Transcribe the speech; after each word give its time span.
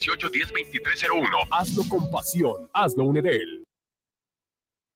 1810-2301. 0.00 1.48
Hazlo 1.50 1.84
con 1.88 2.10
pasión. 2.10 2.68
Hazlo 2.72 3.04
Unedel. 3.04 3.64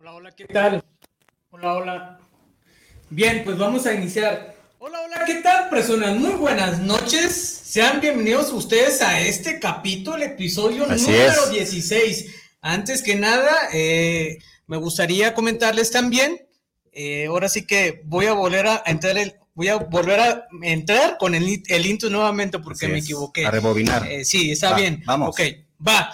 Hola, 0.00 0.14
hola, 0.14 0.30
¿qué 0.34 0.46
tal? 0.46 0.82
Hola, 1.50 1.74
hola. 1.74 2.20
Bien, 3.10 3.42
pues 3.44 3.58
vamos 3.58 3.84
a 3.84 3.92
iniciar. 3.92 4.56
Hola, 4.78 4.98
hola, 5.02 5.24
¿qué 5.26 5.34
tal, 5.42 5.68
personas? 5.68 6.16
Muy 6.16 6.36
buenas 6.36 6.78
noches. 6.78 7.34
Sean 7.34 8.00
bienvenidos 8.00 8.50
ustedes 8.50 9.02
a 9.02 9.20
este 9.20 9.60
capítulo, 9.60 10.16
episodio 10.24 10.86
número 10.86 11.50
16. 11.50 12.34
Antes 12.62 13.02
que 13.02 13.16
nada, 13.16 13.54
eh, 13.74 14.38
me 14.66 14.78
gustaría 14.78 15.34
comentarles 15.34 15.90
también, 15.90 16.48
eh, 16.92 17.26
ahora 17.26 17.50
sí 17.50 17.66
que 17.66 18.00
voy 18.06 18.24
a 18.24 18.32
volver 18.32 18.68
a 18.68 18.82
entrar 18.86 19.18
el, 19.18 19.34
voy 19.52 19.68
a 19.68 19.76
volver 19.76 20.18
a 20.18 20.48
entrar 20.62 21.18
con 21.18 21.34
el, 21.34 21.62
el 21.66 21.84
intro 21.84 22.08
nuevamente 22.08 22.58
porque 22.58 22.88
me 22.88 23.00
equivoqué. 23.00 23.44
A 23.44 23.50
rebobinar. 23.50 24.10
Eh, 24.10 24.24
sí, 24.24 24.50
está 24.50 24.74
bien. 24.74 25.02
Vamos. 25.04 25.28
Ok, 25.28 25.40
va. 25.86 26.10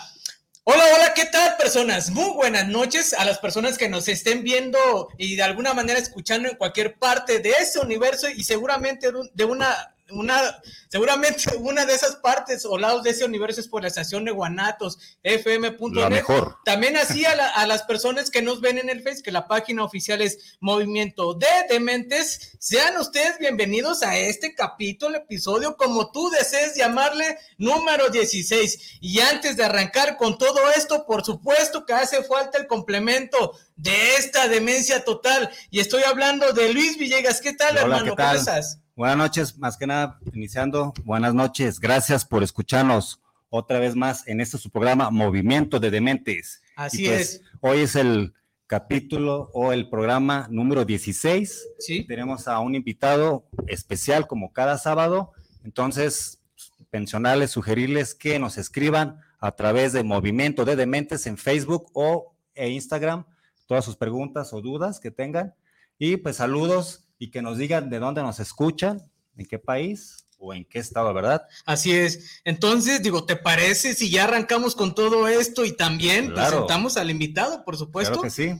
Hola, 0.69 0.83
hola, 0.97 1.15
¿qué 1.15 1.27
tal 1.27 1.57
personas? 1.57 2.11
Muy 2.11 2.33
buenas 2.33 2.67
noches 2.67 3.13
a 3.13 3.25
las 3.25 3.39
personas 3.39 3.79
que 3.79 3.89
nos 3.89 4.09
estén 4.09 4.43
viendo 4.43 5.09
y 5.17 5.37
de 5.37 5.45
alguna 5.45 5.75
manera 5.75 5.97
escuchando 5.97 6.49
en 6.49 6.57
cualquier 6.57 6.99
parte 6.99 7.39
de 7.39 7.51
este 7.51 7.79
universo 7.79 8.29
y 8.29 8.43
seguramente 8.43 9.13
de 9.33 9.45
una 9.45 9.95
una, 10.11 10.61
seguramente 10.89 11.57
una 11.59 11.85
de 11.85 11.95
esas 11.95 12.17
partes 12.17 12.65
o 12.65 12.79
lados 12.79 13.03
de 13.03 13.11
ese 13.11 13.25
universo 13.25 13.61
es 13.61 13.69
por 13.69 13.83
la 13.83 13.89
estación 13.89 14.25
de 14.25 14.31
Guanatos, 14.31 14.99
fm.net. 15.23 16.03
La 16.03 16.11
mejor. 16.11 16.59
También 16.65 16.97
así 16.97 17.25
a, 17.25 17.33
a, 17.33 17.67
las 17.67 17.83
personas 17.83 18.31
que 18.31 18.43
nos 18.43 18.61
ven 18.61 18.79
en 18.79 18.89
el 18.89 19.03
Face, 19.03 19.23
que 19.23 19.33
la 19.33 19.47
página 19.47 19.85
oficial 19.85 20.23
es 20.23 20.57
Movimiento 20.61 21.35
de 21.35 21.47
Dementes. 21.69 22.57
Sean 22.59 22.97
ustedes 22.99 23.39
bienvenidos 23.39 24.03
a 24.03 24.17
este 24.17 24.55
capítulo, 24.55 25.17
episodio, 25.17 25.77
como 25.77 26.11
tú 26.11 26.31
desees 26.31 26.77
llamarle, 26.77 27.39
número 27.59 28.09
16. 28.09 28.99
Y 29.01 29.21
antes 29.21 29.57
de 29.57 29.65
arrancar 29.65 30.17
con 30.17 30.39
todo 30.39 30.71
esto, 30.77 31.05
por 31.07 31.25
supuesto 31.25 31.85
que 31.85 31.93
hace 31.93 32.23
falta 32.23 32.59
el 32.59 32.67
complemento 32.67 33.53
de 33.77 34.17
esta 34.17 34.49
demencia 34.49 35.05
total. 35.05 35.51
Y 35.71 35.81
estoy 35.81 36.03
hablando 36.05 36.53
de 36.53 36.73
Luis 36.73 36.97
Villegas. 36.97 37.41
¿Qué 37.41 37.53
tal, 37.53 37.73
Hola, 37.73 37.81
hermano? 37.83 38.05
¿qué 38.05 38.17
tal? 38.17 38.27
¿Cómo 38.27 38.39
estás? 38.39 38.81
Buenas 38.97 39.19
noches, 39.19 39.59
más 39.59 39.77
que 39.77 39.87
nada, 39.87 40.19
iniciando. 40.33 40.95
Buenas 41.05 41.35
noches, 41.35 41.79
gracias 41.79 42.25
por 42.25 42.43
escucharnos 42.43 43.21
otra 43.51 43.79
vez 43.79 43.95
más 43.95 44.27
en 44.27 44.41
este 44.41 44.57
su 44.57 44.71
programa 44.71 45.11
Movimiento 45.11 45.79
de 45.79 45.91
Dementes. 45.91 46.63
Así 46.77 47.05
Y, 47.05 47.09
pues, 47.09 47.21
es. 47.21 47.43
Hoy 47.61 47.81
es 47.81 47.95
el 47.95 48.33
capítulo 48.67 49.51
o 49.53 49.75
el 49.75 49.91
programa 49.91 50.49
número 50.51 50.87
16. 50.87 51.69
Sí. 51.79 52.07
Tenemos 52.07 52.49
a 52.49 52.59
un 52.61 52.75
invitado 52.75 53.47
especial 53.67 54.27
como 54.27 54.55
cada 54.55 54.79
sábado. 54.79 55.33
Entonces, 55.63 56.41
pensionarles, 56.89 57.51
sugerirles 57.51 58.15
que 58.15 58.39
nos 58.39 58.57
escriban 58.57 59.21
a 59.41 59.53
través 59.57 59.93
de 59.93 60.05
Movimiento 60.05 60.65
de 60.65 60.75
Dementes 60.75 61.27
en 61.27 61.37
Facebook 61.37 61.91
o 61.93 62.35
e 62.55 62.71
Instagram 62.71 63.27
todas 63.67 63.85
sus 63.85 63.97
preguntas 63.97 64.55
o 64.55 64.63
dudas 64.63 65.01
que 65.01 65.11
tengan. 65.11 65.55
Y 65.99 66.17
pues 66.17 66.37
saludos 66.37 67.06
y 67.19 67.31
que 67.31 67.43
nos 67.43 67.59
digan 67.59 67.91
de 67.91 67.99
dónde 67.99 68.23
nos 68.23 68.41
escuchan, 68.41 69.11
en 69.37 69.47
qué 69.47 69.59
país 69.59 70.25
o 70.39 70.53
en 70.55 70.65
qué 70.65 70.79
estado, 70.79 71.13
¿verdad? 71.15 71.43
Así 71.65 71.93
es. 71.93 72.41
Entonces, 72.45 73.03
digo, 73.03 73.25
¿te 73.25 73.37
parece 73.37 73.95
si 73.95 74.11
ya 74.11 74.25
arrancamos 74.25 74.75
con 74.75 74.95
todo 74.95 75.29
esto 75.29 75.65
y 75.65 75.73
también 75.73 76.31
Claro. 76.31 76.51
presentamos 76.51 76.97
al 76.97 77.11
invitado, 77.11 77.65
por 77.65 77.77
supuesto? 77.77 78.13
Claro 78.13 78.23
que 78.25 78.31
sí. 78.31 78.55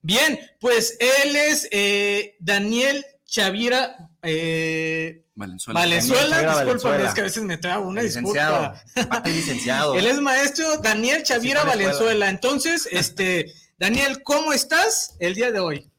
Bien, 0.00 0.38
pues 0.60 0.96
él 0.98 1.36
es 1.36 1.68
eh, 1.70 2.36
Daniel 2.40 3.04
Chavira 3.24 4.10
eh, 4.22 5.24
Valenzuela. 5.34 5.80
Valenzuela, 5.80 6.36
disculpa, 6.38 6.54
Valenzuela. 6.64 7.08
es 7.08 7.14
que 7.14 7.20
a 7.20 7.24
veces 7.24 7.42
me 7.44 7.56
trago 7.56 7.88
una 7.88 8.02
licenciado. 8.02 8.72
disculpa. 8.72 9.02
Aparte, 9.02 9.30
licenciado. 9.30 9.94
Él 9.98 10.06
es 10.06 10.20
maestro 10.20 10.78
Daniel 10.78 11.22
Chavira 11.22 11.60
Sí, 11.60 11.66
fue 11.66 11.72
a 11.72 11.76
la 11.76 11.82
escuela. 11.82 11.94
Valenzuela. 11.94 12.28
Entonces, 12.30 12.88
este, 12.92 13.52
Daniel, 13.78 14.22
¿cómo 14.22 14.52
estás 14.52 15.14
el 15.20 15.34
día 15.34 15.50
de 15.52 15.60
hoy? 15.60 15.90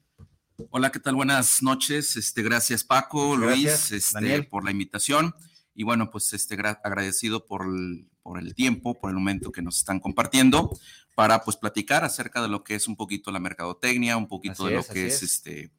Hola, 0.70 0.92
¿qué 0.92 1.00
tal? 1.00 1.16
Buenas 1.16 1.62
noches. 1.64 2.16
Este, 2.16 2.42
gracias 2.44 2.84
Paco, 2.84 3.38
Gracias, 3.38 3.90
Luis, 3.92 4.04
este, 4.06 4.14
Daniel. 4.14 4.48
por 4.48 4.64
la 4.64 4.72
invitación. 4.72 5.34
Y 5.76 5.84
bueno, 5.84 6.10
pues 6.12 6.32
este, 6.34 6.56
gra- 6.58 6.80
agradecido 6.84 7.46
por 7.46 7.66
el, 7.66 8.08
por 8.22 8.38
el 8.40 8.54
tiempo, 8.54 8.94
por 9.00 9.10
el 9.10 9.16
momento 9.16 9.52
que 9.52 9.62
nos 9.62 9.78
están 9.80 10.00
compartiendo 10.00 10.78
para 11.16 11.44
pues 11.44 11.58
platicar 11.58 12.04
acerca 12.04 12.42
de 12.42 12.48
lo 12.48 12.64
que 12.64 12.76
es 12.76 12.88
un 12.88 12.96
poquito 12.96 13.32
la 13.32 13.40
mercadotecnia, 13.40 14.18
un 14.18 14.28
poquito 14.28 14.54
Así 14.54 14.66
de 14.66 14.72
lo 14.72 14.80
es, 14.82 14.88
que 14.88 15.08
es. 15.08 15.24
este, 15.24 15.72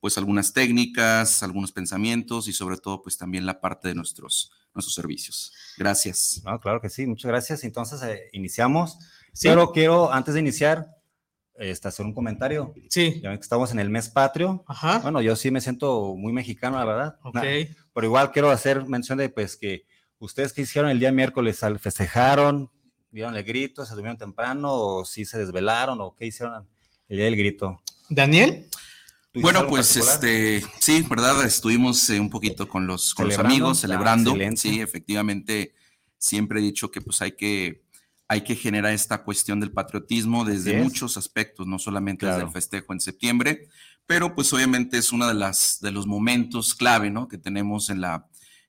pues 0.00 0.18
algunas 0.18 0.52
técnicas, 0.52 1.42
algunos 1.42 1.72
pensamientos 1.72 2.48
y 2.48 2.52
sobre 2.52 2.76
todo 2.76 3.00
pues 3.02 3.16
también 3.16 3.46
la 3.46 3.60
parte 3.60 3.88
de 3.88 3.94
nuestros, 3.94 4.52
nuestros 4.74 4.94
servicios. 4.94 5.52
Gracias. 5.78 6.42
No, 6.44 6.60
claro 6.60 6.80
que 6.82 6.90
sí, 6.90 7.06
muchas 7.06 7.28
gracias. 7.30 7.64
Entonces, 7.64 8.02
eh, 8.02 8.28
iniciamos. 8.32 8.98
Sí. 9.32 9.48
Pero 9.48 9.72
quiero, 9.72 10.12
antes 10.12 10.34
de 10.34 10.40
iniciar, 10.40 10.86
este, 11.58 11.88
hacer 11.88 12.06
un 12.06 12.14
comentario. 12.14 12.72
Sí. 12.88 13.20
Ya 13.22 13.34
que 13.34 13.40
estamos 13.42 13.72
en 13.72 13.78
el 13.80 13.90
mes 13.90 14.08
patrio. 14.08 14.64
Ajá. 14.66 14.98
Bueno, 15.00 15.20
yo 15.20 15.36
sí 15.36 15.50
me 15.50 15.60
siento 15.60 16.14
muy 16.16 16.32
mexicano, 16.32 16.78
la 16.78 16.84
verdad. 16.84 17.18
Ok. 17.22 17.38
Pero 17.94 18.06
igual 18.06 18.30
quiero 18.32 18.50
hacer 18.50 18.84
mención 18.86 19.18
de 19.18 19.28
pues 19.28 19.56
que 19.56 19.84
ustedes 20.18 20.52
que 20.52 20.62
hicieron 20.62 20.90
el 20.90 20.98
día 21.00 21.12
miércoles, 21.12 21.62
al 21.62 21.78
festejaron, 21.78 22.70
dieron 23.10 23.34
el 23.36 23.44
grito, 23.44 23.84
se 23.84 23.94
durmieron 23.94 24.18
temprano, 24.18 24.72
o 24.72 25.04
si 25.04 25.24
se 25.24 25.38
desvelaron, 25.38 26.00
o 26.00 26.14
qué 26.14 26.26
hicieron 26.26 26.66
el 27.08 27.16
día 27.16 27.24
del 27.26 27.36
grito. 27.36 27.80
Daniel. 28.08 28.66
¿Tú 29.30 29.40
hiciste 29.40 29.42
Bueno, 29.42 29.68
pues 29.68 29.88
particular? 29.98 30.14
este, 30.14 30.66
sí, 30.80 31.04
¿verdad? 31.08 31.44
Estuvimos 31.44 32.08
eh, 32.10 32.18
un 32.20 32.30
poquito 32.30 32.68
con 32.68 32.86
los, 32.86 33.14
con 33.14 33.26
los 33.28 33.38
amigos, 33.38 33.78
Ah, 33.78 33.80
celebrando. 33.82 34.34
sí, 34.56 34.80
efectivamente, 34.80 35.74
siempre 36.16 36.60
he 36.60 36.62
dicho 36.62 36.90
que 36.90 37.00
pues 37.00 37.20
hay 37.22 37.32
que, 37.32 37.82
hay 38.28 38.42
que 38.42 38.54
generar 38.54 38.92
esta 38.92 39.24
cuestión 39.24 39.58
del 39.58 39.72
patriotismo 39.72 40.44
desde 40.44 40.76
es. 40.76 40.84
muchos 40.84 41.16
aspectos, 41.16 41.66
no 41.66 41.78
solamente 41.78 42.26
desde 42.26 42.36
Claro. 42.36 42.48
el 42.48 42.52
festejo 42.52 42.92
en 42.92 43.00
septiembre, 43.00 43.68
pero 44.06 44.34
pues 44.34 44.52
obviamente 44.52 44.98
es 44.98 45.12
uno 45.12 45.26
de, 45.26 45.34
las, 45.34 45.78
de 45.80 45.90
los 45.90 46.06
momentos 46.06 46.74
clave, 46.74 47.10
¿no? 47.10 47.26
Que 47.26 47.38
tenemos 47.38 47.88
en 47.88 48.02
la, 48.02 48.28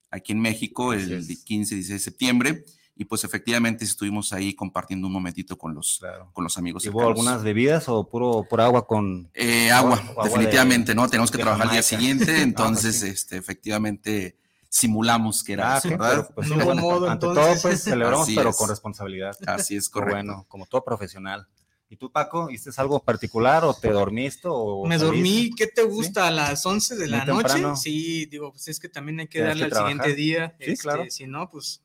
aquí 0.09 0.31
en 0.31 0.39
México, 0.39 0.93
el 0.93 1.25
15 1.27 1.75
y 1.75 1.77
16 1.77 1.87
de 1.87 1.99
septiembre, 1.99 2.65
y 2.95 3.05
pues 3.05 3.23
efectivamente 3.23 3.85
estuvimos 3.85 4.33
ahí 4.33 4.53
compartiendo 4.53 5.07
un 5.07 5.13
momentito 5.13 5.57
con 5.57 5.73
los, 5.73 6.01
con 6.33 6.43
los 6.43 6.57
amigos. 6.57 6.85
¿Hubo 6.85 7.07
algunas 7.07 7.43
bebidas 7.43 7.87
o 7.87 8.09
puro, 8.09 8.45
por 8.49 8.59
agua 8.59 8.85
con...? 8.87 9.29
Eh, 9.33 9.71
agua, 9.71 10.01
definitivamente, 10.23 10.95
¿no? 10.95 11.07
Tenemos 11.07 11.31
que 11.31 11.37
trabajar 11.37 11.67
el 11.67 11.73
día 11.73 11.83
siguiente, 11.83 12.35
ah, 12.37 12.41
entonces, 12.41 13.01
este, 13.03 13.37
efectivamente 13.37 14.37
simulamos 14.69 15.43
que 15.43 15.53
era 15.53 15.75
ah, 15.75 15.81
¿verdad? 15.83 16.29
Pues, 16.33 16.51
ante 16.51 17.25
todo, 17.25 17.55
pues 17.61 17.83
celebramos, 17.83 18.29
pero 18.33 18.53
con 18.53 18.69
responsabilidad. 18.69 19.35
Así 19.47 19.75
es, 19.75 19.89
correcto. 19.89 20.15
Bueno, 20.15 20.45
como 20.47 20.65
todo 20.67 20.83
profesional. 20.83 21.47
¿Y 21.91 21.95
tú, 21.95 22.11
Paco, 22.11 22.51
hiciste 22.51 22.79
algo 22.79 22.99
particular 23.03 23.65
o 23.65 23.73
te 23.73 23.89
dormiste? 23.89 24.47
O 24.47 24.85
Me 24.85 24.99
dormí, 24.99 25.49
¿qué 25.57 25.65
te 25.65 25.81
gusta? 25.81 26.27
A 26.27 26.31
las 26.31 26.63
11 26.63 26.95
de 26.95 27.07
la 27.07 27.25
noche. 27.25 27.63
Sí, 27.75 28.27
digo, 28.27 28.51
pues 28.51 28.67
es 28.67 28.79
que 28.79 28.89
también 28.89 29.21
hay 29.21 29.27
que 29.27 29.41
darle 29.41 29.65
al 29.65 29.73
siguiente 29.73 30.13
día. 30.13 30.55
Sí, 30.59 30.71
este, 30.71 30.83
claro. 30.83 31.05
Si 31.09 31.25
no, 31.25 31.49
pues 31.49 31.81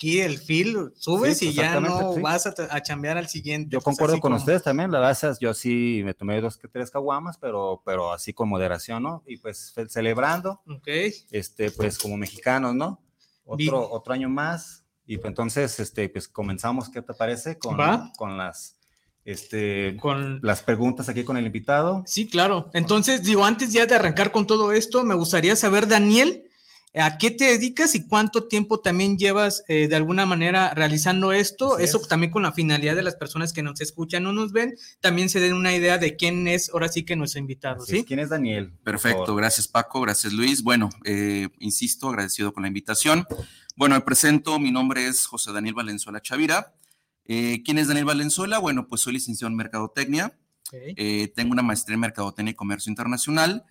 aquí 0.00 0.18
el 0.20 0.38
fil 0.38 0.92
subes 0.96 1.42
y 1.42 1.52
ya 1.52 1.78
no 1.78 2.14
vas 2.22 2.46
a, 2.46 2.54
a, 2.70 2.82
chambear 2.82 3.18
al 3.18 3.28
siguiente. 3.28 3.68
Yo 3.70 3.80
pues, 3.80 3.84
concuerdo 3.84 4.18
con 4.18 4.32
ustedes 4.32 4.62
también, 4.62 4.90
la 4.90 4.98
verdad, 4.98 5.36
yo 5.38 5.52
sí 5.52 6.00
me 6.06 6.14
tomé 6.14 6.40
dos 6.40 6.56
que 6.56 6.68
tres 6.68 6.90
caguamas, 6.90 7.36
pero, 7.36 7.82
pero 7.84 8.10
así 8.10 8.32
con 8.32 8.48
moderación, 8.48 9.02
¿no? 9.02 9.22
Y 9.26 9.36
pues 9.36 9.74
celebrando, 9.88 10.62
okay. 10.66 11.12
este, 11.30 11.70
pues 11.70 11.98
como 11.98 12.16
mexicanos, 12.16 12.74
¿no? 12.74 12.98
Otro, 13.44 13.90
otro 13.90 14.14
año 14.14 14.30
más, 14.30 14.84
y 15.04 15.18
pues 15.18 15.28
entonces, 15.28 15.78
este, 15.78 16.08
pues 16.08 16.28
comenzamos, 16.28 16.88
¿qué 16.88 17.02
te 17.02 17.12
parece? 17.12 17.58
Con, 17.58 17.76
con 18.16 18.38
las 18.38 18.76
este, 19.26 19.98
con 20.00 20.40
las 20.42 20.62
preguntas 20.62 21.10
aquí 21.10 21.24
con 21.24 21.36
el 21.36 21.44
invitado. 21.44 22.02
Sí, 22.06 22.26
claro. 22.26 22.70
Entonces, 22.72 23.22
digo, 23.22 23.44
antes 23.44 23.70
ya 23.70 23.84
de 23.84 23.94
arrancar 23.94 24.32
con 24.32 24.46
todo 24.46 24.72
esto, 24.72 25.04
me 25.04 25.14
gustaría 25.14 25.56
saber, 25.56 25.86
Daniel, 25.86 26.49
¿a 26.94 27.18
qué 27.18 27.30
te 27.30 27.44
dedicas 27.44 27.94
y 27.94 28.06
cuánto 28.06 28.48
tiempo 28.48 28.80
también 28.80 29.16
llevas 29.16 29.62
eh, 29.68 29.86
de 29.86 29.96
alguna 29.96 30.26
manera 30.26 30.74
realizando 30.74 31.32
esto? 31.32 31.78
Eso 31.78 32.00
también 32.00 32.32
con 32.32 32.42
la 32.42 32.52
finalidad 32.52 32.96
de 32.96 33.02
las 33.02 33.14
personas 33.14 33.52
que 33.52 33.62
nos 33.62 33.80
escuchan 33.80 34.26
o 34.26 34.32
nos 34.32 34.52
ven, 34.52 34.76
también 35.00 35.28
se 35.28 35.40
den 35.40 35.54
una 35.54 35.74
idea 35.74 35.98
de 35.98 36.16
quién 36.16 36.48
es 36.48 36.70
ahora 36.70 36.88
sí 36.88 37.04
que 37.04 37.14
nuestro 37.14 37.40
invitado. 37.40 37.84
¿sí? 37.84 38.04
¿Quién 38.04 38.18
es 38.20 38.30
Daniel? 38.30 38.72
Perfecto, 38.82 39.34
gracias 39.36 39.68
Paco, 39.68 40.00
gracias 40.00 40.32
Luis. 40.32 40.62
Bueno, 40.62 40.90
eh, 41.04 41.48
insisto, 41.60 42.08
agradecido 42.08 42.52
con 42.52 42.62
la 42.62 42.68
invitación. 42.68 43.24
Bueno, 43.76 43.94
me 43.94 44.00
presento, 44.00 44.58
mi 44.58 44.72
nombre 44.72 45.06
es 45.06 45.26
José 45.26 45.52
Daniel 45.52 45.74
Valenzuela 45.74 46.20
Chavira. 46.20 46.74
Eh, 47.24 47.62
¿Quién 47.64 47.78
es 47.78 47.86
Daniel 47.86 48.06
Valenzuela? 48.06 48.58
Bueno, 48.58 48.88
pues 48.88 49.02
soy 49.02 49.12
licenciado 49.12 49.48
en 49.50 49.56
Mercadotecnia. 49.56 50.36
Eh, 50.72 51.32
tengo 51.34 51.52
una 51.52 51.62
maestría 51.62 51.94
en 51.94 52.00
Mercadotecnia 52.00 52.52
y 52.52 52.54
Comercio 52.54 52.90
Internacional 52.90 53.64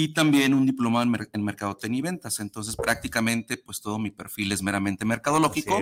y 0.00 0.14
también 0.14 0.54
un 0.54 0.64
diplomado 0.64 1.12
en, 1.32 1.42
Mercadotecnia 1.42 1.98
y 1.98 2.02
Ventas. 2.02 2.38
Entonces, 2.38 2.76
prácticamente, 2.76 3.56
pues 3.56 3.80
todo 3.80 3.98
mi 3.98 4.12
perfil 4.12 4.52
es 4.52 4.62
meramente 4.62 5.04
mercadológico. 5.04 5.76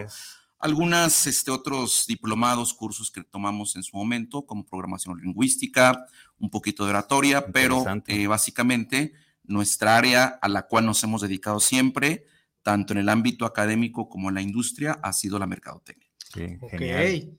Algunos 0.59 1.27
este, 1.27 1.51
otros 1.51 2.07
diplomados, 2.09 2.73
cursos 2.73 3.11
que 3.11 3.23
tomamos 3.25 3.77
en 3.77 3.83
su 3.83 3.95
momento, 3.95 4.47
como 4.47 4.65
programación 4.65 5.21
lingüística, 5.21 6.07
un 6.39 6.49
poquito 6.49 6.85
de 6.85 6.91
oratoria, 6.93 7.47
pero 7.53 7.85
eh, 8.07 8.27
básicamente 8.27 9.13
nuestra 9.45 9.99
área 9.99 10.39
a 10.41 10.49
la 10.49 10.63
cual 10.63 10.87
nos 10.87 11.05
hemos 11.05 11.21
dedicado 11.21 11.61
siempre, 11.61 12.25
tanto 12.63 12.95
en 12.95 13.01
el 13.01 13.11
ámbito 13.11 13.45
académico 13.45 14.09
como 14.09 14.31
en 14.31 14.37
la 14.37 14.41
industria, 14.41 14.99
ha 15.03 15.13
sido 15.13 15.39
la 15.39 15.47
mercadotecnia. 15.47 16.09
Sí, 16.33 16.57
genial. 16.71 17.39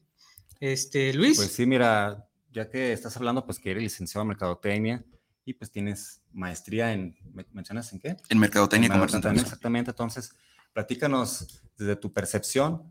Este, 0.60 1.12
Luis. 1.16 1.38
Pues 1.38 1.52
sí, 1.54 1.66
mira, 1.66 2.30
ya 2.52 2.70
que 2.70 2.94
estás 2.94 3.18
hablando, 3.18 3.48
pues 3.48 3.58
que 3.58 3.72
eres 3.72 3.82
licenciado 3.82 4.22
en 4.22 4.28
Mercadotecnia 4.28 5.04
y 5.48 5.54
pues 5.54 5.72
tienes 5.72 6.22
maestría 6.34 6.92
en, 6.92 7.16
¿mencionas 7.54 7.92
en 7.94 8.00
qué? 8.00 8.18
En 8.30 8.38
Mercadotecnia 8.38 8.88
y 8.88 8.92
Comercio 8.92 9.18
Exactamente, 9.32 9.92
entonces, 9.92 10.36
platícanos 10.74 11.64
desde 11.78 11.96
tu 11.96 12.12
percepción, 12.12 12.84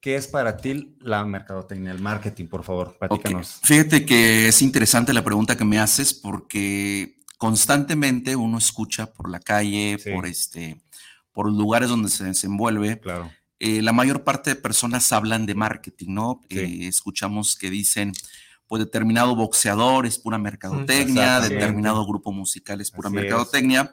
¿qué 0.00 0.14
es 0.14 0.28
para 0.28 0.56
ti 0.56 0.96
la 1.00 1.24
mercadotecnia, 1.24 1.90
el 1.90 2.00
marketing, 2.00 2.46
por 2.46 2.62
favor? 2.62 2.96
Platícanos. 2.98 3.60
Fíjate 3.64 4.06
que 4.06 4.48
es 4.48 4.62
interesante 4.62 5.12
la 5.12 5.24
pregunta 5.24 5.56
que 5.56 5.64
me 5.64 5.80
haces 5.80 6.14
porque 6.14 7.20
constantemente 7.36 8.36
uno 8.36 8.58
escucha 8.58 9.12
por 9.12 9.28
la 9.28 9.40
calle, 9.40 9.98
por 10.14 10.26
este, 10.26 10.80
por 11.32 11.50
lugares 11.50 11.88
donde 11.88 12.08
se 12.10 12.22
desenvuelve. 12.22 13.00
Claro 13.00 13.30
eh, 13.64 13.80
la 13.80 13.92
mayor 13.92 14.24
parte 14.24 14.50
de 14.50 14.56
personas 14.56 15.12
hablan 15.12 15.46
de 15.46 15.54
marketing, 15.54 16.14
¿no? 16.14 16.40
Eh, 16.48 16.88
escuchamos 16.88 17.54
que 17.54 17.70
dicen, 17.70 18.12
pues 18.72 18.86
determinado 18.86 19.36
boxeador 19.36 20.06
es 20.06 20.18
pura 20.18 20.38
mercadotecnia, 20.38 21.40
determinado 21.40 22.06
grupo 22.06 22.32
musical 22.32 22.80
es 22.80 22.90
pura 22.90 23.10
mercadotecnia. 23.10 23.92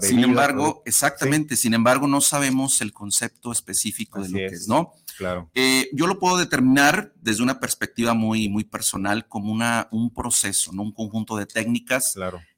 Sin 0.00 0.24
embargo, 0.24 0.82
exactamente, 0.84 1.54
sin 1.54 1.74
embargo, 1.74 2.08
no 2.08 2.20
sabemos 2.20 2.80
el 2.80 2.92
concepto 2.92 3.52
específico 3.52 4.20
de 4.20 4.28
lo 4.28 4.38
que 4.38 4.46
es, 4.46 4.66
¿no? 4.66 4.94
Claro. 5.16 5.48
Eh, 5.54 5.90
yo 5.92 6.08
lo 6.08 6.18
puedo 6.18 6.38
determinar 6.38 7.12
desde 7.20 7.44
una 7.44 7.60
perspectiva 7.60 8.14
muy, 8.14 8.48
muy 8.48 8.64
personal 8.64 9.28
como 9.28 9.52
una, 9.52 9.86
un 9.92 10.12
proceso, 10.12 10.72
¿no? 10.72 10.82
Un 10.82 10.92
conjunto 10.92 11.36
de 11.36 11.46
técnicas 11.46 12.16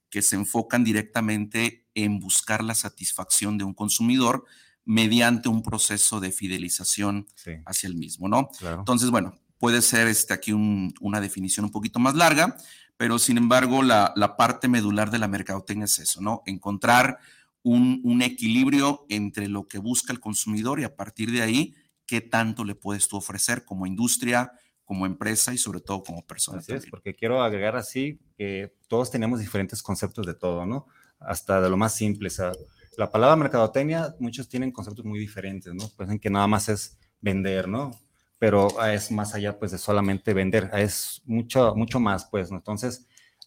que 0.08 0.22
se 0.22 0.36
enfocan 0.36 0.84
directamente 0.84 1.84
en 1.92 2.18
buscar 2.18 2.64
la 2.64 2.74
satisfacción 2.74 3.58
de 3.58 3.64
un 3.64 3.74
consumidor 3.74 4.46
mediante 4.86 5.50
un 5.50 5.62
proceso 5.62 6.18
de 6.18 6.32
fidelización 6.32 7.26
hacia 7.66 7.88
el 7.88 7.94
mismo, 7.94 8.26
¿no? 8.26 8.48
Entonces, 8.62 9.10
bueno, 9.10 9.38
puede 9.58 9.82
ser 9.82 10.08
este, 10.08 10.34
aquí 10.34 10.52
una 10.52 11.20
definición 11.20 11.64
un 11.66 11.72
poquito 11.72 11.98
más 11.98 12.14
larga, 12.14 12.56
pero 12.96 13.18
sin 13.18 13.38
embargo, 13.38 13.82
la, 13.82 14.34
parte 14.36 14.68
medular 14.68 15.10
de 15.10 15.18
la 15.18 15.28
mercadotecnia 15.28 15.84
es 15.84 15.98
eso, 15.98 16.20
¿no? 16.20 16.42
Encontrar 16.46 17.18
un, 17.62 18.22
equilibrio 18.22 19.04
entre 19.08 19.48
lo 19.48 19.68
que 19.68 19.78
busca 19.78 20.12
el 20.12 20.20
consumidor 20.20 20.80
y 20.80 20.84
a 20.84 20.96
partir 20.96 21.30
de 21.30 21.42
ahí, 21.42 21.74
qué 22.06 22.20
tanto 22.20 22.64
le 22.64 22.74
puedes 22.74 23.06
tú 23.08 23.16
ofrecer 23.16 23.64
como 23.64 23.86
industria, 23.86 24.52
como 24.84 25.06
empresa 25.06 25.52
y 25.52 25.58
sobre 25.58 25.80
todo 25.80 26.02
como 26.02 26.26
persona. 26.26 26.58
Así 26.58 26.72
es, 26.72 26.86
porque 26.86 27.14
quiero 27.14 27.42
agregar 27.42 27.76
así 27.76 28.18
que 28.36 28.74
todos 28.88 29.10
tenemos 29.10 29.38
diferentes 29.38 29.82
conceptos 29.82 30.26
de 30.26 30.34
todo, 30.34 30.66
¿no? 30.66 30.86
Hasta 31.20 31.60
de 31.60 31.68
lo 31.68 31.76
más 31.76 31.94
simple, 31.94 32.28
o 32.28 32.30
sea, 32.30 32.52
la 32.96 33.10
palabra 33.12 33.36
mercadotecnia, 33.36 34.16
muchos 34.18 34.48
tienen 34.48 34.72
conceptos 34.72 35.04
muy 35.04 35.20
diferentes, 35.20 35.72
¿no? 35.72 35.88
Piensan 35.96 36.18
que 36.18 36.30
nada 36.30 36.48
más 36.48 36.68
es 36.68 36.98
vender, 37.20 37.68
¿no? 37.68 37.96
Pero 38.38 38.68
es 38.86 39.10
más 39.10 39.34
allá, 39.34 39.58
pues, 39.58 39.72
de 39.72 39.78
solamente 39.78 40.32
vender, 40.32 40.70
es 40.74 41.22
mucho, 41.24 41.74
mucho 41.74 41.98
más, 41.98 42.26
pues, 42.26 42.50
¿no? 42.50 42.58
Entonces, 42.58 43.06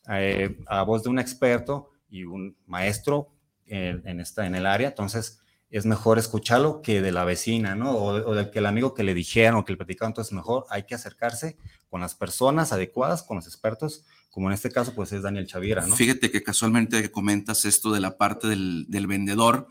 eh, 0.09 0.57
a 0.67 0.83
voz 0.83 1.03
de 1.03 1.09
un 1.09 1.19
experto 1.19 1.91
y 2.09 2.23
un 2.23 2.57
maestro 2.65 3.29
en, 3.65 4.19
esta, 4.19 4.45
en 4.45 4.55
el 4.55 4.65
área, 4.65 4.89
entonces, 4.89 5.41
es 5.69 5.85
mejor 5.85 6.19
escucharlo 6.19 6.81
que 6.81 7.01
de 7.01 7.13
la 7.13 7.23
vecina, 7.23 7.75
¿no? 7.75 7.95
O, 7.95 8.35
del 8.35 8.51
que 8.51 8.59
el 8.59 8.65
amigo 8.65 8.93
que 8.93 9.03
le 9.03 9.13
dijeron 9.13 9.59
o 9.59 9.65
que 9.65 9.71
le 9.71 9.77
platicaron, 9.77 10.11
entonces 10.11 10.33
mejor 10.33 10.65
hay 10.69 10.83
que 10.83 10.95
acercarse 10.95 11.57
con 11.89 12.01
las 12.01 12.13
personas 12.13 12.73
adecuadas, 12.73 13.23
con 13.23 13.37
los 13.37 13.47
expertos, 13.47 14.03
como 14.29 14.47
en 14.47 14.53
este 14.53 14.69
caso, 14.69 14.93
pues 14.93 15.13
es 15.13 15.21
Daniel 15.21 15.47
Chavira, 15.47 15.85
¿no? 15.85 15.95
Fíjate 15.95 16.29
que 16.29 16.43
casualmente 16.43 17.09
comentas 17.09 17.63
esto 17.63 17.91
de 17.91 18.01
la 18.01 18.17
parte 18.17 18.47
del, 18.47 19.07
vendedor. 19.07 19.67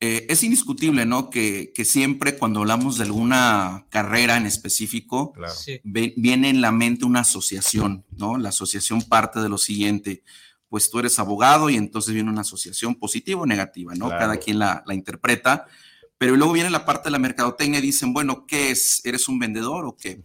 Eh, 0.00 0.26
es 0.28 0.44
indiscutible, 0.44 1.06
¿no? 1.06 1.28
Que, 1.28 1.72
siempre 1.84 2.38
cuando 2.38 2.60
hablamos 2.60 2.98
de 2.98 3.04
alguna 3.04 3.86
carrera 3.90 4.36
en 4.36 4.46
específico, 4.46 5.32
viene 5.82 6.50
en 6.50 6.60
la 6.60 6.70
mente 6.70 7.04
una 7.04 7.20
asociación, 7.20 8.04
¿no? 8.16 8.38
La 8.38 8.50
asociación 8.50 9.02
parte 9.02 9.40
de 9.40 9.48
lo 9.48 9.58
siguiente, 9.58 10.22
pues 10.68 10.90
tú 10.90 11.00
eres 11.00 11.18
abogado 11.18 11.68
y 11.68 11.76
entonces 11.76 12.14
viene 12.14 12.30
una 12.30 12.42
asociación 12.42 12.94
positiva 12.94 13.40
o 13.40 13.46
negativa, 13.46 13.94
¿no? 13.96 14.08
Cada 14.08 14.36
quien 14.36 14.60
la, 14.60 14.84
interpreta, 14.92 15.66
pero 16.16 16.36
luego 16.36 16.52
viene 16.52 16.70
la 16.70 16.84
parte 16.84 17.08
de 17.08 17.12
la 17.12 17.18
mercadotecnia 17.18 17.80
y 17.80 17.82
dicen, 17.82 18.12
bueno, 18.12 18.46
¿qué 18.46 18.70
es? 18.70 19.00
¿Eres 19.04 19.28
un 19.28 19.38
vendedor 19.38 19.84
o 19.84 19.96
qué? 19.96 20.22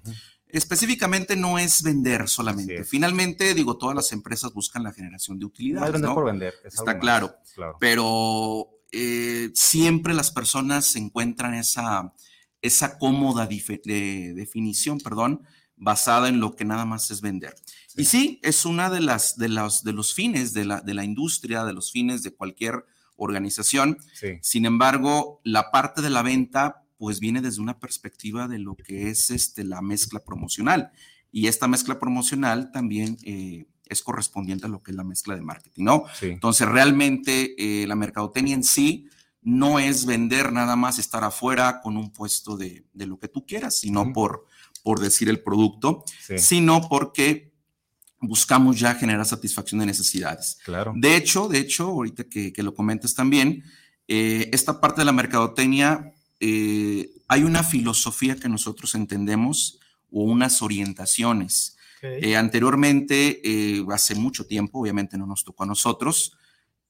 específicamente 0.49 1.35
no 1.35 1.57
es 1.57 1.81
vender 1.81 2.29
solamente. 2.29 2.83
Finalmente, 2.83 3.55
digo, 3.55 3.75
todas 3.75 3.95
las 3.95 4.11
empresas 4.11 4.53
buscan 4.53 4.83
la 4.83 4.93
generación 4.93 5.39
de 5.39 5.45
utilidades. 5.45 5.99
No 5.99 6.13
por 6.13 6.25
vender. 6.25 6.53
Está 6.63 6.99
claro, 6.99 7.35
Pero 7.79 8.69
eh, 8.93 9.51
siempre 9.55 10.13
las 10.13 10.31
personas 10.31 10.95
encuentran 10.95 11.55
esa, 11.55 12.13
esa 12.61 12.97
cómoda 12.97 13.47
definición, 13.47 14.99
perdón, 14.99 15.41
basada 15.75 16.29
en 16.29 16.39
lo 16.39 16.55
que 16.55 16.63
nada 16.63 16.85
más 16.85 17.11
es 17.11 17.21
vender. 17.21 17.55
Y 17.97 18.05
sí, 18.05 18.39
es 18.43 18.65
una 18.65 18.89
de 18.89 19.01
las 19.01 19.37
de 19.37 19.49
los, 19.49 19.83
de 19.83 19.93
los 19.93 20.13
fines 20.13 20.53
de 20.53 20.65
la, 20.65 20.81
de 20.81 20.93
la 20.93 21.03
industria, 21.03 21.65
de 21.65 21.73
los 21.73 21.91
fines 21.91 22.23
de 22.23 22.33
cualquier 22.33 22.85
organización. 23.15 23.97
Sin 24.41 24.65
embargo, 24.65 25.41
la 25.43 25.71
parte 25.71 26.01
de 26.01 26.09
la 26.09 26.21
venta 26.21 26.83
pues 26.97 27.19
viene 27.19 27.41
desde 27.41 27.61
una 27.61 27.79
perspectiva 27.79 28.47
de 28.47 28.59
lo 28.59 28.75
que 28.75 29.09
es 29.09 29.29
este, 29.29 29.63
la 29.63 29.81
mezcla 29.81 30.19
promocional. 30.23 30.91
Y 31.31 31.47
esta 31.47 31.67
mezcla 31.67 31.99
promocional 31.99 32.71
también 32.71 33.17
eh, 33.23 33.65
es 33.87 34.01
correspondiente 34.01 34.65
a 34.65 34.69
lo 34.69 34.81
que 34.81 34.91
es 34.91 34.97
la 34.97 35.03
mezcla 35.03 35.35
de 35.35 35.41
marketing, 35.41 35.83
¿no? 35.83 36.05
Entonces, 36.21 36.67
realmente 36.67 37.55
eh, 37.57 37.87
la 37.87 37.95
mercadotecnia 37.95 38.55
en 38.55 38.63
sí 38.63 39.09
no 39.41 39.79
es 39.79 40.05
vender 40.05 40.53
nada 40.53 40.75
más, 40.75 40.99
estar 40.99 41.23
afuera 41.23 41.81
con 41.81 41.97
un 41.97 42.11
puesto 42.11 42.55
de, 42.55 42.85
lo 42.93 43.19
que 43.19 43.27
tú 43.27 43.45
quieras, 43.45 43.77
sino 43.77 44.13
por, 44.13 44.45
por 44.83 44.99
decir 44.99 45.29
el 45.29 45.41
producto, 45.41 46.05
sino 46.37 46.87
porque 46.87 47.53
buscamos 48.21 48.79
ya 48.79 48.95
generar 48.95 49.25
satisfacción 49.25 49.81
de 49.81 49.87
necesidades. 49.87 50.57
Claro. 50.63 50.93
De 50.95 51.17
hecho, 51.17 51.49
de 51.49 51.59
hecho, 51.59 51.87
ahorita 51.87 52.23
que, 52.23 52.53
que 52.53 52.63
lo 52.63 52.73
comentes 52.73 53.13
también, 53.13 53.63
eh, 54.07 54.49
esta 54.53 54.79
parte 54.79 55.01
de 55.01 55.05
la 55.05 55.11
mercadotecnia, 55.11 56.13
eh, 56.39 57.09
hay 57.27 57.43
una 57.43 57.63
filosofía 57.63 58.35
que 58.35 58.49
nosotros 58.49 58.95
entendemos 58.95 59.79
o 60.11 60.23
unas 60.23 60.61
orientaciones. 60.61 61.72
Ok. 62.03 62.23
Eh, 62.23 62.35
anteriormente, 62.35 63.41
eh, 63.43 63.85
hace 63.91 64.15
mucho 64.15 64.45
tiempo, 64.45 64.79
obviamente 64.79 65.17
no 65.17 65.25
nos 65.25 65.43
tocó 65.43 65.63
a 65.63 65.67
nosotros, 65.67 66.33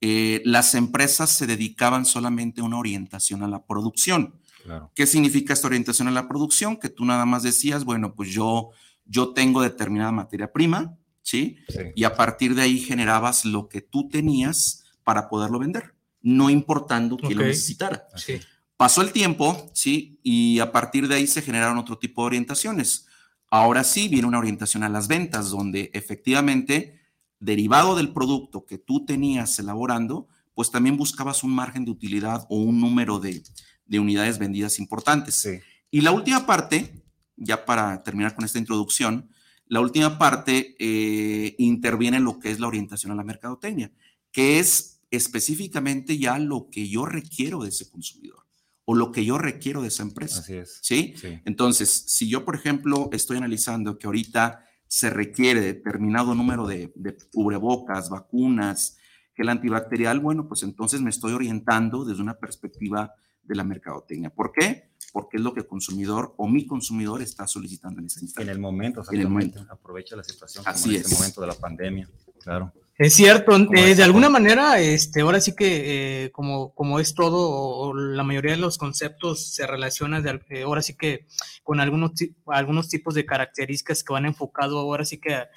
eh, 0.02 0.42
las 0.44 0.74
empresas 0.76 1.30
se 1.30 1.46
dedicaban 1.48 2.06
solamente 2.06 2.62
a 2.62 2.64
una 2.64 2.78
orientación 2.80 3.44
a 3.44 3.48
la 3.48 3.64
producción. 3.66 4.36
Claro. 4.64 4.92
¿Qué 4.96 5.06
significa 5.06 5.54
esta 5.54 5.68
orientación 5.68 6.08
a 6.08 6.12
la 6.12 6.28
producción? 6.28 6.78
Que 6.78 6.90
tú 6.90 7.06
nada 7.06 7.26
más 7.26 7.44
decías, 7.44 7.86
bueno, 7.86 8.16
pues 8.16 8.30
yo, 8.30 8.72
yo 9.06 9.30
tengo 9.34 9.62
determinada 9.62 10.12
materia 10.12 10.52
prima, 10.52 10.98
¿sí? 11.22 11.58
Sí. 11.70 11.80
Y 11.96 12.04
a 12.06 12.16
partir 12.16 12.56
de 12.56 12.64
ahí 12.64 12.80
generabas 12.80 13.46
lo 13.46 13.70
que 13.70 13.82
tú 13.82 14.10
tenías 14.10 14.84
para 15.04 15.30
poderlo 15.30 15.60
vender, 15.60 15.94
no 16.22 16.50
importando 16.50 17.18
quién 17.18 17.36
lo 17.38 17.42
Ok. 17.44 17.48
necesitara. 17.50 18.08
Sí. 18.16 18.40
Pasó 18.78 19.02
el 19.02 19.12
tiempo, 19.12 19.70
¿sí? 19.74 20.20
Y 20.24 20.60
a 20.60 20.72
partir 20.72 21.08
de 21.08 21.16
ahí 21.16 21.28
se 21.28 21.42
generaron 21.42 21.78
otro 21.78 21.98
tipo 21.98 22.24
de 22.24 22.28
orientaciones. 22.28 23.08
Ahora 23.56 23.84
sí 23.84 24.08
viene 24.08 24.28
una 24.28 24.40
orientación 24.40 24.82
a 24.82 24.90
las 24.90 25.08
ventas, 25.08 25.52
donde 25.52 25.92
efectivamente, 25.94 27.00
derivado 27.40 27.96
del 27.96 28.12
producto 28.12 28.66
que 28.66 28.80
tú 28.80 29.06
tenías 29.06 29.60
elaborando, 29.60 30.28
pues 30.56 30.72
también 30.72 30.98
buscabas 30.98 31.44
un 31.44 31.54
margen 31.54 31.86
de 31.86 31.92
utilidad 31.92 32.48
o 32.50 32.58
un 32.58 32.82
número 32.82 33.20
de, 33.20 33.44
de 33.86 34.00
unidades 34.00 34.40
vendidas 34.40 34.80
importantes. 34.80 35.36
Sí. 35.36 35.60
Y 35.92 36.02
la 36.02 36.12
última 36.12 36.48
parte, 36.48 37.04
ya 37.36 37.64
para 37.64 38.02
terminar 38.02 38.34
con 38.34 38.44
esta 38.44 38.58
introducción, 38.58 39.30
la 39.68 39.82
última 39.82 40.18
parte 40.18 40.76
eh, 40.80 41.54
interviene 41.60 42.18
en 42.18 42.24
lo 42.24 42.40
que 42.40 42.50
es 42.50 42.60
la 42.60 42.66
orientación 42.66 43.12
a 43.12 43.16
la 43.16 43.24
mercadotecnia, 43.24 43.92
que 44.32 44.58
es 44.58 45.04
específicamente 45.12 46.18
ya 46.18 46.40
lo 46.40 46.72
que 46.72 46.90
yo 46.90 47.06
requiero 47.06 47.62
de 47.62 47.70
ese 47.70 47.88
consumidor 47.88 48.43
o 48.86 48.96
lo 48.96 49.12
que 49.12 49.24
yo 49.26 49.38
requiero 49.38 49.82
de 49.82 49.88
esa 49.90 50.04
empresa. 50.04 50.40
Así 50.40 50.56
es. 50.56 50.80
¿Sí? 50.82 51.14
Sí. 51.18 51.40
Entonces, 51.46 51.90
si 52.08 52.28
yo, 52.30 52.44
por 52.46 52.56
ejemplo, 52.56 53.10
estoy 53.14 53.38
analizando 53.38 53.98
que 53.98 54.08
ahorita 54.08 54.66
se 54.88 55.10
requiere 55.10 55.62
determinado 55.62 56.36
número 56.36 56.68
de, 56.68 56.92
de 56.96 57.18
cubrebocas, 57.34 58.10
vacunas, 58.10 58.98
gel 59.36 59.50
antibacterial, 59.50 60.20
bueno, 60.20 60.48
pues 60.48 60.64
entonces 60.64 61.02
me 61.02 61.10
estoy 61.10 61.34
orientando 61.34 62.06
desde 62.06 62.22
una 62.22 62.36
perspectiva 62.38 63.14
de 63.42 63.56
la 63.56 63.64
mercadotecnia. 63.64 64.30
¿Por 64.30 64.52
qué? 64.52 64.92
Porque 65.12 65.38
es 65.38 65.44
lo 65.44 65.54
que 65.54 65.62
el 65.62 65.68
consumidor 65.68 66.34
o 66.38 66.48
mi 66.48 66.66
consumidor 66.68 67.22
está 67.22 67.48
solicitando 67.48 68.00
en 68.00 68.06
ese 68.08 68.20
En 68.20 68.26
instante. 68.26 68.52
el 68.52 68.60
momento, 68.60 69.04
En 69.12 69.20
el 69.20 69.28
momento. 69.30 69.66
Aprovecha 69.70 70.16
la 70.16 70.24
situación 70.24 70.64
Así 70.68 70.84
como 70.84 70.94
en 70.96 71.02
este 71.02 71.14
es. 71.14 71.20
momento 71.20 71.42
de 71.42 71.48
la 71.48 71.54
pandemia. 71.56 72.10
Claro. 72.40 72.74
Es 72.98 73.16
cierto, 73.16 73.56
eh, 73.76 73.96
de 73.96 74.04
alguna 74.04 74.30
manera, 74.30 74.80
este, 74.80 75.22
ahora 75.22 75.42
sí 75.42 75.56
que 75.56 76.26
eh, 76.26 76.32
como, 76.32 76.76
como 76.76 77.00
es 77.00 77.16
todo, 77.16 77.50
o, 77.50 77.88
o 77.90 77.94
la 77.96 78.22
mayoría 78.24 78.52
de 78.52 78.58
los 78.58 78.78
conceptos 78.78 79.52
se 79.56 79.66
relaciona 79.66 80.22
de, 80.22 80.40
eh, 80.50 80.62
ahora 80.62 80.84
sí 80.84 80.96
que 80.96 81.26
con 81.64 81.80
algunos, 81.80 82.12
algunos 82.46 82.90
tipos 82.90 83.16
de 83.16 83.26
características 83.26 84.04
que 84.04 84.14
van 84.14 84.28
enfocado 84.28 84.78
ahora 84.78 85.06
sí 85.06 85.18
que 85.20 85.34
a, 85.34 85.50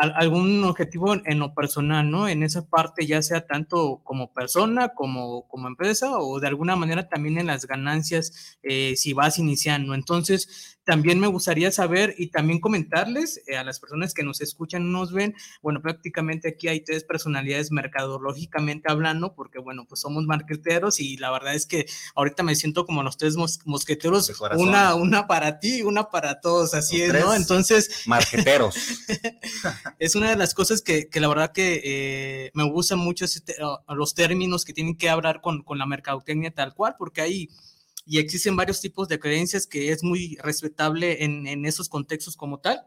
a- 0.00 0.06
algún 0.16 0.62
objetivo 0.62 1.12
en, 1.14 1.22
en 1.26 1.40
lo 1.40 1.54
personal, 1.54 2.08
¿no? 2.08 2.28
En 2.28 2.44
esa 2.44 2.68
parte, 2.68 3.04
ya 3.04 3.20
sea 3.20 3.44
tanto 3.46 4.00
como 4.04 4.32
persona, 4.32 4.90
como, 4.94 5.48
como 5.48 5.66
empresa, 5.66 6.18
o 6.20 6.38
de 6.38 6.46
alguna 6.46 6.76
manera 6.76 7.08
también 7.08 7.38
en 7.38 7.46
las 7.48 7.66
ganancias 7.66 8.58
eh, 8.62 8.94
si 8.96 9.12
vas 9.12 9.38
iniciando. 9.40 9.92
Entonces, 9.94 10.75
también 10.86 11.18
me 11.20 11.26
gustaría 11.26 11.70
saber 11.72 12.14
y 12.16 12.28
también 12.28 12.60
comentarles 12.60 13.42
eh, 13.48 13.56
a 13.56 13.64
las 13.64 13.80
personas 13.80 14.14
que 14.14 14.22
nos 14.22 14.40
escuchan, 14.40 14.92
nos 14.92 15.12
ven, 15.12 15.34
bueno, 15.60 15.82
prácticamente 15.82 16.48
aquí 16.48 16.68
hay 16.68 16.80
tres 16.80 17.02
personalidades 17.04 17.72
mercadológicamente 17.72 18.90
hablando, 18.90 19.34
porque 19.34 19.58
bueno, 19.58 19.84
pues 19.88 20.00
somos 20.00 20.24
marqueteros 20.24 21.00
y 21.00 21.16
la 21.16 21.30
verdad 21.32 21.54
es 21.54 21.66
que 21.66 21.86
ahorita 22.14 22.42
me 22.44 22.54
siento 22.54 22.86
como 22.86 23.02
los 23.02 23.16
tres 23.18 23.36
mos- 23.36 23.58
mosqueteros, 23.64 24.32
una, 24.56 24.94
una 24.94 25.26
para 25.26 25.58
ti, 25.58 25.82
una 25.82 26.08
para 26.08 26.40
todos, 26.40 26.72
así 26.72 26.98
Los 27.06 27.16
es, 27.16 27.24
¿no? 27.24 27.34
Entonces, 27.34 27.90
Marqueteros. 28.06 28.76
es 29.98 30.14
una 30.14 30.30
de 30.30 30.36
las 30.36 30.54
cosas 30.54 30.82
que, 30.82 31.08
que 31.08 31.20
la 31.20 31.28
verdad 31.28 31.52
que 31.52 31.80
eh, 31.84 32.50
me 32.54 32.62
gustan 32.70 32.98
mucho 33.00 33.26
los 33.88 34.14
términos 34.14 34.64
que 34.64 34.72
tienen 34.72 34.96
que 34.96 35.08
hablar 35.08 35.40
con, 35.40 35.62
con 35.62 35.78
la 35.78 35.86
mercadotecnia 35.86 36.52
tal 36.52 36.74
cual, 36.74 36.94
porque 36.96 37.20
hay 37.20 37.48
y 38.06 38.18
existen 38.18 38.56
varios 38.56 38.80
tipos 38.80 39.08
de 39.08 39.18
creencias 39.18 39.66
que 39.66 39.90
es 39.90 40.02
muy 40.04 40.36
respetable 40.36 41.24
en, 41.24 41.46
en 41.46 41.66
esos 41.66 41.88
contextos 41.88 42.36
como 42.36 42.58
tal. 42.60 42.86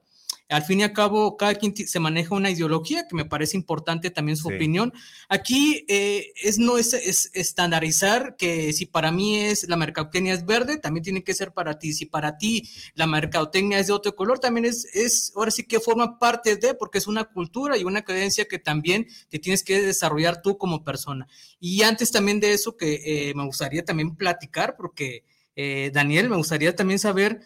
Al 0.50 0.64
fin 0.64 0.80
y 0.80 0.84
al 0.84 0.94
cabo, 0.94 1.38
cada 1.38 1.54
quien 1.56 1.76
se 1.76 2.00
maneja 2.00 2.34
una 2.34 2.50
ideología 2.50 3.08
que 3.08 3.16
me 3.16 3.24
parece 3.26 3.56
importante 3.56 4.10
también 4.10 4.36
su 4.36 4.50
Sí. 4.50 4.56
opinión. 4.56 4.92
Aquí 5.28 5.86
eh, 5.88 6.34
es 6.42 6.58
no 6.58 6.78
es, 6.80 6.94
es 6.94 7.30
estandarizar 7.34 8.36
que 8.36 8.74
si 8.74 8.88
para 8.88 9.12
mí 9.12 9.38
es 9.38 9.70
la 9.70 9.76
mercadotecnia 9.78 10.34
es 10.34 10.46
verde, 10.46 10.78
también 10.78 11.04
tiene 11.04 11.24
que 11.24 11.36
ser 11.36 11.54
para 11.54 11.78
ti. 11.78 11.94
Si 11.94 12.08
para 12.08 12.38
ti 12.38 12.68
la 12.96 13.06
mercadotecnia 13.06 13.78
es 13.80 13.88
de 13.88 13.94
otro 13.94 14.16
color, 14.16 14.40
también 14.40 14.66
es, 14.66 14.86
es 14.96 15.32
ahora 15.36 15.52
sí 15.52 15.64
que 15.64 15.80
forma 15.80 16.18
parte 16.18 16.56
de, 16.56 16.74
porque 16.74 16.98
es 16.98 17.06
una 17.08 17.26
cultura 17.26 17.78
y 17.78 17.84
una 17.84 18.02
creencia 18.04 18.46
que 18.48 18.58
también 18.58 19.08
te 19.30 19.38
tienes 19.38 19.64
que 19.64 19.82
desarrollar 19.82 20.42
tú 20.42 20.58
como 20.58 20.84
persona. 20.84 21.28
Y 21.60 21.84
antes 21.84 22.12
también 22.12 22.40
de 22.40 22.54
eso, 22.54 22.76
que 22.76 23.02
eh, 23.30 23.34
me 23.36 23.46
gustaría 23.46 23.86
también 23.86 24.16
platicar, 24.16 24.76
porque 24.76 25.24
eh, 25.56 25.92
Daniel, 25.94 26.30
me 26.30 26.38
gustaría 26.38 26.76
también 26.76 27.00
saber, 27.00 27.42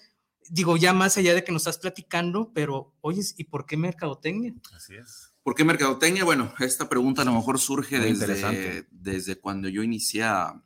digo, 0.50 0.78
ya 0.78 0.94
más 0.94 1.18
allá 1.18 1.34
de 1.34 1.44
que 1.44 1.52
nos 1.52 1.64
estás 1.64 1.78
platicando, 1.78 2.52
pero 2.54 2.94
oyes, 3.02 3.36
¿y 3.38 3.46
por 3.46 3.66
qué 3.66 3.78
mercadotecnia? 3.78 4.54
Así 4.76 4.96
es. 4.96 5.34
¿Por 5.44 5.56
qué 5.56 5.64
mercadotecnia? 5.66 6.24
Bueno, 6.24 6.54
esta 6.60 6.88
pregunta 6.88 7.22
a 7.22 7.26
lo 7.26 7.34
mejor 7.34 7.60
surge 7.60 7.98
Muy 8.00 8.14
desde, 8.14 8.88
desde 8.92 9.36
cuando 9.36 9.68
yo 9.70 9.84
inicié 9.84 10.24
a, 10.24 10.62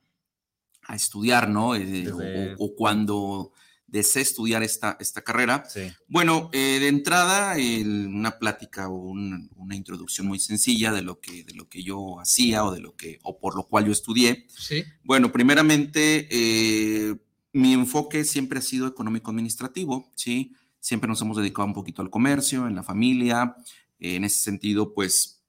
a 0.83 0.95
estudiar, 0.95 1.49
¿no? 1.49 1.75
Eh, 1.75 1.85
Desde- 1.85 2.53
o, 2.59 2.65
o 2.65 2.75
cuando 2.75 3.51
deseé 3.87 4.21
estudiar 4.21 4.63
esta, 4.63 4.97
esta 4.99 5.21
carrera. 5.23 5.63
Sí. 5.69 5.91
Bueno, 6.09 6.49
eh, 6.51 6.77
de 6.79 6.89
entrada, 6.89 7.57
el- 7.57 8.07
una 8.07 8.37
plática 8.37 8.89
o 8.89 8.95
un- 8.97 9.49
una 9.55 9.75
introducción 9.75 10.27
muy 10.27 10.39
sencilla 10.39 10.91
de 10.91 11.01
lo, 11.01 11.19
que, 11.21 11.43
de 11.45 11.53
lo 11.53 11.67
que 11.69 11.81
yo 11.83 12.19
hacía 12.19 12.63
o 12.65 12.71
de 12.71 12.81
lo 12.81 12.95
que, 12.95 13.17
o 13.23 13.39
por 13.39 13.55
lo 13.55 13.63
cual 13.63 13.85
yo 13.85 13.91
estudié. 13.93 14.45
Sí. 14.49 14.83
Bueno, 15.03 15.31
primeramente, 15.31 16.27
eh, 16.29 17.15
mi 17.53 17.73
enfoque 17.73 18.23
siempre 18.23 18.59
ha 18.59 18.61
sido 18.61 18.87
económico-administrativo, 18.87 20.11
¿sí? 20.15 20.53
Siempre 20.79 21.07
nos 21.07 21.21
hemos 21.21 21.37
dedicado 21.37 21.67
un 21.67 21.73
poquito 21.73 22.01
al 22.01 22.09
comercio, 22.09 22.67
en 22.67 22.75
la 22.75 22.83
familia. 22.83 23.55
En 23.99 24.23
ese 24.23 24.39
sentido, 24.39 24.93
pues, 24.93 25.43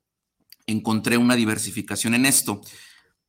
encontré 0.67 1.17
una 1.17 1.35
diversificación 1.35 2.15
en 2.15 2.27
esto. 2.27 2.63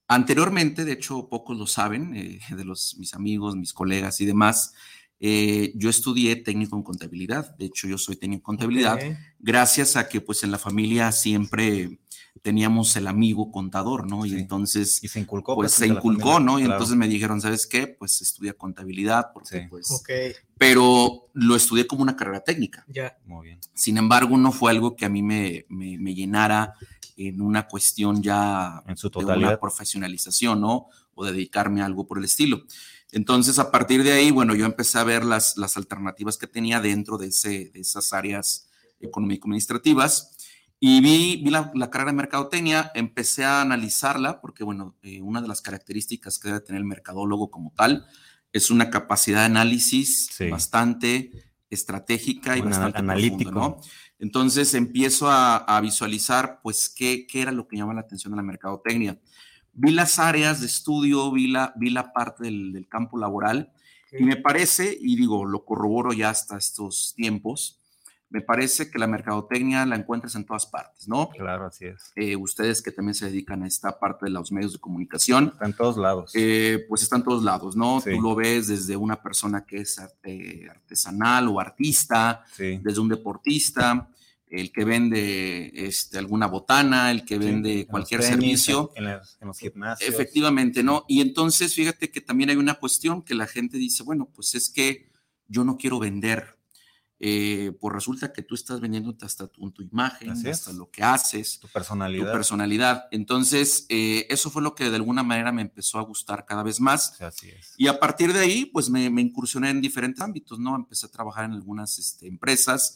Anteriormente, 0.08 0.86
de 0.86 0.94
hecho, 0.94 1.30
pocos 1.30 1.58
lo 1.58 1.68
saben, 1.68 2.16
eh, 2.16 2.40
de 2.56 2.66
los, 2.66 2.98
mis 2.98 3.14
amigos, 3.14 3.56
mis 3.56 3.74
colegas 3.74 4.20
y 4.22 4.26
demás, 4.26 4.74
eh, 5.20 5.72
yo 5.76 5.90
estudié 5.90 6.36
técnico 6.38 6.76
en 6.78 6.84
contabilidad. 6.84 7.56
De 7.58 7.66
hecho, 7.66 7.88
yo 7.88 7.98
soy 7.98 8.16
técnico 8.16 8.40
en 8.42 8.58
contabilidad 8.58 9.00
gracias 9.40 9.96
a 9.96 10.08
que, 10.08 10.22
pues, 10.22 10.44
en 10.44 10.52
la 10.52 10.58
familia 10.58 11.12
siempre 11.12 12.00
teníamos 12.42 12.96
el 12.96 13.08
amigo 13.08 13.52
contador, 13.52 14.10
¿no? 14.10 14.26
Y 14.26 14.34
entonces 14.34 15.04
Y 15.04 15.10
se 15.10 15.20
inculcó. 15.20 15.56
pues 15.56 15.74
se 15.74 15.84
entre 15.86 15.96
la 15.96 16.00
inculcó, 16.00 16.34
familia, 16.36 16.46
¿no? 16.46 16.60
Y 16.60 16.62
claro. 16.64 16.76
entonces 16.76 16.96
me 16.96 17.08
dijeron, 17.10 17.42
¿sabes 17.42 17.68
qué? 17.68 17.88
Pues 17.88 18.22
estudia 18.22 18.54
contabilidad, 18.54 19.32
porque 19.34 19.60
Sí. 19.64 19.68
pues, 19.70 19.92
Ok, 19.92 20.10
pero 20.58 21.28
lo 21.34 21.56
estudié 21.58 21.86
como 21.86 22.02
una 22.02 22.16
carrera 22.16 22.40
técnica. 22.42 22.86
ya. 22.88 23.18
Muy 23.26 23.48
bien. 23.48 23.60
Sin 23.74 23.98
embargo, 23.98 24.38
no 24.38 24.54
fue 24.54 24.72
algo 24.72 24.96
que 24.96 25.06
a 25.06 25.10
mí 25.10 25.22
me, 25.22 25.66
me, 25.68 25.98
me 25.98 26.16
llenara 26.16 26.76
en 27.18 27.42
una 27.42 27.68
cuestión 27.68 28.24
ya 28.24 28.84
En 28.88 28.96
su 28.96 29.10
de 29.10 29.18
una 29.18 29.26
totalidad. 29.28 29.60
profesionalización, 29.60 30.62
¿no? 30.62 30.88
O 31.16 31.26
dedicarme 31.26 31.82
a 31.82 31.86
algo 31.86 32.08
por 32.08 32.20
el 32.20 32.24
estilo. 32.24 32.64
Entonces, 33.12 33.58
a 33.60 33.72
partir 33.72 34.04
de 34.04 34.12
ahí, 34.12 34.32
bueno, 34.32 34.54
yo 34.56 34.66
empecé 34.66 35.00
a 35.00 35.04
ver 35.04 35.26
las, 35.26 35.58
las 35.58 35.78
alternativas 35.78 36.38
que 36.38 36.48
tenía 36.48 36.80
dentro 36.80 37.18
de, 37.18 37.28
ese, 37.28 37.70
de 37.74 37.80
esas 37.80 38.14
áreas 38.14 38.70
económico-administrativas 39.00 40.32
y 40.80 41.02
vi, 41.02 41.42
vi 41.44 41.50
la, 41.50 41.72
la 41.74 41.90
carrera 41.90 42.12
de 42.12 42.18
mercadotecnia, 42.18 42.92
empecé 42.96 43.44
a 43.46 43.62
analizarla 43.62 44.40
porque, 44.42 44.64
bueno, 44.64 44.96
eh, 45.02 45.22
una 45.22 45.42
de 45.42 45.48
las 45.48 45.62
características 45.62 46.40
que 46.40 46.50
debe 46.50 46.62
tener 46.62 46.80
el 46.80 46.86
mercadólogo 46.88 47.50
como 47.52 47.74
tal 47.76 48.06
es 48.54 48.72
una 48.72 48.90
capacidad 48.90 49.40
de 49.40 49.46
análisis 49.46 50.28
Sí. 50.32 50.50
bastante 50.50 51.32
estratégica 51.70 52.58
y 52.58 52.62
bastante 52.62 52.98
analítico. 53.00 53.52
profundo, 53.52 53.78
¿no? 53.78 53.90
Entonces 54.20 54.74
empiezo 54.74 55.30
a, 55.30 55.58
a 55.58 55.82
visualizar, 55.82 56.60
pues, 56.64 56.90
qué, 56.90 57.26
qué 57.28 57.42
era 57.42 57.52
lo 57.52 57.68
que 57.68 57.78
llama 57.78 57.94
la 57.94 58.02
atención 58.02 58.32
de 58.32 58.38
la 58.38 58.44
mercadotecnia. 58.44 59.20
Vi 59.82 59.92
las 59.92 60.20
áreas 60.20 60.60
de 60.60 60.66
estudio, 60.68 61.32
vi 61.32 61.48
la, 61.48 61.74
vi 61.78 61.90
la 61.90 62.12
parte 62.12 62.44
del, 62.44 62.74
del 62.74 62.88
campo 62.88 63.18
laboral 63.18 63.72
y 64.12 64.24
me 64.24 64.36
parece, 64.36 64.98
y 65.00 65.16
digo, 65.16 65.46
lo 65.46 65.64
corroboro 65.64 66.12
ya 66.12 66.30
hasta 66.32 66.58
estos 66.58 67.14
tiempos, 67.16 67.80
me 68.32 68.42
parece 68.42 68.92
que 68.92 69.00
la 69.00 69.08
mercadotecnia 69.08 69.86
la 69.86 69.96
encuentras 69.96 70.36
en 70.36 70.46
todas 70.46 70.66
partes, 70.68 71.08
¿no? 71.08 71.30
Claro, 71.30 71.66
así 71.66 71.86
es. 71.86 72.12
Eh, 72.16 72.36
ustedes 72.36 72.82
que 72.82 72.92
también 72.92 73.16
se 73.16 73.26
dedican 73.26 73.64
a 73.64 73.68
esta 73.68 73.98
parte 74.00 74.26
de 74.26 74.32
los 74.32 74.52
medios 74.52 74.74
de 74.74 74.80
comunicación, 74.80 75.50
Está 75.54 75.66
en 75.66 75.74
todos 75.74 75.98
lados. 75.98 76.32
eh, 76.36 76.86
pues 76.90 77.02
está 77.02 77.16
en 77.16 77.24
todos 77.24 77.44
lados, 77.44 77.76
¿no? 77.76 78.02
Sí. 78.02 78.12
Tú 78.16 78.22
lo 78.22 78.36
ves 78.36 78.68
desde 78.68 78.96
una 78.98 79.16
persona 79.22 79.66
que 79.66 79.78
es 79.78 79.98
arte- 79.98 80.70
artesanal 80.70 81.48
o 81.48 81.60
artista, 81.60 82.44
sí. 82.52 82.80
desde 82.84 83.00
un 83.00 83.08
deportista, 83.10 84.10
el 84.50 84.72
que 84.72 84.84
vende 84.84 85.72
este, 85.76 86.18
alguna 86.18 86.48
botana, 86.48 87.12
el 87.12 87.24
que 87.24 87.38
vende 87.38 87.86
cualquier 87.88 88.24
servicio. 88.24 88.92
En, 88.96 89.06
los 89.42 89.60
gimnasios. 89.60 90.10
Efectivamente, 90.10 90.84
¿no? 90.84 91.06
Y 91.08 91.22
entonces, 91.22 91.76
fíjate 91.76 92.10
que 92.10 92.22
también 92.22 92.50
hay 92.50 92.56
una 92.56 92.76
cuestión 92.76 93.22
que 93.22 93.36
la 93.36 93.46
gente 93.46 93.78
dice, 93.78 94.04
bueno, 94.04 94.30
pues 94.34 94.56
es 94.56 94.70
que 94.70 95.12
yo 95.48 95.64
no 95.64 95.78
quiero 95.78 96.00
vender. 96.00 96.58
Eh, 97.22 97.74
pues 97.82 97.94
resulta 97.94 98.32
que 98.32 98.44
tú 98.44 98.56
estás 98.56 98.80
vendiendo 98.80 99.14
hasta 99.22 99.46
tu, 99.48 99.70
tu 99.72 99.84
imagen, 99.84 100.30
hasta 100.30 100.72
lo 100.72 100.90
que 100.90 101.04
haces, 101.04 101.60
tu 101.60 101.68
personalidad. 101.68 102.28
Tu 102.28 102.32
personalidad. 102.32 103.08
Entonces, 103.12 103.86
eh, 103.90 104.26
eso 104.30 104.50
fue 104.50 104.62
lo 104.62 104.74
que 104.74 104.90
de 104.90 104.96
alguna 104.96 105.22
manera 105.22 105.52
me 105.52 105.62
empezó 105.62 106.00
a 106.00 106.04
gustar 106.04 106.46
cada 106.46 106.64
vez 106.64 106.80
más. 106.80 107.22
Así 107.22 107.50
es. 107.50 107.74
Y 107.78 107.88
a 107.88 108.00
partir 108.00 108.32
de 108.32 108.40
ahí, 108.40 108.66
pues 108.66 108.90
me, 108.90 109.04
incursioné 109.06 109.70
en 109.70 109.82
diferentes 109.82 110.22
ámbitos, 110.22 110.60
¿no? 110.60 110.76
Empecé 110.78 111.08
a 111.08 111.10
trabajar 111.10 111.44
en 111.44 111.52
algunas 111.52 112.00
este, 112.00 112.26
empresas 112.26 112.96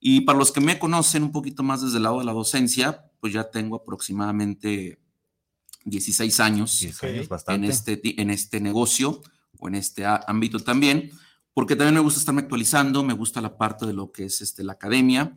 y 0.00 0.22
para 0.22 0.38
los 0.38 0.50
que 0.50 0.60
me 0.60 0.78
conocen 0.78 1.22
un 1.22 1.32
poquito 1.32 1.62
más 1.62 1.82
desde 1.82 1.98
el 1.98 2.04
lado 2.04 2.20
de 2.20 2.24
la 2.24 2.32
docencia, 2.32 3.10
pues 3.20 3.34
ya 3.34 3.50
tengo 3.50 3.76
aproximadamente 3.76 4.98
16 5.84 6.40
años, 6.40 6.82
en, 7.48 7.64
este, 7.64 8.00
en 8.20 8.30
este 8.30 8.60
negocio 8.60 9.20
o 9.58 9.68
en 9.68 9.74
este 9.74 10.04
ámbito 10.06 10.58
también, 10.58 11.10
porque 11.52 11.76
también 11.76 11.94
me 11.94 12.00
gusta 12.00 12.20
estarme 12.20 12.40
actualizando, 12.42 13.02
me 13.02 13.12
gusta 13.12 13.42
la 13.42 13.58
parte 13.58 13.84
de 13.84 13.92
lo 13.92 14.10
que 14.10 14.24
es 14.24 14.40
este, 14.40 14.64
la 14.64 14.72
academia. 14.72 15.36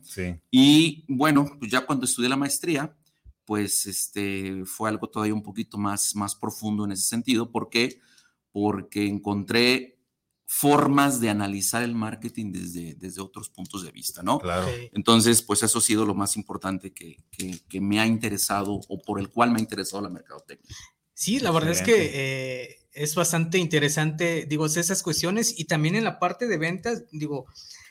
Y 0.50 1.03
bueno, 1.10 1.58
pues 1.60 1.70
ya 1.70 1.86
cuando 1.86 2.05
estudié 2.05 2.29
la 2.29 2.38
maestría, 2.38 2.96
pues 3.46 3.86
este, 3.86 4.63
fue 4.65 4.89
algo 4.89 5.10
todavía 5.10 5.34
un 5.34 5.43
poquito 5.43 5.77
más, 5.77 6.15
más 6.15 6.36
profundo 6.36 6.86
en 6.86 6.93
ese 6.93 7.03
sentido. 7.03 7.51
¿Por 7.51 7.70
qué? 7.70 8.00
Porque 8.53 9.05
encontré 9.08 10.00
formas 10.45 11.19
de 11.19 11.29
analizar 11.29 11.83
el 11.83 11.95
marketing 11.95 12.51
desde, 12.51 12.95
desde 12.95 13.21
otros 13.21 13.50
puntos 13.50 13.83
de 13.83 13.91
vista, 13.91 14.21
¿no? 14.23 14.39
Claro. 14.39 14.67
Entonces, 14.91 15.41
pues 15.41 15.63
eso 15.63 15.79
ha 15.79 15.81
sido 15.81 16.05
lo 16.05 16.13
más 16.13 16.35
importante 16.35 16.93
que, 16.93 17.17
que, 17.69 17.81
me 17.81 18.00
ha 18.00 18.05
interesado 18.05 18.79
o 18.88 19.01
por 19.01 19.19
el 19.19 19.29
cual 19.29 19.51
me 19.51 19.57
ha 19.57 19.62
interesado 19.62 20.01
la 20.03 20.09
mercadotecnia. 20.09 20.75
Sí, 21.13 21.39
la 21.39 21.51
verdad 21.51 21.71
es 21.71 21.81
que 21.81 22.12
eh, 22.13 22.77
es 22.91 23.15
bastante 23.15 23.57
interesante, 23.57 24.45
digo, 24.47 24.65
esas 24.65 25.03
cuestiones 25.03 25.57
y 25.57 25.65
también 25.65 25.95
en 25.95 26.03
la 26.03 26.19
parte 26.19 26.47
de 26.47 26.57
ventas, 26.57 27.03
digo, 27.12 27.45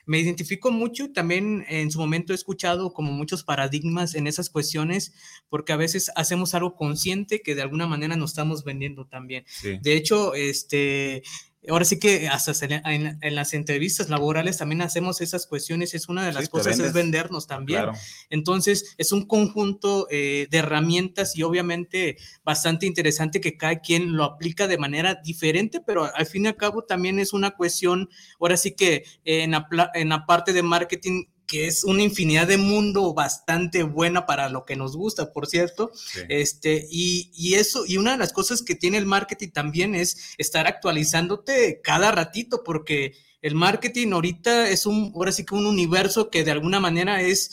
me 0.05 0.19
identifico 0.19 0.73
mucho, 0.73 1.13
también 1.13 1.65
en 1.69 1.91
su 1.91 1.99
momento 1.99 2.33
he 2.33 2.37
escuchado 2.37 2.93
como 2.93 3.13
muchos 3.13 3.45
paradigmas 3.45 4.15
en 4.15 4.27
esas 4.27 4.51
cuestiones, 4.51 5.13
porque 5.49 5.73
a 5.73 5.77
veces 5.77 6.11
hacemos 6.17 6.55
algo 6.55 6.75
consciente 6.75 7.41
que 7.41 7.55
de 7.55 7.63
alguna 7.63 7.87
manera 7.87 8.17
nos 8.17 8.31
estamos 8.31 8.65
vendiendo 8.65 9.07
también. 9.07 9.45
De 9.63 9.95
hecho, 9.95 10.35
este, 10.35 11.23
ahora 11.69 11.85
sí 11.85 11.99
que 11.99 12.29
hasta 12.29 12.53
en, 12.67 13.35
las 13.35 13.55
entrevistas 13.55 14.09
laborales 14.09 14.59
también 14.59 14.83
hacemos 14.83 15.21
esas 15.21 15.47
cuestiones, 15.47 15.95
es 15.95 16.09
una 16.09 16.27
de 16.27 16.33
las 16.33 16.49
cosas 16.49 16.79
es 16.79 16.93
vendernos 16.93 17.47
también. 17.47 17.87
Entonces, 18.31 18.95
es 18.99 19.13
un 19.13 19.27
conjunto 19.27 20.09
eh, 20.11 20.49
de 20.51 20.59
herramientas 20.59 21.37
y 21.37 21.43
obviamente 21.43 22.17
bastante 22.45 22.87
interesante 22.87 23.41
que 23.41 23.57
cada 23.57 23.81
quien 23.81 24.17
lo 24.17 24.25
aplica 24.25 24.67
de 24.67 24.79
manera 24.79 25.21
diferente, 25.23 25.81
pero 25.81 26.11
al 26.15 26.27
fin 26.27 26.45
y 26.45 26.49
al 26.49 26.57
cabo 26.57 26.85
también 26.85 27.19
es 27.19 27.33
una 27.33 27.53
cuestión, 27.53 28.09
ahora 28.41 28.57
sí 28.57 28.73
que 28.73 29.05
en 29.25 29.53
en 29.95 30.09
la 30.09 30.27
parte 30.27 30.53
de 30.53 30.63
marketing 30.63 31.25
que 31.53 31.67
es 31.67 31.85
una 31.85 32.03
infinidad 32.03 32.47
de 32.47 32.57
mundo 32.57 33.13
bastante 33.13 33.83
buena 33.83 34.25
para 34.25 34.49
lo 34.49 34.65
que 34.65 34.75
nos 34.75 34.97
gusta, 34.97 35.35
por 35.35 35.47
cierto. 35.47 35.93
Este, 36.31 36.87
y, 36.91 37.31
y, 37.35 37.57
eso, 37.57 37.85
y 37.87 37.99
una 37.99 38.13
de 38.13 38.17
las 38.17 38.33
cosas 38.33 38.63
que 38.63 38.75
tiene 38.75 38.97
el 38.97 39.05
marketing 39.05 39.51
también 39.51 39.95
es 39.95 40.33
estar 40.39 40.67
actualizándote 40.67 41.83
cada 41.85 42.11
ratito, 42.11 42.65
porque 42.65 43.13
el 43.43 43.55
marketing 43.55 44.13
ahorita 44.13 44.71
es 44.71 44.87
un, 44.87 45.13
ahora 45.15 45.31
sí 45.31 45.45
que 45.45 45.55
un 45.55 45.67
universo 45.67 46.31
que 46.31 46.43
de 46.43 46.53
alguna 46.53 46.81
manera 46.81 47.21
es, 47.21 47.51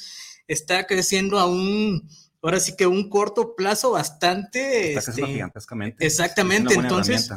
está 0.48 0.88
creciendo 0.88 1.38
a 1.38 1.46
un, 1.46 2.10
ahora 2.42 2.62
sí 2.62 2.78
que 2.78 2.88
un 2.88 3.10
corto 3.10 3.54
plazo 3.54 3.92
bastante. 3.92 4.94
Está 4.94 5.12
este, 5.12 5.26
gigantescamente. 5.26 6.06
Exactamente, 6.06 6.74
entonces, 6.74 7.32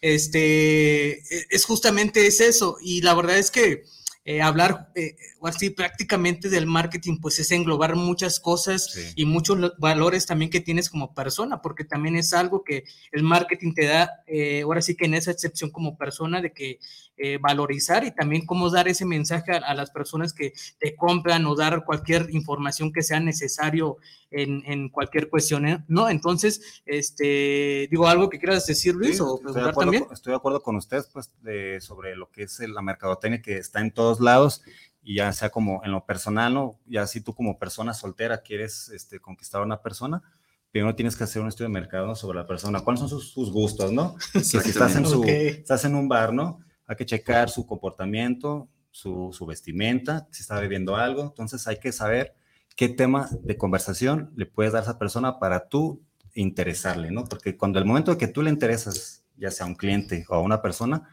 este, 0.00 1.18
e, 1.18 1.46
es 1.50 1.66
justamente 1.66 2.26
es 2.26 2.40
eso, 2.40 2.78
y 2.80 3.02
la 3.02 3.12
verdad 3.12 3.36
es 3.36 3.50
que 3.50 3.84
eh, 4.30 4.42
hablar 4.42 4.90
eh, 4.94 5.16
así 5.42 5.70
prácticamente 5.70 6.50
del 6.50 6.66
marketing, 6.66 7.18
pues 7.18 7.38
es 7.38 7.50
englobar 7.50 7.96
muchas 7.96 8.38
cosas 8.40 9.14
y 9.16 9.24
muchos 9.24 9.72
valores 9.78 10.26
también 10.26 10.50
que 10.50 10.60
tienes 10.60 10.90
como 10.90 11.14
persona, 11.14 11.62
porque 11.62 11.84
también 11.84 12.14
es 12.14 12.34
algo 12.34 12.62
que 12.62 12.84
el 13.10 13.22
marketing 13.22 13.72
te 13.72 13.86
da, 13.86 14.22
eh, 14.26 14.60
ahora 14.64 14.82
sí 14.82 14.96
que 14.96 15.06
en 15.06 15.14
esa 15.14 15.30
excepción 15.30 15.70
como 15.70 15.96
persona, 15.96 16.42
de 16.42 16.52
que 16.52 16.78
eh, 17.18 17.38
valorizar 17.40 18.04
y 18.04 18.12
también 18.12 18.46
cómo 18.46 18.70
dar 18.70 18.86
ese 18.86 19.04
mensaje 19.04 19.52
a, 19.52 19.74
las 19.74 19.90
personas 19.90 20.32
que 20.32 20.52
te 20.78 20.94
compran 20.94 21.44
o 21.46 21.56
dar 21.56 21.84
cualquier 21.84 22.28
información 22.30 22.92
que 22.92 23.02
sea 23.02 23.18
necesario 23.18 23.96
en, 24.30 24.62
en 24.66 24.88
cualquier 24.88 25.28
cuestión, 25.28 25.84
¿no? 25.88 26.08
Entonces, 26.08 26.82
este, 26.86 27.88
digo, 27.90 28.06
algo 28.06 28.28
que 28.28 28.38
quieras 28.38 28.66
decir, 28.66 28.94
Luis, 28.94 29.20
o 29.20 29.38
preguntar 29.40 29.74
también. 29.74 30.06
estoy 30.12 30.30
de 30.30 30.36
acuerdo 30.36 30.62
con 30.62 30.76
usted, 30.76 31.04
pues, 31.12 31.32
sobre 31.80 32.14
lo 32.14 32.30
que 32.30 32.44
es 32.44 32.60
la 32.60 32.82
mercadotecnia 32.82 33.42
que 33.42 33.56
está 33.56 33.80
en 33.80 33.90
todos 33.90 34.20
lados 34.20 34.62
y 35.02 35.16
ya 35.16 35.32
sea 35.32 35.50
como 35.50 35.82
en 35.84 35.90
lo 35.90 36.04
personal, 36.04 36.52
¿no? 36.54 36.78
Ya 36.86 37.06
si 37.06 37.20
tú 37.20 37.34
como 37.34 37.58
persona 37.58 37.94
soltera 37.94 38.42
quieres 38.42 38.90
este, 38.90 39.20
conquistar 39.20 39.60
a 39.60 39.64
una 39.64 39.82
persona, 39.82 40.22
primero 40.70 40.94
tienes 40.94 41.16
que 41.16 41.24
hacer 41.24 41.42
un 41.42 41.48
estudio 41.48 41.68
de 41.68 41.80
mercado 41.80 42.14
sobre 42.14 42.38
la 42.38 42.46
persona, 42.46 42.80
cuáles 42.80 43.00
son 43.00 43.08
sus, 43.08 43.50
gustos, 43.50 43.90
¿no? 43.90 44.16
si 44.42 44.56
estás 44.58 44.96
en, 44.96 45.06
su, 45.06 45.24
estás 45.24 45.84
en 45.84 45.94
un 45.94 46.08
bar, 46.08 46.32
¿no? 46.32 46.60
Hay 46.88 46.96
que 46.96 47.06
checar 47.06 47.50
su 47.50 47.66
comportamiento, 47.66 48.68
su, 48.90 49.30
su 49.32 49.46
vestimenta, 49.46 50.26
si 50.32 50.42
está 50.42 50.58
bebiendo 50.58 50.96
algo, 50.96 51.22
entonces 51.22 51.68
hay 51.68 51.78
que 51.78 51.92
saber 51.92 52.34
qué 52.74 52.88
tema 52.88 53.28
de 53.42 53.56
conversación 53.56 54.32
le 54.34 54.46
puedes 54.46 54.72
dar 54.72 54.80
a 54.80 54.84
esa 54.84 54.98
persona 54.98 55.38
para 55.38 55.68
tú 55.68 56.02
interesarle, 56.34 57.10
¿no? 57.10 57.24
Porque 57.24 57.56
cuando 57.56 57.78
el 57.78 57.84
momento 57.84 58.10
de 58.10 58.18
que 58.18 58.28
tú 58.28 58.42
le 58.42 58.50
interesas, 58.50 59.24
ya 59.36 59.50
sea 59.50 59.66
a 59.66 59.68
un 59.68 59.74
cliente 59.74 60.24
o 60.28 60.34
a 60.34 60.40
una 60.40 60.62
persona, 60.62 61.08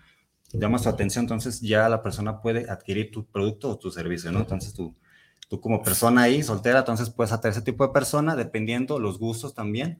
llama 0.54 0.80
su 0.80 0.90
atención, 0.90 1.26
entonces 1.26 1.62
ya 1.62 1.90
la 1.90 2.02
persona 2.02 2.42
puede 2.42 2.70
adquirir 2.70 3.12
tu 3.12 3.26
producto 3.26 3.70
o 3.70 3.78
tu 3.78 3.92
servicio, 3.92 4.32
¿no? 4.32 4.40
Entonces 4.40 4.74
tú, 4.74 4.96
tú 5.50 5.60
como 5.60 5.84
persona 5.84 6.24
ahí, 6.24 6.44
soltera, 6.44 6.80
entonces 6.80 7.10
puedes 7.10 7.34
atraer 7.34 7.54
ese 7.54 7.62
tipo 7.62 7.86
de 7.86 7.94
persona 7.94 8.36
dependiendo 8.36 9.00
los 9.00 9.20
gustos 9.20 9.54
también 9.54 10.00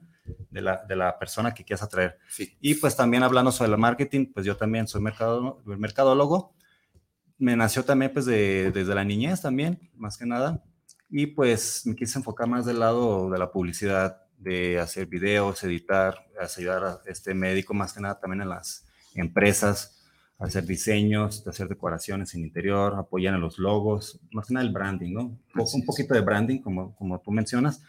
de 0.50 0.60
la, 0.60 0.84
de 0.86 0.96
la 0.96 1.18
persona 1.18 1.54
que 1.54 1.64
quieras 1.64 1.82
atraer. 1.82 2.18
Y 2.60 2.74
pues 2.74 2.96
también 2.96 3.22
hablando 3.22 3.52
sobre 3.52 3.72
el 3.72 3.78
marketing, 3.78 4.32
pues 4.32 4.46
yo 4.46 4.56
también 4.56 4.86
soy 4.86 5.00
mercado, 5.00 5.62
mercadólogo. 5.64 6.54
Me 7.38 7.56
nació 7.56 7.84
también 7.84 8.12
pues 8.12 8.26
de, 8.26 8.70
desde 8.72 8.94
la 8.94 9.04
niñez 9.04 9.42
también, 9.42 9.90
más 9.94 10.16
que 10.16 10.26
nada. 10.26 10.62
Y 11.08 11.26
pues 11.26 11.86
me 11.86 11.94
quise 11.94 12.18
enfocar 12.18 12.48
más 12.48 12.66
del 12.66 12.80
lado 12.80 13.30
de 13.30 13.38
la 13.38 13.50
publicidad, 13.50 14.22
de 14.38 14.78
hacer 14.78 15.06
videos, 15.06 15.62
editar, 15.64 16.26
ayudar 16.40 16.84
a 16.84 17.00
este 17.06 17.34
médico 17.34 17.74
más 17.74 17.92
que 17.92 18.00
nada 18.00 18.18
también 18.18 18.42
en 18.42 18.48
las 18.50 18.84
empresas 19.14 19.96
hacer 20.38 20.66
diseños, 20.66 21.46
hacer 21.46 21.68
decoraciones 21.68 22.34
en 22.34 22.42
interior, 22.42 22.94
apoyar 22.96 23.34
en 23.34 23.40
los 23.40 23.58
logos, 23.58 24.20
más 24.32 24.46
que 24.46 24.54
nada 24.54 24.66
el 24.66 24.72
branding, 24.72 25.12
¿no? 25.12 25.38
Un, 25.54 25.84
poquito 25.84 26.14
de 26.14 26.20
branding, 26.20 26.60
como, 26.60 26.94
como 26.94 27.20
tú 27.20 27.30
mencionas. 27.30 27.82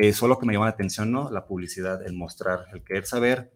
Eh, 0.00 0.12
que 0.12 0.46
me 0.46 0.52
llama 0.52 0.66
la 0.66 0.72
atención, 0.72 1.10
¿no? 1.10 1.28
La 1.28 1.44
publicidad, 1.44 2.06
el 2.06 2.14
mostrar, 2.14 2.66
el 2.72 2.84
querer 2.84 3.04
saber 3.04 3.52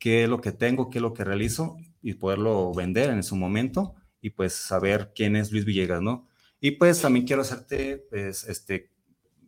qué 0.00 0.24
es 0.24 0.28
lo 0.28 0.40
que 0.40 0.50
tengo, 0.50 0.90
qué 0.90 0.98
es 0.98 1.02
lo 1.02 1.14
que 1.14 1.22
realizo 1.22 1.76
y 2.02 2.14
poderlo 2.14 2.74
vender 2.74 3.10
en 3.10 3.22
su 3.22 3.36
momento 3.36 3.94
y 4.20 4.30
pues 4.30 4.52
saber 4.52 5.12
quién 5.14 5.36
es 5.36 5.52
Luis 5.52 5.64
Villegas, 5.64 6.02
¿no? 6.02 6.26
Y 6.60 6.72
pues 6.72 7.00
también 7.00 7.24
quiero 7.24 7.42
hacerte, 7.42 8.04
pues, 8.10 8.42
este, 8.48 8.90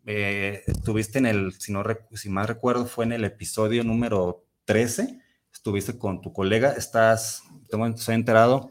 eh, 0.06 0.62
tuviste 0.84 1.18
en 1.18 1.26
el, 1.26 1.52
si 1.54 1.72
no, 1.72 1.82
si 2.12 2.28
más 2.28 2.46
recuerdo, 2.46 2.86
fue 2.86 3.04
en 3.04 3.12
el 3.12 3.24
episodio 3.24 3.82
número 3.82 4.46
13, 4.64 5.18
estuviste 5.52 5.98
con 5.98 6.20
tu 6.20 6.32
colega, 6.32 6.72
estás, 6.72 7.42
tengo, 7.68 7.96
soy 7.96 8.14
enterado, 8.14 8.70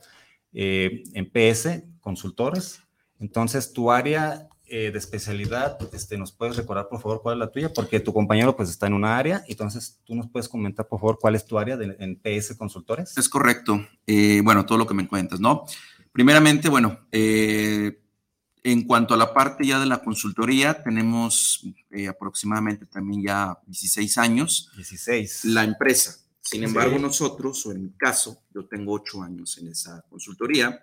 eh, 0.54 1.04
en 1.14 1.30
PS, 1.30 1.84
consultores. 2.00 2.82
Entonces, 3.20 3.74
tu 3.74 3.92
área 3.92 4.48
eh, 4.70 4.92
de 4.92 4.98
especialidad, 4.98 5.78
este, 5.94 6.18
¿nos 6.18 6.32
puedes 6.32 6.56
recordar, 6.56 6.88
por 6.90 7.02
favor, 7.02 7.22
cuál 7.22 7.36
es 7.36 7.40
la 7.40 7.52
tuya? 7.52 7.74
Porque 7.74 8.00
tu 8.00 8.14
compañero, 8.14 8.56
pues, 8.56 8.70
está 8.70 8.88
en 8.88 8.94
una 8.94 9.18
área. 9.18 9.44
Entonces, 9.48 10.00
¿tú 10.06 10.16
nos 10.16 10.30
puedes 10.30 10.50
comentar, 10.50 10.88
por 10.88 11.00
favor, 11.00 11.18
cuál 11.20 11.36
es 11.36 11.46
tu 11.46 11.58
área 11.58 11.78
en 11.82 12.16
PS 12.16 12.56
Consultores? 12.58 13.18
Es 13.18 13.30
correcto. 13.30 13.86
Eh, 14.06 14.42
bueno, 14.44 14.66
todo 14.66 14.78
lo 14.78 14.88
que 14.88 14.94
me 14.94 15.08
cuentas, 15.08 15.40
¿no? 15.40 15.66
Primeramente, 16.12 16.70
bueno, 16.70 17.08
en 17.12 18.84
cuanto 18.86 19.14
a 19.14 19.18
la 19.18 19.34
parte 19.34 19.66
ya 19.66 19.80
de 19.80 19.86
la 19.86 20.00
consultoría, 20.00 20.84
tenemos 20.84 21.64
aproximadamente 22.10 22.86
también 22.86 23.24
ya 23.24 23.60
16 23.68 24.18
años. 24.18 24.72
16. 24.76 25.46
La 25.46 25.64
empresa. 25.64 26.28
Sin 26.50 26.64
embargo, 26.64 26.98
nosotros, 26.98 27.66
o 27.66 27.74
en 27.74 27.84
mi 27.84 27.92
caso, 27.92 28.44
yo 28.54 28.66
tengo 28.66 28.94
ocho 28.94 29.22
años 29.22 29.58
en 29.58 29.68
esa 29.68 30.02
consultoría, 30.10 30.82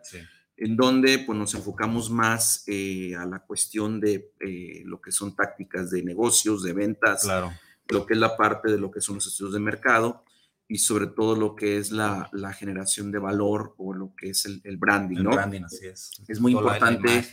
en 0.56 0.76
donde 0.76 1.18
pues, 1.18 1.38
nos 1.38 1.54
enfocamos 1.54 2.10
más 2.10 2.64
eh, 2.66 3.14
a 3.16 3.26
la 3.26 3.40
cuestión 3.40 4.00
de 4.00 4.32
eh, 4.40 4.82
lo 4.84 5.00
que 5.00 5.10
son 5.10 5.34
tácticas 5.34 5.90
de 5.90 6.02
negocios, 6.02 6.62
de 6.62 6.72
ventas, 6.72 7.22
claro. 7.22 7.52
lo 7.88 8.06
que 8.06 8.14
es 8.14 8.20
la 8.20 8.36
parte 8.36 8.70
de 8.70 8.78
lo 8.78 8.90
que 8.90 9.00
son 9.00 9.16
los 9.16 9.26
estudios 9.26 9.54
de 9.54 9.60
mercado 9.60 10.24
y 10.68 10.78
sobre 10.78 11.08
todo 11.08 11.36
lo 11.36 11.56
que 11.56 11.76
es 11.76 11.90
la, 11.90 12.30
generación 12.56 13.10
de 13.10 13.18
valor 13.18 13.74
o 13.78 13.92
lo 13.92 14.14
que 14.16 14.30
es 14.30 14.46
el, 14.46 14.76
branding, 14.76 15.18
el 15.18 15.24
¿no? 15.24 15.30
branding, 15.30 15.62
así 15.62 15.86
es. 15.86 16.10
Es 16.28 16.40
muy 16.40 16.52
importante 16.52 17.24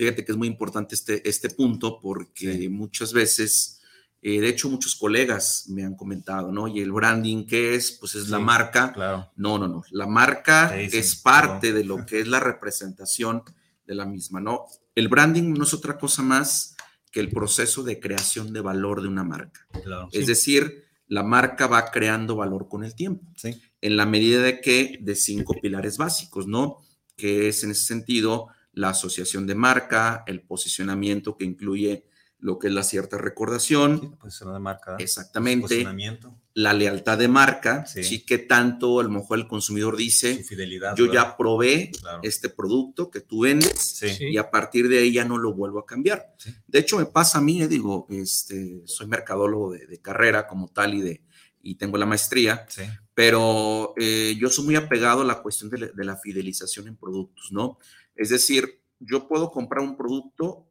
Fíjate 0.00 0.24
que 0.24 0.32
es 0.32 0.38
muy 0.38 0.48
importante 0.48 0.94
este, 0.94 1.28
este 1.28 1.50
punto 1.50 2.00
porque 2.00 2.70
muchas 2.70 3.12
veces, 3.12 3.79
eh, 4.22 4.40
de 4.40 4.48
hecho 4.48 4.68
muchos 4.68 4.96
colegas 4.96 5.64
me 5.68 5.82
han 5.82 5.96
comentado, 5.96 6.52
¿no? 6.52 6.68
Y 6.68 6.80
el 6.80 6.92
branding, 6.92 7.46
¿qué 7.46 7.74
es? 7.74 7.92
Pues 7.92 8.14
es 8.14 8.28
la 8.28 8.38
marca. 8.38 8.92
Claro. 8.92 9.30
No, 9.36 9.58
no, 9.58 9.66
no. 9.66 9.82
La 9.90 10.06
marca 10.06 10.78
es 10.78 11.16
parte 11.16 11.72
de 11.72 11.84
lo 11.84 12.04
que 12.04 12.20
es 12.20 12.28
la 12.28 12.40
representación 12.40 13.42
de 13.86 13.94
la 13.94 14.04
misma, 14.04 14.40
¿no? 14.40 14.66
El 14.94 15.08
branding 15.08 15.54
no 15.54 15.64
es 15.64 15.72
otra 15.72 15.96
cosa 15.96 16.22
más 16.22 16.76
que 17.10 17.20
el 17.20 17.30
proceso 17.30 17.82
de 17.82 17.98
creación 17.98 18.52
de 18.52 18.60
valor 18.60 19.00
de 19.00 19.08
una 19.08 19.24
marca. 19.24 19.66
Es 20.12 20.26
decir, 20.26 20.84
la 21.06 21.22
marca 21.22 21.66
va 21.66 21.90
creando 21.90 22.36
valor 22.36 22.68
con 22.68 22.84
el 22.84 22.94
tiempo. 22.94 23.26
Sí. 23.36 23.60
En 23.80 23.96
la 23.96 24.04
medida 24.04 24.42
de 24.42 24.60
que 24.60 24.98
de 25.00 25.16
cinco 25.16 25.54
pilares 25.60 25.96
básicos, 25.96 26.46
¿no? 26.46 26.82
Que 27.16 27.48
es 27.48 27.64
en 27.64 27.70
ese 27.70 27.84
sentido 27.84 28.48
la 28.72 28.90
asociación 28.90 29.46
de 29.46 29.54
marca, 29.54 30.22
el 30.26 30.42
posicionamiento 30.42 31.36
que 31.36 31.46
incluye 31.46 32.04
lo 32.40 32.58
que 32.58 32.68
es 32.68 32.72
la 32.72 32.82
cierta 32.82 33.18
recordación. 33.18 34.16
posición 34.16 34.52
de 34.54 34.58
marca. 34.60 34.96
Exactamente. 34.98 35.62
Posicionamiento. 35.62 36.34
La 36.54 36.72
lealtad 36.72 37.18
de 37.18 37.28
marca, 37.28 37.84
Sí. 37.86 38.02
sí, 38.02 38.24
que 38.24 38.38
tanto 38.38 38.98
a 38.98 39.02
lo 39.02 39.10
mejor 39.10 39.38
el 39.38 39.46
consumidor 39.46 39.96
dice, 39.96 40.38
Su 40.38 40.44
fidelidad. 40.48 40.96
yo 40.96 41.04
¿verdad? 41.06 41.28
ya 41.30 41.36
probé 41.36 41.90
Claro. 42.00 42.20
este 42.22 42.48
producto 42.48 43.10
que 43.10 43.20
tú 43.20 43.40
vendes 43.42 43.78
Sí. 43.78 44.08
Sí. 44.10 44.24
y 44.30 44.36
a 44.38 44.50
partir 44.50 44.88
de 44.88 44.98
ahí 44.98 45.12
ya 45.12 45.24
no 45.24 45.38
lo 45.38 45.52
vuelvo 45.54 45.78
a 45.80 45.86
cambiar. 45.86 46.34
Sí. 46.38 46.54
De 46.66 46.78
hecho, 46.78 46.98
me 46.98 47.06
pasa 47.06 47.38
a 47.38 47.40
mí, 47.40 47.62
eh, 47.62 47.68
digo, 47.68 48.06
este, 48.10 48.82
soy 48.86 49.06
mercadólogo 49.06 49.72
de, 49.72 49.86
de 49.86 49.98
carrera 50.00 50.46
como 50.46 50.68
tal 50.68 50.94
y, 50.94 51.02
de, 51.02 51.22
y 51.62 51.74
tengo 51.74 51.98
la 51.98 52.06
maestría, 52.06 52.64
Sí. 52.68 52.82
pero 53.14 53.92
eh, 53.98 54.34
yo 54.40 54.48
soy 54.48 54.64
muy 54.64 54.76
apegado 54.76 55.20
a 55.22 55.24
la 55.26 55.42
cuestión 55.42 55.68
de 55.70 55.78
la, 55.78 55.86
de 55.88 56.04
la 56.04 56.16
fidelización 56.16 56.88
en 56.88 56.96
productos, 56.96 57.52
¿no? 57.52 57.78
Es 58.16 58.30
decir, 58.30 58.80
yo 58.98 59.28
puedo 59.28 59.50
comprar 59.50 59.82
un 59.84 59.96
producto 59.96 60.66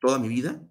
toda 0.00 0.18
mi 0.20 0.28
vida 0.28 0.62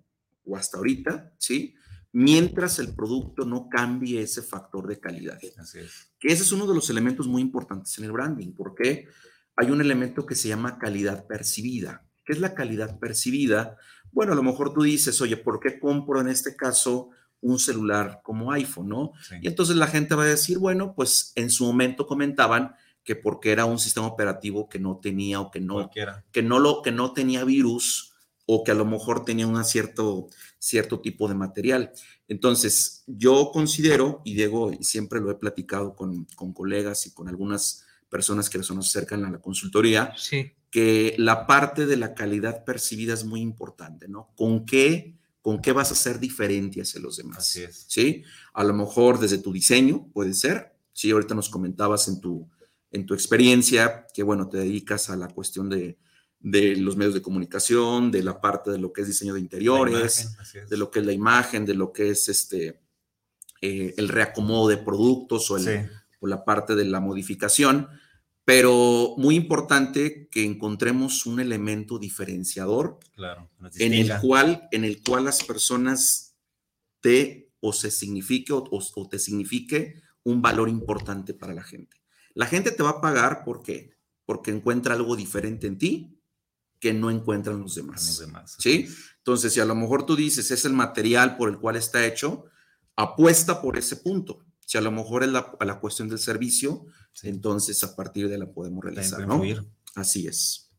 o 0.48 0.56
hasta 0.56 0.78
ahorita, 0.78 1.34
¿sí? 1.38 1.76
Mientras 2.14 2.80
el 2.80 2.96
producto 2.96 3.46
no 3.46 3.68
cambie 3.70 4.22
ese 4.22 4.42
factor 4.42 4.88
de 4.88 5.00
calidad 5.00 5.38
Así 5.58 5.80
es. 5.80 6.10
que 6.20 6.30
ese 6.30 6.44
es 6.44 6.52
uno 6.52 6.66
de 6.66 6.74
los 6.74 6.90
elementos 6.90 7.28
muy 7.28 7.42
importantes 7.42 7.98
en 7.98 8.06
el 8.06 8.12
branding, 8.12 8.54
porque 8.54 9.08
hay 9.56 9.70
un 9.72 9.82
elemento 9.82 10.26
que 10.26 10.36
se 10.36 10.48
llama 10.48 10.78
calidad 10.80 11.28
percibida. 11.28 12.06
¿Qué 12.26 12.34
es 12.34 12.40
la 12.40 12.54
calidad 12.56 12.98
percibida? 13.00 13.78
Bueno, 14.12 14.34
a 14.34 14.36
lo 14.36 14.44
mejor 14.44 14.74
tú 14.74 14.84
dices, 14.84 15.20
oye, 15.22 15.38
¿por 15.38 15.60
qué 15.60 15.80
compro 15.80 16.22
en 16.22 16.30
este 16.30 16.56
caso 16.56 17.10
un 17.42 17.60
celular 17.60 18.22
como 18.24 18.52
iPhone, 18.52 18.90
no? 18.90 19.12
Sí. 19.28 19.36
Y 19.42 19.48
entonces 19.48 19.76
la 19.76 19.88
gente 19.88 20.16
va 20.16 20.24
a 20.24 20.28
decir, 20.28 20.58
bueno, 20.58 20.94
pues 20.96 21.34
en 21.36 21.50
su 21.52 21.66
momento 21.66 22.08
comentaban 22.08 22.74
que 23.04 23.16
porque 23.16 23.52
era 23.52 23.66
un 23.66 23.80
sistema 23.80 24.08
operativo 24.08 24.68
que 24.68 24.80
no 24.80 24.98
tenía 24.98 25.40
o 25.40 25.52
que 25.52 25.60
no, 25.62 25.76
Cualquiera. 25.76 26.26
que 26.32 26.42
no 26.42 26.60
lo 26.60 26.82
que 26.82 26.92
no 26.92 27.14
tenía 27.14 27.44
virus 27.44 28.14
o 28.48 28.64
que 28.64 28.72
a 28.72 28.76
lo 28.76 28.86
mejor 28.86 29.24
tenía 29.26 29.46
un 29.46 29.64
cierto 29.64 30.30
cierto 30.58 31.00
tipo 31.02 31.28
de 31.28 31.36
material. 31.36 31.92
Entonces, 32.28 33.04
yo 33.06 33.52
considero 33.54 34.22
y 34.26 34.34
Diego 34.34 34.72
y 34.74 34.84
siempre 34.84 35.20
lo 35.20 35.30
he 35.30 35.36
platicado 35.36 35.96
con, 35.96 36.26
con 36.36 36.52
colegas 36.54 37.06
y 37.06 37.12
con 37.12 37.28
algunas 37.28 37.86
personas 38.10 38.50
que 38.50 38.62
se 38.64 38.74
nos 38.74 38.88
acercan 38.88 39.24
a 39.26 39.30
la 39.30 39.40
consultoría, 39.40 40.14
Sí. 40.18 40.52
que 40.72 41.14
la 41.18 41.46
parte 41.46 41.86
de 41.86 41.98
la 41.98 42.16
calidad 42.16 42.64
percibida 42.66 43.14
es 43.14 43.24
muy 43.24 43.42
importante, 43.42 44.08
¿no? 44.08 44.30
¿Con 44.36 44.66
qué, 44.66 45.16
con 45.42 45.62
qué 45.62 45.72
vas 45.74 45.92
a 45.92 45.96
ser 45.96 46.20
diferente 46.20 46.82
hacia 46.82 47.00
los 47.02 47.18
demás? 47.18 47.38
Así 47.40 47.64
es. 47.64 47.86
¿Sí? 47.88 48.24
A 48.54 48.64
lo 48.64 48.74
mejor 48.74 49.20
desde 49.20 49.38
tu 49.38 49.52
diseño 49.54 50.10
puede 50.14 50.34
ser. 50.34 50.74
Sí, 50.94 51.12
ahorita 51.12 51.36
nos 51.36 51.50
comentabas 51.50 52.08
en 52.08 52.20
tu, 52.20 52.50
en 52.92 53.06
tu 53.06 53.14
experiencia 53.14 54.08
que, 54.14 54.24
bueno, 54.24 54.50
te 54.50 54.58
dedicas 54.58 55.10
a 55.10 55.16
la 55.16 55.28
cuestión 55.28 55.70
de, 55.70 55.98
de 56.40 56.76
los 56.78 56.96
medios 56.96 57.14
de 57.14 57.22
comunicación, 57.22 58.12
de 58.12 58.24
la 58.24 58.40
parte 58.40 58.72
de 58.72 58.78
lo 58.78 58.94
que 58.94 59.02
es 59.02 59.08
diseño 59.08 59.34
de 59.34 59.40
interiores, 59.40 60.32
imagen, 60.34 60.68
de 60.70 60.78
lo 60.78 60.92
que 60.92 61.00
es 61.00 61.06
la 61.06 61.12
imagen, 61.14 61.66
de 61.66 61.74
lo 61.74 61.92
que 61.92 62.10
es 62.12 62.30
este, 62.30 62.80
eh, 63.62 63.94
el 63.98 64.08
reacomodo 64.10 64.70
de 64.70 64.78
productos 64.78 65.50
o 65.52 65.58
el, 65.58 65.64
Sí. 65.64 65.92
o 66.20 66.28
la 66.28 66.46
parte 66.46 66.76
de 66.76 66.86
la 66.86 67.00
modificación, 67.00 67.88
pero 68.46 69.16
muy 69.18 69.36
importante 69.36 70.30
que 70.32 70.44
encontremos 70.46 71.26
un 71.26 71.40
elemento 71.40 72.00
diferenciador 72.00 73.00
Claro. 73.16 73.50
en 73.76 73.94
el 73.94 74.12
cual, 74.22 74.68
en 74.72 74.84
el 74.86 75.02
cual 75.04 75.26
las 75.26 75.44
personas 75.44 76.36
te 77.02 77.52
o 77.60 77.74
se 77.74 77.92
signifique 77.92 78.54
o, 78.54 78.60
o- 78.60 78.84
o 78.96 79.10
te 79.10 79.20
signifique 79.20 79.96
un 80.24 80.42
valor 80.42 80.70
importante 80.70 81.34
para 81.34 81.54
la 81.54 81.64
gente. 81.64 81.98
La 82.36 82.46
gente 82.46 82.72
te 82.72 82.84
va 82.84 82.92
a 82.92 83.02
pagar 83.02 83.44
¿por 83.44 83.64
qué? 83.64 83.92
porque 84.26 84.52
encuentra 84.52 84.94
algo 84.94 85.16
diferente 85.16 85.68
en 85.68 85.78
ti 85.78 86.17
que 86.80 86.94
no 86.94 87.10
encuentran 87.10 87.60
los 87.60 87.76
demás. 87.76 88.06
los 88.06 88.20
demás. 88.20 88.56
¿Sí? 88.60 88.88
Entonces, 89.18 89.54
si 89.54 89.60
a 89.60 89.66
lo 89.66 89.76
mejor 89.76 90.06
tú 90.06 90.16
dices 90.16 90.52
es 90.52 90.66
el 90.66 90.74
material 90.74 91.38
por 91.38 91.50
el 91.50 91.58
cual 91.58 91.76
está 91.76 92.06
hecho, 92.06 92.46
apuesta 92.96 93.62
por 93.62 93.78
ese 93.78 93.98
punto. 93.98 94.46
Si 94.66 94.78
a 94.78 94.82
lo 94.82 94.92
mejor 94.92 95.24
es 95.24 95.30
la, 95.30 95.56
la 95.62 95.80
cuestión 95.80 96.10
del 96.10 96.20
servicio, 96.20 96.86
Sí. 97.14 97.30
entonces 97.30 97.84
a 97.84 97.96
partir 97.96 98.30
de 98.30 98.38
la 98.38 98.46
podemos 98.52 98.84
realizar, 98.84 99.26
¿no? 99.26 99.42
Así 99.96 100.28
es. 100.28 100.70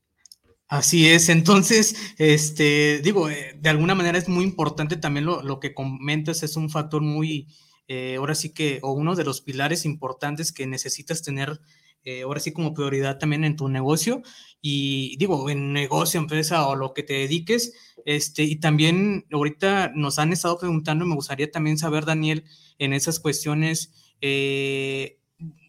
Así 0.69 1.09
es, 1.09 1.31
entonces, 1.31 1.97
este, 2.19 3.01
digo, 3.03 3.29
eh, 3.31 3.57
de 3.59 3.71
alguna 3.71 3.95
manera 3.95 4.19
es 4.19 4.29
muy 4.29 4.45
importante 4.45 4.97
también 4.97 5.25
lo, 5.27 5.43
lo 5.43 5.59
que 5.59 5.75
comentas, 5.75 6.43
es 6.43 6.57
un 6.57 6.69
factor 6.71 7.01
muy, 7.01 7.49
eh, 7.89 8.17
ahora 8.19 8.35
sí 8.35 8.51
que, 8.51 8.79
o 8.83 8.93
uno 8.93 9.17
de 9.17 9.25
los 9.25 9.41
pilares 9.41 9.85
importantes 9.87 10.53
que 10.53 10.67
necesitas 10.67 11.23
tener, 11.23 11.61
eh, 12.05 12.23
ahora 12.23 12.41
sí 12.41 12.53
como 12.53 12.75
prioridad 12.75 13.19
también 13.19 13.45
en 13.45 13.57
tu 13.57 13.69
negocio, 13.69 14.23
y 14.61 15.17
digo, 15.19 15.49
en 15.51 15.73
negocio, 15.73 16.19
empresa 16.19 16.67
o 16.67 16.75
lo 16.75 16.93
que 16.95 17.03
te 17.03 17.15
dediques, 17.15 17.73
este, 18.05 18.43
y 18.45 18.57
también 18.57 19.27
ahorita 19.33 19.93
nos 19.95 20.19
han 20.19 20.33
estado 20.33 20.59
preguntando, 20.59 21.05
me 21.07 21.15
gustaría 21.15 21.51
también 21.51 21.79
saber, 21.79 22.05
Daniel, 22.05 22.45
en 22.79 22.93
esas 22.93 23.21
cuestiones, 23.21 23.93
eh, 24.21 25.19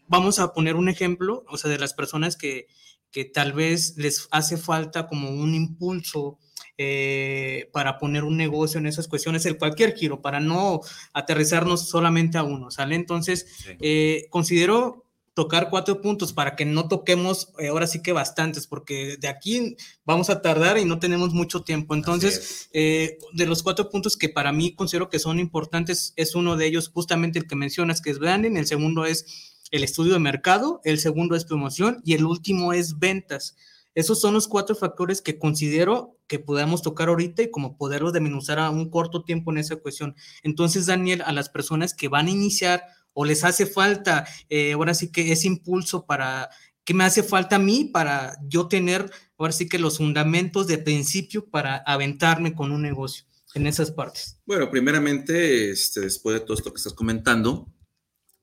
vamos 0.08 0.38
a 0.38 0.52
poner 0.52 0.74
un 0.76 0.88
ejemplo, 0.88 1.44
o 1.48 1.56
sea, 1.56 1.70
de 1.70 1.78
las 1.78 1.94
personas 1.94 2.36
que, 2.36 2.66
que 3.12 3.24
tal 3.24 3.52
vez 3.52 3.96
les 3.96 4.28
hace 4.30 4.56
falta 4.56 5.06
como 5.08 5.30
un 5.30 5.54
impulso 5.54 6.38
eh, 6.78 7.68
para 7.72 7.98
poner 7.98 8.24
un 8.24 8.36
negocio 8.36 8.78
en 8.78 8.86
esas 8.86 9.06
cuestiones, 9.06 9.44
el 9.46 9.58
cualquier 9.58 9.94
giro, 9.94 10.22
para 10.22 10.40
no 10.40 10.80
aterrizarnos 11.12 11.88
solamente 11.88 12.38
a 12.38 12.42
uno, 12.42 12.70
¿sale? 12.70 12.94
Entonces, 12.94 13.46
Sí. 13.64 13.70
eh, 13.80 14.26
considero 14.30 15.04
tocar 15.34 15.70
cuatro 15.70 16.00
puntos 16.00 16.32
para 16.32 16.56
que 16.56 16.64
no 16.64 16.88
toquemos 16.88 17.52
eh, 17.58 17.68
ahora 17.68 17.86
sí 17.86 18.02
que 18.02 18.12
bastantes, 18.12 18.66
porque 18.66 19.16
de 19.18 19.28
aquí 19.28 19.76
vamos 20.04 20.28
a 20.30 20.42
tardar 20.42 20.78
y 20.78 20.84
no 20.84 20.98
tenemos 20.98 21.32
mucho 21.32 21.62
tiempo. 21.62 21.94
Entonces, 21.94 22.68
eh, 22.72 23.18
de 23.32 23.46
los 23.46 23.62
cuatro 23.62 23.90
puntos 23.90 24.16
que 24.16 24.28
para 24.28 24.52
mí 24.52 24.74
considero 24.74 25.08
que 25.08 25.18
son 25.18 25.38
importantes, 25.38 26.12
es 26.16 26.34
uno 26.34 26.56
de 26.56 26.66
ellos 26.66 26.88
justamente 26.88 27.38
el 27.38 27.46
que 27.46 27.56
mencionas, 27.56 28.00
que 28.00 28.10
es 28.10 28.18
branding, 28.18 28.56
el 28.56 28.66
segundo 28.66 29.04
es 29.04 29.56
el 29.70 29.84
estudio 29.84 30.14
de 30.14 30.18
mercado, 30.18 30.80
el 30.84 30.98
segundo 30.98 31.36
es 31.36 31.44
promoción 31.44 32.00
y 32.04 32.14
el 32.14 32.24
último 32.24 32.72
es 32.72 32.98
ventas. 32.98 33.56
Esos 33.94 34.20
son 34.20 34.34
los 34.34 34.46
cuatro 34.46 34.76
factores 34.76 35.20
que 35.20 35.38
considero 35.38 36.16
que 36.28 36.38
podamos 36.38 36.82
tocar 36.82 37.08
ahorita 37.08 37.42
y 37.42 37.50
como 37.50 37.76
poderlos 37.76 38.12
desmenuzar 38.12 38.60
a 38.60 38.70
un 38.70 38.88
corto 38.88 39.24
tiempo 39.24 39.50
en 39.50 39.58
esa 39.58 39.76
cuestión. 39.76 40.14
Entonces, 40.44 40.86
Daniel, 40.86 41.22
a 41.26 41.32
las 41.32 41.48
personas 41.48 41.92
que 41.92 42.08
van 42.08 42.28
a 42.28 42.30
iniciar 42.30 42.84
o 43.12 43.24
les 43.24 43.44
hace 43.44 43.66
falta, 43.66 44.26
eh, 44.48 44.72
ahora 44.72 44.94
sí 44.94 45.10
que 45.10 45.32
ese 45.32 45.48
impulso 45.48 46.06
para, 46.06 46.48
¿qué 46.84 46.94
me 46.94 47.04
hace 47.04 47.22
falta 47.22 47.56
a 47.56 47.60
mí 47.60 47.84
para 47.84 48.36
yo 48.46 48.68
tener, 48.68 49.10
ahora 49.36 49.52
sí 49.52 49.68
que 49.68 49.78
los 49.78 49.98
fundamentos 49.98 50.66
de 50.66 50.78
principio 50.78 51.46
para 51.46 51.78
aventarme 51.78 52.54
con 52.54 52.72
un 52.72 52.82
negocio 52.82 53.24
en 53.54 53.66
esas 53.66 53.90
partes? 53.90 54.38
Bueno, 54.46 54.70
primeramente, 54.70 55.70
este, 55.70 56.00
después 56.00 56.34
de 56.34 56.40
todo 56.40 56.54
esto 56.54 56.72
que 56.72 56.78
estás 56.78 56.94
comentando, 56.94 57.72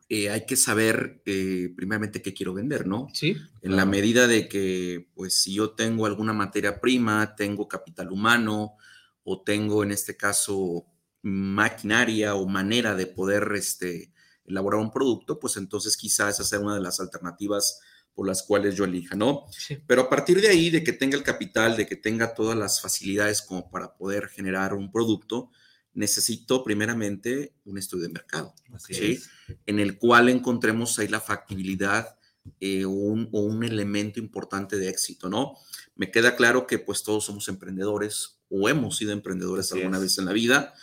eh, 0.10 0.30
hay 0.30 0.46
que 0.46 0.56
saber 0.56 1.22
eh, 1.26 1.74
primeramente 1.76 2.22
qué 2.22 2.34
quiero 2.34 2.54
vender, 2.54 2.88
¿no? 2.88 3.10
Sí. 3.14 3.36
En 3.62 3.76
la 3.76 3.86
medida 3.86 4.26
de 4.26 4.48
que, 4.48 5.10
pues, 5.14 5.34
si 5.34 5.54
yo 5.54 5.72
tengo 5.72 6.06
alguna 6.06 6.32
materia 6.32 6.80
prima, 6.80 7.36
tengo 7.36 7.68
capital 7.68 8.12
humano 8.12 8.78
o 9.24 9.42
tengo, 9.42 9.84
en 9.84 9.92
este 9.92 10.16
caso, 10.16 10.86
maquinaria 11.22 12.36
o 12.36 12.48
manera 12.48 12.96
de 12.96 13.06
poder 13.08 13.52
este, 13.56 14.14
elaborar 14.48 14.82
un 14.82 14.92
producto, 14.92 15.40
pues 15.40 15.58
entonces 15.58 15.98
quizás 15.98 16.36
esa 16.36 16.44
sea 16.44 16.60
una 16.60 16.76
de 16.76 16.82
las 16.82 17.00
alternativas 17.00 17.80
por 18.14 18.26
las 18.26 18.42
cuales 18.42 18.76
yo 18.76 18.86
elija, 18.86 19.16
¿no? 19.16 19.46
Sí. 19.52 19.78
Pero 19.86 20.02
a 20.02 20.10
partir 20.10 20.42
de 20.42 20.48
ahí, 20.48 20.72
de 20.72 20.84
que 20.84 20.94
tenga 20.94 21.16
el 21.16 21.24
capital, 21.24 21.78
de 21.78 21.86
que 21.86 21.96
tenga 21.96 22.34
todas 22.34 22.58
las 22.58 22.82
facilidades 22.82 23.44
como 23.44 23.70
para 23.70 23.96
poder 23.96 24.28
generar 24.30 24.74
un 24.74 24.92
producto, 24.92 25.52
necesito 25.94 26.64
primeramente 26.64 27.54
un 27.66 27.78
estudio 27.78 28.08
de 28.08 28.14
mercado, 28.14 28.54
¿sí? 28.80 29.20
en 29.66 29.80
el 29.80 29.98
cual 29.98 30.30
encontremos 30.30 30.98
ahí 31.00 31.08
la 31.08 31.20
factibilidad 31.20 32.18
eh, 32.60 32.86
o, 32.86 32.92
un, 32.92 33.30
o 33.32 33.42
un 33.42 33.64
elemento 33.64 34.20
importante 34.20 34.78
de 34.78 34.90
éxito, 34.90 35.30
¿no? 35.30 35.54
Me 35.96 36.12
queda 36.12 36.36
claro 36.36 36.68
que 36.68 36.78
pues 36.78 37.04
todos 37.04 37.26
somos 37.26 37.48
emprendedores 37.48 38.40
o 38.50 38.70
hemos 38.70 38.98
sido 38.98 39.12
emprendedores 39.12 39.72
Así 39.72 39.80
alguna 39.80 39.98
es. 39.98 40.04
vez 40.04 40.18
en 40.20 40.26
la 40.26 40.34
vida, 40.34 40.74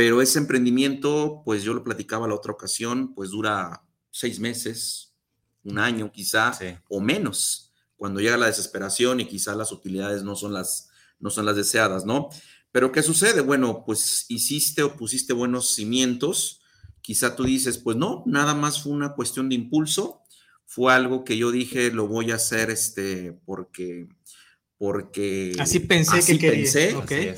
pero 0.00 0.22
ese 0.22 0.38
emprendimiento, 0.38 1.42
pues 1.44 1.62
yo 1.62 1.74
lo 1.74 1.84
platicaba 1.84 2.26
la 2.26 2.34
otra 2.34 2.52
ocasión, 2.54 3.12
pues 3.14 3.28
dura 3.28 3.82
seis 4.10 4.40
meses, 4.40 5.14
un 5.62 5.78
año 5.78 6.10
quizá, 6.10 6.54
Sí. 6.54 6.68
o 6.88 7.02
menos, 7.02 7.74
cuando 7.96 8.18
llega 8.18 8.38
la 8.38 8.46
desesperación 8.46 9.20
y 9.20 9.26
quizá 9.26 9.54
las 9.54 9.72
utilidades 9.72 10.22
no 10.22 10.36
son 10.36 10.54
las, 10.54 10.88
no 11.18 11.28
son 11.28 11.44
las 11.44 11.54
deseadas, 11.56 12.06
¿no? 12.06 12.30
Pero 12.72 12.92
¿qué 12.92 13.02
sucede? 13.02 13.42
Bueno, 13.42 13.82
pues 13.84 14.24
hiciste 14.30 14.82
o 14.82 14.96
pusiste 14.96 15.34
buenos 15.34 15.74
cimientos, 15.74 16.62
quizá 17.02 17.36
tú 17.36 17.44
dices, 17.44 17.76
pues 17.76 17.98
no, 17.98 18.22
nada 18.24 18.54
más 18.54 18.82
fue 18.82 18.92
una 18.92 19.12
cuestión 19.12 19.50
de 19.50 19.56
impulso, 19.56 20.22
fue 20.64 20.94
algo 20.94 21.24
que 21.24 21.36
yo 21.36 21.50
dije, 21.50 21.90
lo 21.90 22.08
voy 22.08 22.30
a 22.30 22.36
hacer 22.36 22.70
este, 22.70 23.38
porque, 23.44 24.08
porque... 24.78 25.52
Así 25.58 25.78
pensé 25.78 26.20
así 26.20 26.38
que 26.38 26.52
pensé, 26.52 26.96
quería. 27.06 27.36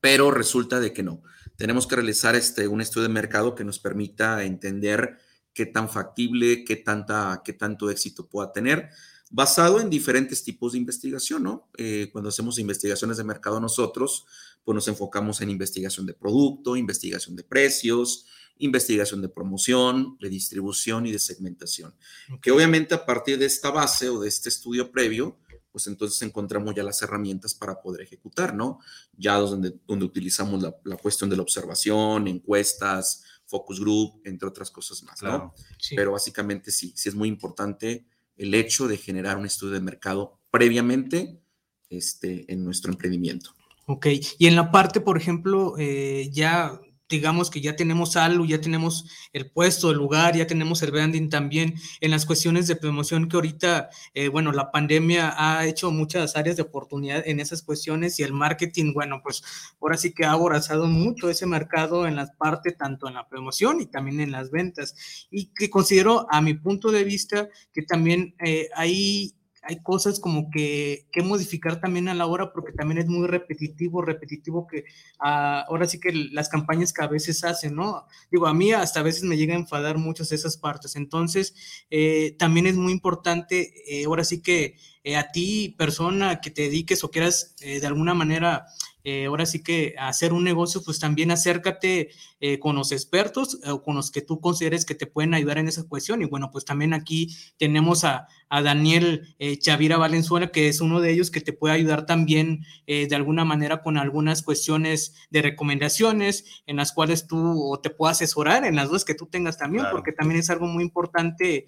pero 0.00 0.30
resulta 0.30 0.78
de 0.78 0.92
que 0.92 1.02
no. 1.02 1.20
Tenemos 1.56 1.86
que 1.86 1.96
realizar 1.96 2.34
este, 2.34 2.68
un 2.68 2.80
estudio 2.80 3.08
de 3.08 3.14
mercado 3.14 3.54
que 3.54 3.64
nos 3.64 3.78
permita 3.78 4.44
entender 4.44 5.18
qué 5.52 5.66
tan 5.66 5.88
factible, 5.88 6.64
qué, 6.64 6.76
tanta, 6.76 7.42
qué 7.44 7.54
tanto 7.54 7.90
éxito 7.90 8.28
pueda 8.28 8.52
tener, 8.52 8.90
basado 9.30 9.80
en 9.80 9.90
diferentes 9.90 10.44
tipos 10.44 10.72
de 10.72 10.78
investigación, 10.78 11.42
¿no? 11.42 11.68
Eh, 11.78 12.10
cuando 12.12 12.28
hacemos 12.28 12.58
investigaciones 12.58 13.16
de 13.16 13.24
mercado 13.24 13.58
nosotros, 13.58 14.26
pues 14.64 14.74
nos 14.74 14.88
enfocamos 14.88 15.40
en 15.40 15.50
investigación 15.50 16.06
de 16.06 16.14
producto, 16.14 16.76
investigación 16.76 17.36
de 17.36 17.42
precios, 17.42 18.26
investigación 18.58 19.22
de 19.22 19.28
promoción, 19.28 20.16
de 20.20 20.28
distribución 20.28 21.06
y 21.06 21.12
de 21.12 21.18
segmentación. 21.18 21.94
Que 22.40 22.50
obviamente 22.50 22.94
a 22.94 23.04
partir 23.04 23.38
de 23.38 23.46
esta 23.46 23.70
base 23.70 24.08
o 24.08 24.20
de 24.20 24.28
este 24.28 24.48
estudio 24.48 24.90
previo, 24.90 25.38
pues 25.76 25.88
entonces 25.88 26.22
encontramos 26.22 26.74
ya 26.74 26.82
las 26.82 27.02
herramientas 27.02 27.52
para 27.52 27.82
poder 27.82 28.00
ejecutar, 28.00 28.54
¿no? 28.54 28.78
Ya 29.14 29.34
donde, 29.34 29.74
donde 29.86 30.06
utilizamos 30.06 30.62
la, 30.62 30.74
la 30.84 30.96
cuestión 30.96 31.28
de 31.28 31.36
la 31.36 31.42
observación, 31.42 32.28
encuestas, 32.28 33.24
focus 33.44 33.78
group, 33.78 34.22
entre 34.24 34.48
otras 34.48 34.70
cosas 34.70 35.02
más, 35.02 35.22
¿no? 35.22 35.52
Sí. 35.78 35.94
Pero 35.94 36.12
básicamente 36.12 36.70
sí, 36.70 36.94
sí 36.96 37.10
es 37.10 37.14
muy 37.14 37.28
importante 37.28 38.06
el 38.38 38.54
hecho 38.54 38.88
de 38.88 38.96
generar 38.96 39.36
un 39.36 39.44
estudio 39.44 39.74
de 39.74 39.82
mercado 39.82 40.40
previamente 40.50 41.42
este, 41.90 42.50
en 42.50 42.64
nuestro 42.64 42.90
emprendimiento. 42.90 43.50
Ok, 43.84 44.06
y 44.38 44.46
en 44.46 44.56
la 44.56 44.72
parte, 44.72 45.02
por 45.02 45.18
ejemplo, 45.18 45.74
eh, 45.78 46.30
ya 46.32 46.80
digamos 47.08 47.50
que 47.50 47.60
ya 47.60 47.76
tenemos 47.76 48.16
algo, 48.16 48.44
ya 48.44 48.60
tenemos 48.60 49.06
el 49.32 49.50
puesto, 49.50 49.90
el 49.90 49.98
lugar, 49.98 50.36
ya 50.36 50.46
tenemos 50.46 50.82
el 50.82 50.90
branding 50.90 51.28
también 51.28 51.74
en 52.00 52.10
las 52.10 52.26
cuestiones 52.26 52.66
de 52.66 52.76
promoción 52.76 53.28
que 53.28 53.36
ahorita, 53.36 53.90
eh, 54.14 54.28
bueno, 54.28 54.52
la 54.52 54.70
pandemia 54.70 55.34
ha 55.36 55.66
hecho 55.66 55.90
muchas 55.90 56.36
áreas 56.36 56.56
de 56.56 56.62
oportunidad 56.62 57.22
en 57.26 57.40
esas 57.40 57.62
cuestiones 57.62 58.18
y 58.18 58.22
el 58.22 58.32
marketing, 58.32 58.92
bueno, 58.92 59.20
pues 59.22 59.42
ahora 59.80 59.96
sí 59.96 60.12
que 60.12 60.24
ha 60.24 60.32
abrazado 60.32 60.86
mucho 60.86 61.30
ese 61.30 61.46
mercado 61.46 62.06
en 62.06 62.16
la 62.16 62.26
parte, 62.38 62.72
tanto 62.72 63.08
en 63.08 63.14
la 63.14 63.28
promoción 63.28 63.80
y 63.80 63.86
también 63.86 64.20
en 64.20 64.32
las 64.32 64.50
ventas. 64.50 65.26
Y 65.30 65.46
que 65.54 65.70
considero, 65.70 66.26
a 66.30 66.40
mi 66.40 66.54
punto 66.54 66.90
de 66.90 67.04
vista, 67.04 67.48
que 67.72 67.82
también 67.82 68.34
eh, 68.44 68.68
hay 68.74 69.34
hay 69.68 69.82
cosas 69.82 70.20
como 70.20 70.48
que, 70.50 71.06
que 71.10 71.22
modificar 71.22 71.80
también 71.80 72.08
a 72.08 72.14
la 72.14 72.26
hora 72.26 72.52
porque 72.52 72.72
también 72.72 72.98
es 72.98 73.08
muy 73.08 73.26
repetitivo, 73.26 74.00
repetitivo 74.00 74.66
que 74.66 74.84
ah, 75.18 75.64
ahora 75.68 75.86
sí 75.86 75.98
que 75.98 76.12
las 76.12 76.48
campañas 76.48 76.92
que 76.92 77.02
a 77.02 77.08
veces 77.08 77.42
hacen, 77.42 77.74
¿no? 77.74 78.06
Digo, 78.30 78.46
a 78.46 78.54
mí 78.54 78.72
hasta 78.72 79.00
a 79.00 79.02
veces 79.02 79.24
me 79.24 79.36
llega 79.36 79.54
a 79.54 79.58
enfadar 79.58 79.98
muchas 79.98 80.28
de 80.28 80.36
esas 80.36 80.56
partes. 80.56 80.94
Entonces, 80.94 81.54
eh, 81.90 82.36
también 82.38 82.66
es 82.66 82.76
muy 82.76 82.92
importante, 82.92 83.72
eh, 83.88 84.04
ahora 84.04 84.24
sí 84.24 84.40
que 84.40 84.76
eh, 85.02 85.16
a 85.16 85.32
ti, 85.32 85.74
persona 85.76 86.40
que 86.40 86.50
te 86.50 86.62
dediques 86.62 87.02
o 87.02 87.10
quieras 87.10 87.54
de 87.60 87.86
alguna 87.86 88.14
manera 88.14 88.66
eh, 89.08 89.26
ahora 89.26 89.46
sí 89.46 89.62
que 89.62 89.94
hacer 89.98 90.32
un 90.32 90.42
negocio, 90.42 90.82
pues 90.84 90.98
también 90.98 91.30
acércate 91.30 92.10
eh, 92.40 92.58
con 92.58 92.74
los 92.74 92.90
expertos 92.90 93.60
eh, 93.64 93.70
o 93.70 93.80
con 93.80 93.94
los 93.94 94.10
que 94.10 94.20
tú 94.20 94.40
consideres 94.40 94.84
que 94.84 94.96
te 94.96 95.06
pueden 95.06 95.32
ayudar 95.32 95.58
en 95.58 95.68
esa 95.68 95.84
cuestión. 95.84 96.22
Y 96.22 96.24
bueno, 96.24 96.50
pues 96.50 96.64
también 96.64 96.92
aquí 96.92 97.34
tenemos 97.56 98.02
a, 98.02 98.26
a 98.48 98.62
Daniel 98.62 99.36
eh, 99.38 99.58
Chavira 99.58 99.96
Valenzuela, 99.96 100.48
que 100.50 100.66
es 100.66 100.80
uno 100.80 101.00
de 101.00 101.12
ellos 101.12 101.30
que 101.30 101.40
te 101.40 101.52
puede 101.52 101.74
ayudar 101.74 102.04
también 102.04 102.64
de 102.86 103.14
alguna 103.16 103.44
manera 103.44 103.82
con 103.82 103.96
algunas 103.96 104.42
cuestiones 104.42 105.14
de 105.30 105.42
recomendaciones 105.42 106.62
en 106.66 106.76
las 106.76 106.92
cuales 106.92 107.26
tú 107.28 107.36
o 107.72 107.78
te 107.80 107.90
puedo 107.90 108.10
asesorar 108.10 108.64
en 108.64 108.74
las 108.76 108.88
dudas 108.88 109.04
que 109.04 109.14
tú 109.14 109.26
tengas 109.26 109.56
también, 109.58 109.82
Claro. 109.84 109.96
porque 109.96 110.12
también 110.12 110.40
es 110.40 110.50
algo 110.50 110.66
muy 110.66 110.82
importante. 110.82 111.64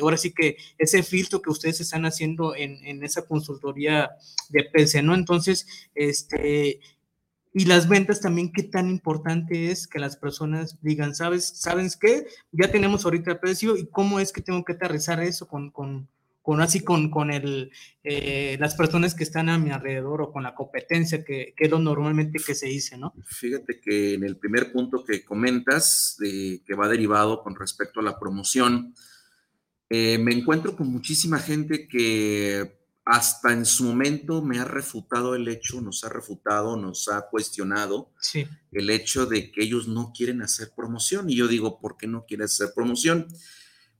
ahora 0.00 0.16
sí 0.16 0.32
que 0.32 0.56
ese 0.78 1.02
filtro 1.02 1.40
que 1.42 1.50
ustedes 1.50 1.80
están 1.80 2.04
haciendo 2.06 2.54
en, 2.56 2.84
en 2.86 3.02
esa 3.04 3.26
consultoría 3.26 4.10
de 4.48 4.64
PC, 4.64 5.02
¿no? 5.02 5.14
Entonces, 5.14 5.66
este, 5.94 6.53
y 7.56 7.66
las 7.66 7.88
ventas 7.88 8.20
también, 8.20 8.52
qué 8.52 8.64
tan 8.64 8.90
importante 8.90 9.70
es 9.70 9.86
que 9.86 10.00
las 10.00 10.16
personas 10.16 10.76
digan, 10.82 11.14
¿sabes, 11.14 11.52
¿sabes 11.54 11.96
qué? 11.96 12.26
Ya 12.50 12.70
tenemos 12.70 13.04
ahorita 13.04 13.30
el 13.30 13.38
precio 13.38 13.76
y 13.76 13.86
cómo 13.86 14.18
es 14.18 14.32
que 14.32 14.42
tengo 14.42 14.64
que 14.64 14.72
aterrizar 14.72 15.22
eso 15.22 15.46
con, 15.46 15.70
con, 15.70 16.08
con 16.42 16.60
así 16.60 16.80
con, 16.80 17.10
con 17.10 17.30
el, 17.30 17.70
eh, 18.02 18.56
las 18.58 18.74
personas 18.74 19.14
que 19.14 19.22
están 19.22 19.48
a 19.48 19.56
mi 19.56 19.70
alrededor 19.70 20.20
o 20.20 20.32
con 20.32 20.42
la 20.42 20.56
competencia, 20.56 21.24
que, 21.24 21.54
que 21.56 21.64
es 21.66 21.70
lo 21.70 21.78
normalmente 21.78 22.40
que 22.44 22.56
se 22.56 22.66
dice, 22.66 22.98
¿no? 22.98 23.14
Fíjate 23.24 23.80
que 23.80 24.14
en 24.14 24.24
el 24.24 24.36
primer 24.36 24.72
punto 24.72 25.04
que 25.04 25.24
comentas, 25.24 26.16
que 26.20 26.74
va 26.74 26.88
derivado 26.88 27.40
con 27.42 27.54
respecto 27.54 28.00
a 28.00 28.02
la 28.02 28.18
promoción, 28.18 28.94
eh, 29.88 30.18
me 30.18 30.32
encuentro 30.32 30.76
con 30.76 30.88
muchísima 30.90 31.38
gente 31.38 31.86
que 31.86 32.83
hasta 33.04 33.52
en 33.52 33.66
su 33.66 33.84
momento 33.84 34.40
me 34.42 34.58
ha 34.58 34.64
refutado 34.64 35.34
el 35.34 35.46
hecho, 35.48 35.80
nos 35.80 36.04
ha 36.04 36.08
refutado, 36.08 36.76
nos 36.76 37.08
ha 37.08 37.28
cuestionado 37.28 38.10
Sí, 38.18 38.46
el 38.72 38.88
hecho 38.88 39.26
de 39.26 39.50
que 39.52 39.62
ellos 39.62 39.88
no 39.88 40.12
quieren 40.16 40.40
hacer 40.40 40.72
promoción. 40.74 41.28
Y 41.28 41.36
yo 41.36 41.46
digo, 41.46 41.78
¿por 41.80 41.98
qué 41.98 42.06
no 42.06 42.24
quieres 42.24 42.52
hacer 42.52 42.72
promoción? 42.74 43.28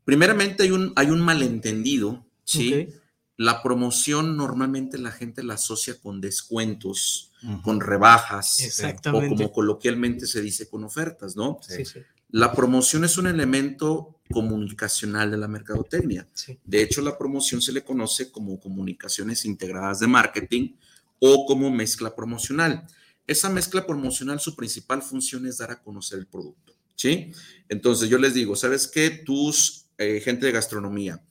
Primeramente 0.04 0.62
hay 0.62 0.70
un, 0.70 0.92
hay 0.96 1.10
un 1.10 1.20
malentendido, 1.20 2.26
¿sí? 2.44 2.88
La 3.36 3.62
promoción 3.62 4.36
normalmente 4.36 4.96
la 4.96 5.10
gente 5.10 5.42
la 5.42 5.54
asocia 5.54 6.00
con 6.00 6.20
descuentos, 6.20 7.32
con 7.62 7.80
rebajas, 7.80 8.60
o 8.60 8.64
exactamente. 8.64 9.28
como 9.28 9.52
coloquialmente 9.52 10.26
se 10.26 10.40
dice 10.40 10.68
con 10.68 10.84
ofertas, 10.84 11.34
¿no? 11.34 11.58
Sí, 11.60 11.84
sí, 11.84 12.00
La 12.30 12.52
promoción 12.52 13.04
es 13.04 13.18
un 13.18 13.26
elemento 13.26 14.13
comunicacional 14.30 15.30
de 15.30 15.36
la 15.36 15.48
mercadotecnia. 15.48 16.26
sí. 16.32 16.58
De 16.64 16.82
hecho, 16.82 17.02
la 17.02 17.16
promoción 17.18 17.60
se 17.60 17.72
le 17.72 17.84
conoce 17.84 18.30
como 18.30 18.58
comunicaciones 18.58 19.44
integradas 19.44 20.00
de 20.00 20.06
marketing 20.06 20.74
o 21.20 21.46
como 21.46 21.70
mezcla 21.70 22.14
promocional. 22.14 22.86
Esa 23.26 23.48
mezcla 23.48 23.86
promocional, 23.86 24.40
su 24.40 24.54
principal 24.54 25.02
función 25.02 25.46
es 25.46 25.58
dar 25.58 25.70
a 25.70 25.82
conocer 25.82 26.18
el 26.18 26.26
producto, 26.26 26.74
¿sí? 26.94 27.32
Entonces 27.68 28.08
yo 28.10 28.18
les 28.18 28.34
digo, 28.34 28.54
¿sabes 28.56 28.86
qué? 28.86 29.10
Tus, 29.10 29.86
eh, 29.96 30.20
gente 30.20 30.46
de 30.46 30.52
gastronomía, 30.52 31.24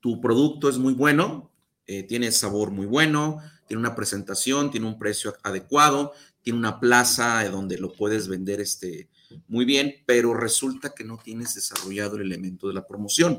tu 0.00 0.20
producto 0.20 0.68
es 0.68 0.78
muy 0.78 0.94
bueno, 0.94 1.52
eh, 1.86 2.02
tiene 2.02 2.32
sabor 2.32 2.70
muy 2.70 2.86
bueno, 2.86 3.40
tiene 3.68 3.80
una 3.80 3.94
presentación, 3.94 4.70
tiene 4.70 4.86
un 4.86 4.98
precio 4.98 5.36
adecuado, 5.44 6.12
tiene 6.42 6.58
una 6.58 6.80
plaza 6.80 7.48
donde 7.48 7.78
lo 7.78 7.92
puedes 7.92 8.26
vender 8.26 8.60
este, 8.60 9.08
muy 9.46 9.64
bien, 9.64 9.94
pero 10.06 10.34
resulta 10.34 10.94
que 10.94 11.04
no 11.04 11.18
tienes 11.18 11.54
desarrollado 11.54 12.16
el 12.16 12.22
elemento 12.22 12.68
de 12.68 12.74
la 12.74 12.86
promoción. 12.86 13.38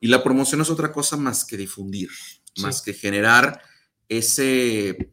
Y 0.00 0.08
la 0.08 0.22
promoción 0.22 0.60
es 0.60 0.70
otra 0.70 0.92
cosa 0.92 1.16
más 1.16 1.44
que 1.44 1.56
difundir, 1.56 2.10
Sí. 2.54 2.62
más 2.62 2.80
que 2.80 2.94
generar 2.94 3.60
ese, 4.08 5.10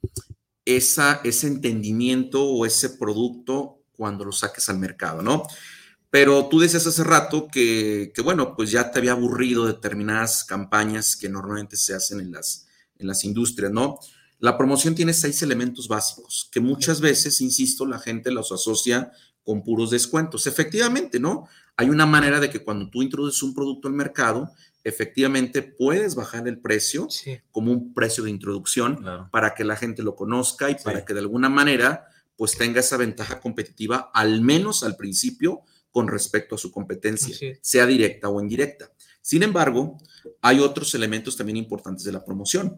esa, 0.66 1.20
ese 1.24 1.48
entendimiento 1.48 2.44
o 2.44 2.66
ese 2.66 2.90
producto 2.92 3.82
cuando 3.92 4.24
lo 4.26 4.32
saques 4.32 4.70
al 4.70 4.80
mercado, 4.80 5.22
¿no? 5.22 5.44
Pero 6.10 6.48
tú 6.48 6.60
decías 6.60 6.86
hace 6.88 7.04
rato 7.04 7.48
que, 7.52 8.12
que, 8.14 8.22
bueno, 8.22 8.56
pues 8.56 8.72
ya 8.72 8.92
te 8.92 9.00
había 9.00 9.14
aburrido 9.14 9.66
determinadas 9.66 10.44
campañas 10.46 11.16
que 11.16 11.28
normalmente 11.28 11.76
se 11.76 11.94
hacen 11.96 12.20
en 12.20 12.32
las, 12.32 12.68
en 12.98 13.08
las 13.08 13.24
industrias, 13.26 13.72
¿no? 13.72 14.00
La 14.40 14.58
promoción 14.58 14.94
tiene 14.94 15.14
seis 15.14 15.42
elementos 15.42 15.88
básicos 15.88 16.50
que 16.52 16.60
muchas 16.60 17.02
veces, 17.02 17.42
insisto, 17.42 17.86
la 17.86 18.00
gente 18.00 18.30
los 18.32 18.52
asocia 18.52 19.12
con 19.44 19.64
puros 19.64 19.92
descuentos. 19.92 20.48
Efectivamente, 20.48 21.20
¿no? 21.20 21.48
Hay 21.76 21.90
una 21.90 22.06
manera 22.06 22.40
de 22.40 22.50
que 22.50 22.64
cuando 22.64 22.90
tú 22.90 23.02
introduces 23.02 23.42
un 23.44 23.54
producto 23.54 23.88
al 23.88 23.94
mercado, 23.94 24.52
efectivamente 24.84 25.62
puedes 25.62 26.16
bajar 26.16 26.48
el 26.48 26.60
precio 26.60 27.08
Sí, 27.10 27.40
como 27.52 27.72
un 27.72 27.94
precio 27.94 28.24
de 28.24 28.30
introducción 28.30 28.98
Claro. 28.98 29.30
para 29.32 29.54
que 29.56 29.64
la 29.64 29.76
gente 29.76 30.04
lo 30.04 30.16
conozca 30.16 30.70
y 30.70 30.74
Sí. 30.74 30.84
para 30.84 31.04
que 31.06 31.14
de 31.14 31.20
alguna 31.22 31.50
manera 31.50 32.06
pues 32.36 32.58
tenga 32.58 32.80
esa 32.80 32.98
ventaja 32.98 33.40
competitiva, 33.40 34.10
al 34.14 34.42
menos 34.42 34.84
al 34.84 34.96
principio, 34.98 35.62
con 35.92 36.08
respecto 36.08 36.56
a 36.56 36.58
su 36.58 36.72
competencia, 36.72 37.36
sea 37.62 37.86
directa 37.86 38.28
o 38.30 38.42
indirecta. 38.42 38.92
Sin 39.22 39.44
embargo, 39.44 39.98
hay 40.42 40.60
otros 40.60 40.94
elementos 40.96 41.38
también 41.38 41.58
importantes 41.58 42.04
de 42.04 42.12
la 42.12 42.26
promoción. 42.26 42.76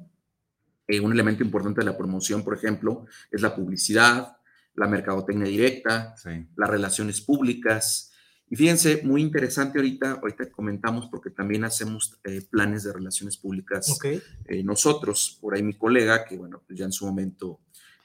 Eh, 0.88 1.00
un 1.00 1.12
elemento 1.14 1.42
importante 1.44 1.80
de 1.80 1.86
la 1.86 1.98
promoción, 1.98 2.44
por 2.44 2.54
ejemplo, 2.56 3.06
es 3.32 3.42
la 3.42 3.56
publicidad, 3.56 4.36
la 4.76 4.88
mercadotecnia 4.88 5.48
directa, 5.48 6.16
Sí. 6.18 6.46
las 6.56 6.70
relaciones 6.70 7.22
públicas. 7.22 8.12
Y 8.50 8.56
fíjense, 8.56 9.02
muy 9.04 9.22
interesante 9.22 9.80
ahorita, 9.80 10.20
ahorita 10.22 10.52
comentamos 10.52 11.08
porque 11.10 11.32
también 11.32 11.64
hacemos 11.64 12.20
eh, 12.24 12.42
planes 12.50 12.84
de 12.84 12.94
relaciones 12.94 13.38
públicas 13.38 13.98
eh, 14.46 14.64
nosotros, 14.64 15.40
por 15.42 15.56
ahí 15.56 15.64
mi 15.64 15.74
colega, 15.74 16.26
que 16.26 16.38
bueno, 16.38 16.62
pues 16.68 16.78
ya 16.78 16.86
en 16.86 16.92
su 16.92 17.06
momento 17.06 17.62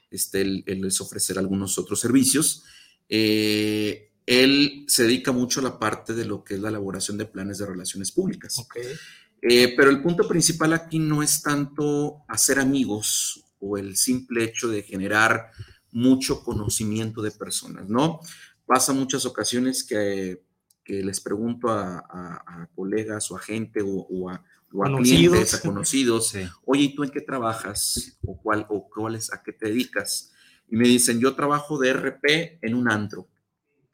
este, 0.09 0.41
él, 0.41 0.63
él 0.65 0.81
les 0.81 0.99
ofrecerá 0.99 1.39
algunos 1.41 1.77
otros 1.77 1.99
servicios, 1.99 2.63
eh, 3.07 4.11
él 4.25 4.85
se 4.87 5.03
dedica 5.03 5.31
mucho 5.31 5.59
a 5.59 5.63
la 5.63 5.79
parte 5.79 6.13
de 6.13 6.25
lo 6.25 6.43
que 6.43 6.55
es 6.55 6.59
la 6.59 6.69
elaboración 6.69 7.17
de 7.17 7.25
planes 7.25 7.57
de 7.57 7.65
relaciones 7.65 8.11
públicas. 8.11 8.65
Eh, 9.41 9.73
pero 9.75 9.89
el 9.89 10.01
punto 10.01 10.27
principal 10.27 10.73
aquí 10.73 10.99
no 10.99 11.21
es 11.23 11.41
tanto 11.41 12.23
hacer 12.27 12.59
amigos 12.59 13.43
o 13.59 13.77
el 13.77 13.95
simple 13.97 14.43
hecho 14.43 14.69
de 14.69 14.83
generar 14.83 15.51
mucho 15.91 16.43
conocimiento 16.43 17.21
de 17.21 17.31
personas, 17.31 17.89
¿no? 17.89 18.19
Pasa 18.65 18.93
muchas 18.93 19.25
ocasiones 19.25 19.83
que, 19.83 20.43
que 20.83 21.03
les 21.03 21.19
pregunto 21.19 21.69
a, 21.69 21.99
a, 21.99 22.69
colegas 22.75 23.29
o 23.31 23.35
a 23.35 23.39
gente 23.39 23.81
o, 23.83 24.29
a, 24.29 24.43
clientes, 24.97 25.53
a 25.53 25.61
conocidos, 25.67 26.33
oye, 26.65 26.83
¿y 26.83 26.95
tú 26.95 27.03
en 27.03 27.09
qué 27.09 27.21
trabajas? 27.21 28.17
¿O, 28.25 28.41
cuál, 28.41 28.65
o 28.69 28.89
cuáles, 28.89 29.31
a 29.33 29.41
qué 29.43 29.51
te 29.51 29.67
dedicas? 29.67 30.31
Y 30.69 30.75
me 30.75 30.87
dicen, 30.87 31.19
yo 31.19 31.35
trabajo 31.35 31.77
de 31.77 31.93
RP 31.93 32.59
en 32.61 32.75
un 32.75 32.89
antro, 32.89 33.27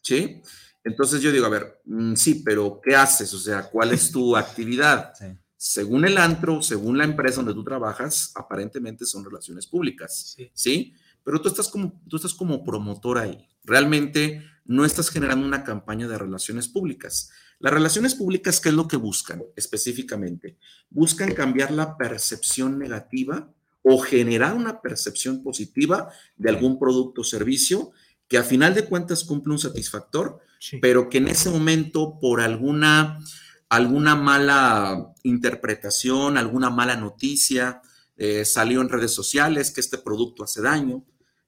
¿sí? 0.02 0.42
Entonces 0.84 1.22
yo 1.22 1.32
digo, 1.32 1.46
a 1.46 1.50
ver, 1.50 1.82
mm, 1.86 2.16
sí, 2.16 2.42
pero 2.46 2.80
¿qué 2.82 2.96
haces? 2.96 3.34
O 3.34 3.40
sea, 3.40 3.64
¿cuál 3.70 3.92
es 3.92 4.12
tu 4.12 4.38
actividad? 4.38 5.14
Según 5.58 6.06
el 6.06 6.18
antro, 6.18 6.62
según 6.62 6.98
la 6.98 7.04
empresa 7.04 7.38
donde 7.38 7.54
tú 7.54 7.64
trabajas, 7.64 8.32
aparentemente 8.36 9.06
son 9.06 9.26
relaciones 9.26 9.66
públicas, 9.66 10.36
¿sí? 10.36 10.52
¿sí? 10.54 10.94
Pero 11.28 11.42
tú 11.42 11.50
estás, 11.50 11.68
como, 11.68 12.02
tú 12.08 12.16
estás 12.16 12.34
como 12.34 12.64
promotor 12.64 13.18
ahí. 13.18 13.50
Realmente 13.66 14.46
no 14.64 14.86
estás 14.86 15.10
generando 15.10 15.46
una 15.46 15.66
campaña 15.66 16.08
de 16.08 16.18
relaciones 16.18 16.70
públicas. 16.70 17.32
Las 17.60 17.74
relaciones 17.74 18.16
públicas, 18.16 18.62
¿qué 18.62 18.70
es 18.70 18.76
lo 18.76 18.88
que 18.88 18.96
buscan 18.96 19.44
específicamente? 19.58 20.58
Buscan 20.90 21.34
cambiar 21.34 21.72
la 21.72 21.98
percepción 21.98 22.80
negativa 22.80 23.52
o 23.82 24.00
generar 24.00 24.54
una 24.54 24.82
percepción 24.82 25.44
positiva 25.44 26.10
de 26.38 26.50
algún 26.50 26.80
producto 26.80 27.20
o 27.20 27.26
servicio 27.26 27.92
que 28.30 28.38
a 28.38 28.44
final 28.44 28.74
de 28.74 28.86
cuentas 28.86 29.26
cumple 29.26 29.52
un 29.52 29.60
satisfactor, 29.60 30.40
pero 30.82 31.10
que 31.10 31.18
en 31.18 31.28
ese 31.28 31.50
momento 31.50 32.20
por 32.22 32.40
alguna, 32.40 33.20
alguna 33.68 34.16
mala 34.16 35.14
interpretación, 35.24 36.38
alguna 36.38 36.70
mala 36.70 36.96
noticia, 36.96 37.82
eh, 38.16 38.46
salió 38.46 38.80
en 38.80 38.88
redes 38.88 39.12
sociales 39.12 39.72
que 39.72 39.82
este 39.82 39.98
producto 39.98 40.46
hace 40.46 40.62
daño. 40.62 41.04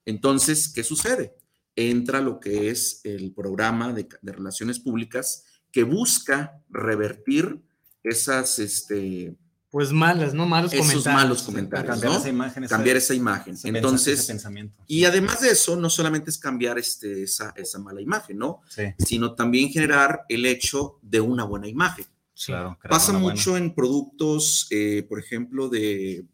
Entonces, 0.09 0.67
¿qué 0.73 0.83
sucede? 0.83 1.35
Entra 1.75 2.19
lo 2.21 2.39
que 2.39 2.69
es 2.69 3.01
el 3.03 3.31
programa 3.33 3.93
de, 3.93 4.07
de 4.21 4.31
relaciones 4.31 4.79
públicas 4.79 5.45
que 5.71 5.83
busca 5.83 6.59
revertir 6.69 7.61
esas, 8.03 8.57
este, 8.59 9.35
pues 9.69 9.91
malas, 9.91 10.33
¿no? 10.33 10.47
Malos 10.47 10.73
esos 10.73 10.87
comentarios. 10.87 11.13
malos 11.23 11.43
comentarios, 11.43 11.91
cambiar 11.91 12.11
¿no? 12.13 12.17
esa 12.19 12.29
imagen. 12.29 12.67
cambiar 12.67 12.97
esa 12.97 13.13
imagen. 13.13 13.53
ese 13.53 13.67
Entonces, 13.67 14.25
pensamiento. 14.25 14.77
y 14.87 15.05
además 15.05 15.41
de 15.41 15.51
eso, 15.51 15.75
no 15.75 15.89
solamente 15.91 16.31
es 16.31 16.39
cambiar 16.39 16.79
este, 16.79 17.21
esa, 17.23 17.53
esa 17.55 17.77
mala 17.77 18.01
imagen, 18.01 18.39
¿no? 18.39 18.61
Sí, 18.67 18.83
Sino 18.97 19.35
también 19.35 19.69
generar 19.69 20.21
el 20.27 20.45
hecho 20.47 20.97
de 21.03 21.21
una 21.21 21.43
buena 21.43 21.67
imagen. 21.67 22.05
claro. 22.45 22.79
Pasa 22.89 23.13
mucho 23.13 23.51
buena- 23.51 23.65
en 23.67 23.75
productos, 23.75 24.65
eh, 24.71 25.05
por 25.07 25.19
ejemplo, 25.19 25.69
de 25.69 26.25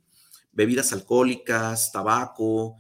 bebidas 0.53 0.93
alcohólicas, 0.93 1.91
tabaco, 1.91 2.77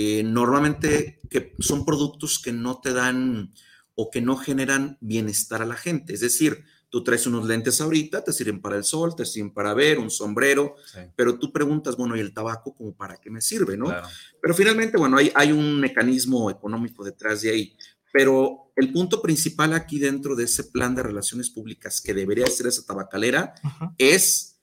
eh, 0.00 0.22
normalmente 0.22 1.18
que 1.28 1.56
son 1.58 1.84
productos 1.84 2.38
que 2.38 2.52
no 2.52 2.80
te 2.80 2.92
dan 2.92 3.52
o 3.96 4.10
que 4.12 4.20
no 4.20 4.36
generan 4.36 4.96
bienestar 5.00 5.60
a 5.60 5.66
la 5.66 5.74
gente. 5.74 6.14
Es 6.14 6.20
decir, 6.20 6.62
tú 6.88 7.02
traes 7.02 7.26
unos 7.26 7.48
lentes 7.48 7.80
ahorita, 7.80 8.22
te 8.22 8.32
sirven 8.32 8.60
para 8.60 8.76
el 8.76 8.84
sol, 8.84 9.16
te 9.16 9.26
sirven 9.26 9.52
para 9.52 9.74
ver, 9.74 9.98
un 9.98 10.08
sombrero, 10.08 10.76
Sí, 10.86 11.00
pero 11.16 11.36
tú 11.36 11.52
preguntas, 11.52 11.96
bueno, 11.96 12.16
¿y 12.16 12.20
el 12.20 12.32
tabaco 12.32 12.76
como 12.76 12.94
para 12.94 13.16
qué 13.16 13.28
me 13.28 13.40
sirve, 13.40 13.76
no? 13.76 13.86
claro. 13.86 14.06
Pero 14.40 14.54
finalmente, 14.54 14.96
bueno, 14.96 15.16
hay, 15.16 15.32
hay 15.34 15.50
un 15.50 15.80
mecanismo 15.80 16.48
económico 16.48 17.02
detrás 17.02 17.42
de 17.42 17.50
ahí. 17.50 17.76
Pero 18.12 18.70
el 18.76 18.92
punto 18.92 19.20
principal 19.20 19.72
aquí 19.72 19.98
dentro 19.98 20.36
de 20.36 20.44
ese 20.44 20.62
plan 20.62 20.94
de 20.94 21.02
relaciones 21.02 21.50
públicas 21.50 22.00
que 22.00 22.14
debería 22.14 22.46
ser 22.46 22.68
esa 22.68 22.86
tabacalera 22.86 23.52
Ajá. 23.64 23.92
es 23.98 24.60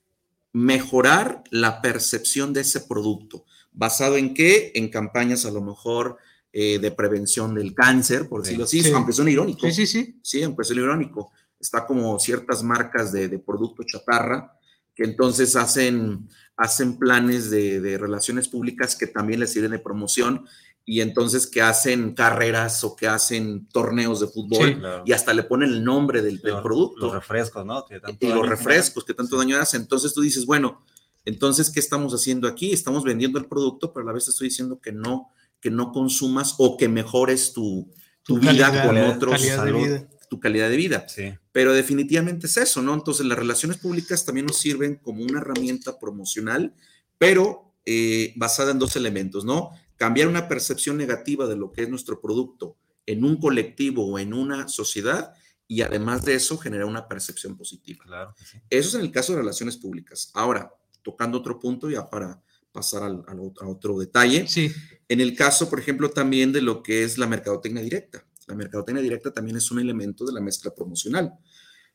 mejorar 0.54 1.44
la 1.50 1.82
percepción 1.82 2.54
de 2.54 2.62
ese 2.62 2.80
producto. 2.80 3.44
¿Basado 3.76 4.16
en 4.16 4.34
qué? 4.34 4.72
En 4.74 4.88
campañas 4.88 5.44
a 5.46 5.50
lo 5.52 5.60
mejor 5.60 6.16
eh, 6.52 6.78
de 6.78 6.90
prevención 6.90 7.54
del 7.54 7.74
cáncer, 7.74 8.28
por 8.28 8.40
Sí. 8.40 8.46
decirlo 8.48 8.64
así, 8.64 8.82
Sí. 8.82 8.90
aunque 8.92 9.12
suene 9.12 9.30
irónico. 9.32 9.60
Sí, 9.66 9.72
sí, 9.72 9.86
sí. 9.86 10.18
Sí, 10.22 10.42
aunque 10.42 10.64
sea 10.64 10.74
irónico. 10.76 11.30
Está 11.60 11.86
como 11.86 12.18
ciertas 12.18 12.62
marcas 12.62 13.12
de, 13.12 13.28
de 13.28 13.38
producto 13.38 13.82
chatarra 13.84 14.52
que 14.94 15.04
entonces 15.04 15.54
hacen, 15.56 16.26
hacen 16.56 16.98
planes 16.98 17.50
de, 17.50 17.80
de 17.82 17.98
relaciones 17.98 18.48
públicas 18.48 18.96
que 18.96 19.06
también 19.06 19.40
les 19.40 19.52
sirven 19.52 19.72
de 19.72 19.78
promoción 19.78 20.46
y 20.86 21.02
entonces 21.02 21.46
que 21.46 21.60
hacen 21.60 22.14
carreras 22.14 22.82
o 22.84 22.96
que 22.96 23.06
hacen 23.06 23.66
torneos 23.68 24.20
de 24.20 24.28
fútbol 24.28 24.68
Sí, 24.68 24.74
claro. 24.76 25.02
y 25.04 25.12
hasta 25.12 25.34
le 25.34 25.42
ponen 25.42 25.68
el 25.70 25.84
nombre 25.84 26.22
del, 26.22 26.40
del 26.40 26.62
producto 26.62 27.06
Los 27.06 27.12
refrescos, 27.14 27.66
¿no? 27.66 27.84
Que 27.84 28.00
tanto 28.00 28.24
y 28.24 28.30
los 28.32 28.48
refrescos 28.48 29.04
que 29.04 29.12
tanto 29.12 29.36
daño 29.36 29.58
hacen. 29.58 29.82
Entonces 29.82 30.14
tú 30.14 30.22
dices, 30.22 30.46
bueno, 30.46 30.80
entonces, 31.26 31.68
¿qué 31.70 31.80
estamos 31.80 32.14
haciendo 32.14 32.48
aquí? 32.48 32.72
Estamos 32.72 33.04
vendiendo 33.04 33.38
el 33.38 33.46
producto, 33.46 33.92
pero 33.92 34.04
a 34.04 34.06
la 34.06 34.12
vez 34.14 34.24
te 34.24 34.30
estoy 34.30 34.48
diciendo 34.48 34.80
que 34.80 34.92
no, 34.92 35.28
que 35.60 35.70
no 35.70 35.92
consumas 35.92 36.54
o 36.58 36.76
que 36.78 36.88
mejores 36.88 37.52
tu, 37.52 37.90
tu, 38.22 38.38
vida 38.38 38.70
calidad- 38.72 38.86
con 38.86 38.96
otros, 38.98 39.32
calidad 39.32 39.56
salud. 39.56 39.78
vida. 39.84 40.08
tu 40.30 40.40
calidad 40.40 40.70
de 40.70 40.76
vida. 40.76 41.06
Sí, 41.08 41.34
Pero 41.52 41.72
definitivamente 41.74 42.46
es 42.46 42.56
eso, 42.56 42.80
¿no? 42.82 42.94
Entonces 42.94 43.26
las 43.26 43.38
relaciones 43.38 43.76
públicas 43.78 44.24
también 44.24 44.46
nos 44.46 44.56
sirven 44.58 44.96
como 44.96 45.22
una 45.22 45.40
herramienta 45.40 45.98
promocional, 45.98 46.74
pero 47.18 47.74
eh, 47.84 48.32
basada 48.36 48.70
en 48.72 48.78
dos 48.78 48.96
elementos, 48.96 49.44
¿no? 49.44 49.70
Cambiar 49.96 50.28
una 50.28 50.48
percepción 50.48 50.96
negativa 50.96 51.46
de 51.46 51.56
lo 51.56 51.72
que 51.72 51.82
es 51.82 51.88
nuestro 51.88 52.20
producto 52.20 52.76
en 53.06 53.24
un 53.24 53.36
colectivo 53.36 54.04
o 54.06 54.18
en 54.18 54.34
una 54.34 54.68
sociedad 54.68 55.32
y 55.68 55.82
además 55.82 56.24
de 56.24 56.34
eso 56.34 56.58
generar 56.58 56.86
una 56.86 57.08
percepción 57.08 57.56
positiva. 57.56 58.04
claro. 58.04 58.34
sí. 58.44 58.58
Eso 58.70 58.88
es 58.90 58.94
en 58.96 59.00
el 59.02 59.10
caso 59.12 59.32
de 59.32 59.38
relaciones 59.38 59.76
públicas. 59.76 60.30
Ahora, 60.34 60.72
tocando 61.06 61.38
otro 61.38 61.60
punto 61.60 61.88
ya 61.88 62.10
para 62.10 62.42
pasar 62.72 63.04
al- 63.04 63.22
al 63.28 63.38
ot- 63.38 63.62
a 63.62 63.68
otro 63.68 63.96
detalle. 63.96 64.48
Sí, 64.48 64.72
En 65.08 65.20
el 65.20 65.36
caso, 65.36 65.70
por 65.70 65.78
ejemplo, 65.78 66.10
también 66.10 66.52
de 66.52 66.60
lo 66.60 66.82
que 66.82 67.04
es 67.04 67.16
la 67.16 67.28
mercadotecnia 67.28 67.80
directa. 67.80 68.26
La 68.48 68.56
mercadotecnia 68.56 69.00
directa 69.00 69.30
también 69.32 69.56
es 69.56 69.70
un 69.70 69.78
elemento 69.78 70.24
de 70.26 70.32
la 70.32 70.40
mezcla 70.40 70.74
promocional. 70.74 71.32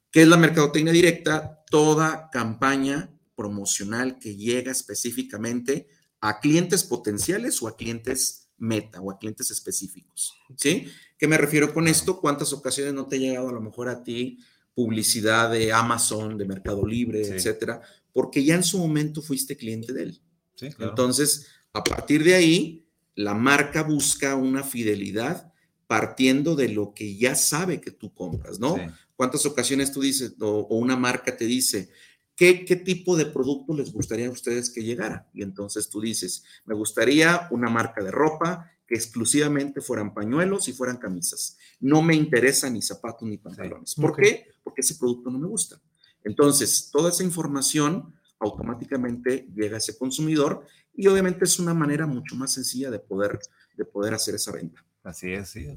¿Qué 0.10 0.22
es 0.22 0.28
la 0.30 0.38
mercadotecnia 0.38 0.94
directa? 0.94 1.62
Toda 1.70 2.30
campaña 2.32 3.12
promocional 3.36 4.18
que 4.18 4.38
llega 4.38 4.72
específicamente 4.72 5.88
a 6.22 6.40
clientes 6.40 6.86
potenciales 6.86 7.62
o 7.62 7.68
a 7.68 7.76
clientes 7.76 8.48
meta 8.58 9.02
o 9.02 9.12
a 9.12 9.18
clientes 9.20 9.52
específicos. 9.52 10.34
¿Sí? 10.56 10.88
¿Qué 11.18 11.28
me 11.28 11.38
refiero 11.38 11.74
con 11.74 11.88
esto? 11.90 12.20
¿Cuántas 12.22 12.54
ocasiones 12.54 12.94
no 12.94 13.08
te 13.08 13.18
ha 13.18 13.20
llegado 13.20 13.50
a 13.50 13.54
lo 13.54 13.60
mejor 13.62 13.90
a 13.90 14.04
ti 14.04 14.38
publicidad 14.74 15.52
de 15.52 15.74
Amazon, 15.74 16.38
de 16.38 16.46
Mercado 16.46 16.86
Libre, 16.88 17.26
Sí. 17.26 17.32
etcétera? 17.34 17.82
Porque 18.14 18.44
ya 18.44 18.56
en 18.56 18.64
su 18.64 18.78
momento 18.78 19.22
fuiste 19.22 19.56
cliente 19.56 19.94
de 19.94 20.04
él. 20.04 20.22
Sí, 20.56 20.70
claro. 20.70 20.92
Entonces, 20.92 21.48
a 21.74 21.84
partir 21.84 22.24
de 22.24 22.36
ahí, 22.36 22.88
la 23.16 23.34
marca 23.34 23.84
busca 23.84 24.36
una 24.36 24.64
fidelidad 24.64 25.52
partiendo 25.88 26.56
de 26.56 26.70
lo 26.70 26.94
que 26.94 27.18
ya 27.18 27.36
sabe 27.36 27.82
que 27.82 27.92
tú 27.92 28.14
compras, 28.14 28.60
¿no? 28.60 28.76
Sí. 28.76 28.82
¿Cuántas 29.16 29.46
ocasiones 29.46 29.92
tú 29.92 30.02
dices, 30.02 30.36
o, 30.40 30.48
o 30.48 30.78
una 30.78 30.96
marca 30.96 31.36
te 31.36 31.46
dice, 31.46 31.90
¿qué, 32.36 32.66
¿qué 32.66 32.76
tipo 32.76 33.16
de 33.18 33.26
producto 33.26 33.74
les 33.76 33.92
gustaría 33.92 34.28
a 34.28 34.32
ustedes 34.32 34.70
que 34.70 34.84
llegara? 34.84 35.30
Y 35.34 35.44
entonces 35.44 35.90
tú 35.90 36.02
dices, 36.02 36.44
me 36.66 36.76
gustaría 36.76 37.48
una 37.52 37.70
marca 37.70 38.04
de 38.04 38.10
ropa 38.10 38.72
que 38.88 38.96
exclusivamente 38.96 39.80
fueran 39.80 40.14
pañuelos 40.14 40.68
y 40.68 40.74
fueran 40.74 40.98
camisas. 40.98 41.58
No 41.80 42.02
me 42.02 42.16
interesa 42.16 42.70
ni 42.70 42.82
zapatos 42.82 43.28
ni 43.28 43.38
pantalones. 43.38 43.96
¿Por 43.96 44.16
qué? 44.16 44.48
Porque 44.64 44.82
ese 44.82 44.96
producto 44.96 45.30
no 45.30 45.40
me 45.40 45.48
gusta. 45.48 45.80
Entonces, 46.24 46.90
toda 46.92 47.10
esa 47.10 47.24
información 47.24 48.14
automáticamente 48.40 49.48
llega 49.54 49.76
a 49.76 49.78
ese 49.78 49.98
consumidor 49.98 50.66
y 50.94 51.08
obviamente 51.08 51.46
es 51.46 51.60
una 51.60 51.74
manera 51.74 52.06
mucho 52.08 52.36
más 52.36 52.54
sencilla 52.54 52.90
de 52.90 53.00
poder, 53.00 53.40
de 53.78 53.86
poder 53.86 54.14
hacer 54.14 54.36
esa 54.36 54.52
venta. 54.52 54.84
Así 55.04 55.32
es, 55.32 55.50
sí. 55.50 55.68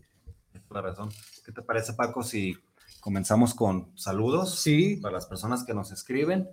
Es 0.52 0.62
la 0.70 0.82
razón. 0.82 1.10
¿Qué 1.44 1.52
te 1.52 1.62
parece, 1.62 1.92
Paco, 1.92 2.22
si 2.22 2.56
comenzamos 3.00 3.54
con 3.54 3.92
saludos 3.96 4.60
sí. 4.60 4.96
para 4.96 5.14
las 5.14 5.26
personas 5.26 5.64
que 5.64 5.74
nos 5.74 5.92
escriben? 5.92 6.48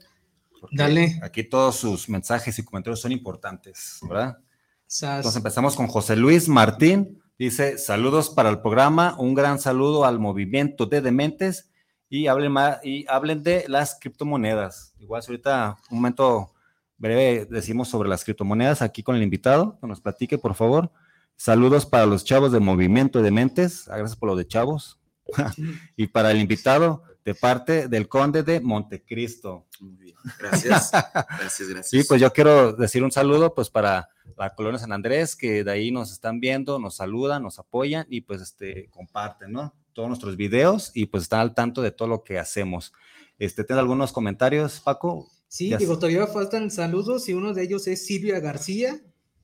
Porque 0.59 0.75
Dale. 0.75 1.19
Aquí 1.23 1.43
todos 1.43 1.77
sus 1.77 2.07
mensajes 2.09 2.57
y 2.59 2.63
comentarios 2.63 3.01
son 3.01 3.11
importantes, 3.11 3.99
¿verdad? 4.07 4.37
Sas. 4.85 5.17
Entonces 5.17 5.37
empezamos 5.37 5.75
con 5.75 5.87
José 5.87 6.15
Luis 6.15 6.47
Martín. 6.47 7.21
Dice, 7.39 7.79
saludos 7.79 8.29
para 8.29 8.49
el 8.49 8.61
programa, 8.61 9.15
un 9.17 9.33
gran 9.33 9.57
saludo 9.59 10.05
al 10.05 10.19
movimiento 10.19 10.85
de 10.85 11.01
dementes 11.01 11.70
y 12.11 12.27
hablen, 12.27 12.51
ma- 12.51 12.79
y 12.83 13.05
hablen 13.09 13.41
de 13.41 13.65
las 13.67 13.97
criptomonedas. 13.99 14.93
Igual 14.99 15.23
si 15.23 15.31
ahorita 15.31 15.77
un 15.89 15.97
momento 15.97 16.51
breve 16.97 17.45
decimos 17.49 17.87
sobre 17.87 18.09
las 18.09 18.23
criptomonedas 18.23 18.81
aquí 18.83 19.01
con 19.01 19.15
el 19.15 19.23
invitado, 19.23 19.79
que 19.79 19.87
nos 19.87 20.01
platique 20.01 20.37
por 20.37 20.53
favor. 20.53 20.91
Saludos 21.37 21.85
para 21.87 22.05
los 22.05 22.23
chavos 22.23 22.51
de 22.51 22.59
Movimiento 22.59 23.17
de 23.19 23.25
Dementes, 23.25 23.87
Ah, 23.89 23.97
gracias 23.97 24.15
por 24.19 24.29
lo 24.29 24.35
de 24.35 24.45
chavos. 24.45 24.99
y 25.95 26.07
para 26.07 26.31
el 26.31 26.39
invitado 26.41 27.03
de 27.23 27.33
parte 27.33 27.87
del 27.87 28.07
conde 28.09 28.43
de 28.43 28.59
Montecristo. 28.59 29.65
Muy 29.79 29.95
bien. 29.95 30.15
Gracias. 30.39 30.91
Gracias, 30.91 31.69
gracias. 31.69 31.89
Sí, 31.89 32.03
pues 32.07 32.19
yo 32.19 32.31
quiero 32.33 32.73
decir 32.73 33.03
un 33.03 33.11
saludo 33.11 33.55
pues 33.55 33.69
para 33.69 34.09
la 34.37 34.53
colonia 34.53 34.79
San 34.79 34.91
Andrés, 34.91 35.35
que 35.35 35.63
de 35.63 35.71
ahí 35.71 35.91
nos 35.91 36.11
están 36.11 36.39
viendo, 36.39 36.77
nos 36.77 36.95
saludan, 36.95 37.41
nos 37.43 37.57
apoyan 37.57 38.05
y 38.09 38.21
pues 38.21 38.41
este 38.41 38.89
comparten, 38.91 39.51
¿no? 39.53 39.73
Todos 39.93 40.07
nuestros 40.09 40.37
videos 40.37 40.91
y 40.93 41.05
pues 41.07 41.23
están 41.23 41.39
al 41.41 41.53
tanto 41.53 41.81
de 41.81 41.91
todo 41.91 42.07
lo 42.07 42.23
que 42.23 42.39
hacemos. 42.39 42.93
Este, 43.39 43.63
¿Tienes 43.63 43.79
algunos 43.81 44.11
comentarios, 44.11 44.79
Paco? 44.79 45.29
Sí, 45.47 45.69
Ya 45.69 45.77
digo, 45.77 45.95
sé. 45.95 45.99
todavía 45.99 46.27
faltan 46.27 46.71
saludos 46.71 47.27
y 47.27 47.33
uno 47.33 47.53
de 47.53 47.63
ellos 47.63 47.87
es 47.87 48.05
Silvia 48.05 48.39
García. 48.39 49.01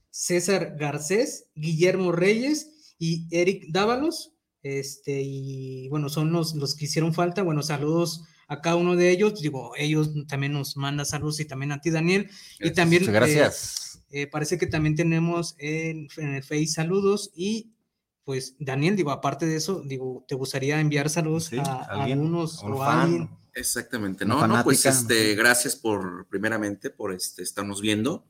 César 0.09 0.75
Garcés, 0.79 1.45
Guillermo 1.55 2.11
Reyes 2.11 2.95
y 2.97 3.27
Eric 3.29 3.65
Dávalos. 3.69 4.33
Este, 4.63 5.21
y 5.21 5.87
bueno, 5.89 6.09
son 6.09 6.31
los, 6.31 6.55
los 6.55 6.75
que 6.75 6.85
hicieron 6.85 7.13
falta. 7.13 7.43
Bueno, 7.43 7.61
saludos 7.61 8.23
a 8.47 8.61
cada 8.61 8.77
uno 8.77 8.95
de 8.95 9.11
ellos. 9.11 9.39
Digo, 9.41 9.73
ellos 9.77 10.11
también 10.27 10.53
nos 10.53 10.75
mandan 10.77 11.05
saludos 11.05 11.39
y 11.39 11.45
también 11.45 11.71
a 11.71 11.81
ti, 11.81 11.91
Daniel. 11.91 12.29
Y 12.59 12.71
también. 12.71 13.03
Muchas 13.03 13.13
gracias. 13.15 14.03
Eh, 14.09 14.21
eh, 14.23 14.27
parece 14.27 14.57
que 14.57 14.67
también 14.67 14.95
tenemos 14.95 15.55
en, 15.59 16.07
en 16.17 16.35
el 16.35 16.43
Face 16.43 16.67
saludos 16.67 17.31
y 17.35 17.73
pues 18.27 18.57
Daniel, 18.59 18.97
digo, 18.97 19.11
aparte 19.11 19.45
de 19.45 19.55
eso, 19.55 19.81
digo, 19.85 20.25
¿te 20.27 20.35
gustaría 20.35 20.81
enviar 20.81 21.09
saludos 21.09 21.45
Sí, 21.45 21.57
a, 21.59 21.83
algunos 21.83 22.61
un 22.61 22.73
o 22.73 22.83
a 22.83 23.03
alguien? 23.03 23.29
Exactamente, 23.53 24.25
no, 24.25 24.45
no, 24.45 24.61
pues 24.65 24.85
este, 24.85 25.33
gracias 25.33 25.77
por, 25.77 26.27
primeramente, 26.27 26.89
por 26.89 27.13
este, 27.13 27.41
estarnos 27.41 27.79
viendo. 27.79 28.27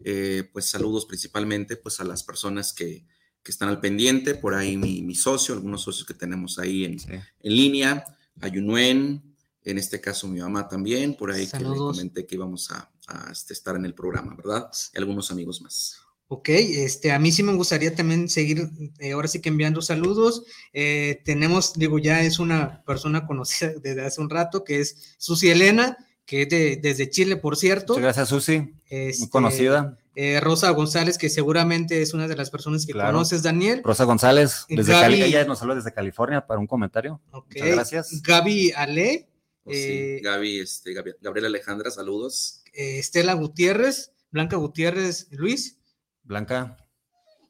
Eh, 0.00 0.50
pues 0.52 0.66
saludos 0.68 1.06
principalmente 1.06 1.76
pues 1.76 2.00
a 2.00 2.04
las 2.04 2.24
personas 2.24 2.72
que, 2.72 3.06
que 3.44 3.52
están 3.52 3.68
al 3.68 3.78
pendiente, 3.78 4.34
por 4.34 4.52
ahí 4.52 4.76
mi, 4.76 5.00
mi 5.02 5.14
socio, 5.14 5.54
algunos 5.54 5.82
socios 5.82 6.08
que 6.08 6.14
tenemos 6.14 6.58
ahí 6.58 6.84
en, 6.84 6.98
Sí. 6.98 7.12
en 7.12 7.22
línea, 7.54 8.04
a 8.40 8.48
Yunuen, 8.48 9.22
en 9.62 9.78
este 9.78 10.00
caso 10.00 10.26
mi 10.26 10.40
mamá 10.40 10.66
también, 10.66 11.16
por 11.16 11.30
ahí 11.30 11.46
que 11.46 11.60
le 11.60 11.66
comenté 11.76 12.26
que 12.26 12.34
íbamos 12.34 12.72
a, 12.72 12.90
a, 13.06 13.30
este, 13.30 13.52
estar 13.52 13.76
en 13.76 13.84
el 13.84 13.94
programa, 13.94 14.34
¿verdad? 14.34 14.72
Y 14.92 14.98
algunos 14.98 15.30
amigos 15.30 15.62
más. 15.62 16.00
Ok, 16.28 16.48
este, 16.48 17.12
a 17.12 17.18
mí 17.20 17.30
sí 17.30 17.42
me 17.44 17.54
gustaría 17.54 17.94
también 17.94 18.28
seguir, 18.28 18.68
eh, 18.98 19.12
ahora 19.12 19.28
sí 19.28 19.40
que 19.40 19.48
enviando 19.48 19.80
saludos. 19.80 20.42
Eh, 20.72 21.20
tenemos, 21.24 21.74
digo, 21.74 21.98
ya 22.00 22.22
es 22.22 22.38
una 22.40 22.82
persona 22.84 23.26
conocida 23.28 23.72
desde 23.80 24.04
hace 24.04 24.20
un 24.20 24.28
rato, 24.30 24.64
que 24.64 24.80
es 24.80 25.14
Susi 25.18 25.50
Elena, 25.50 25.96
que 26.24 26.42
es 26.42 26.48
de, 26.48 26.76
desde 26.82 27.08
Chile, 27.10 27.36
por 27.36 27.56
cierto. 27.56 27.92
Muchas 27.92 28.02
gracias, 28.02 28.28
Susi. 28.30 28.58
Muy 28.58 28.74
Este, 28.86 29.28
conocida. 29.30 29.96
eh, 30.16 30.40
Rosa 30.40 30.70
González, 30.70 31.16
que 31.18 31.28
seguramente 31.30 32.02
es 32.02 32.12
una 32.12 32.26
de 32.26 32.34
las 32.34 32.50
personas 32.50 32.84
que 32.86 32.92
Claro. 32.92 33.12
conoces, 33.12 33.44
Daniel. 33.44 33.82
Rosa 33.84 34.02
González, 34.02 34.64
desde 34.68 34.92
Gaby- 34.94 35.00
Cali. 35.02 35.22
Ella 35.22 35.44
nos 35.44 35.62
habló 35.62 35.76
desde 35.76 35.92
California 35.92 36.44
para 36.44 36.58
un 36.58 36.66
comentario. 36.66 37.20
Ok. 37.30 37.52
Muchas 37.54 37.68
gracias. 37.70 38.22
Gaby 38.22 38.72
Ale, 38.74 39.28
Oh, 39.68 39.72
sí, 39.72 39.78
Eh, 39.78 40.20
Gaby, 40.22 40.60
este, 40.60 40.94
Gabriela 41.20 41.48
Alejandra, 41.48 41.90
saludos. 41.90 42.62
eh, 42.72 43.00
Estela 43.00 43.34
Gutiérrez, 43.34 44.12
Blanca 44.30 44.56
Gutiérrez, 44.56 45.26
Luis. 45.32 45.78
Blanca, 46.26 46.76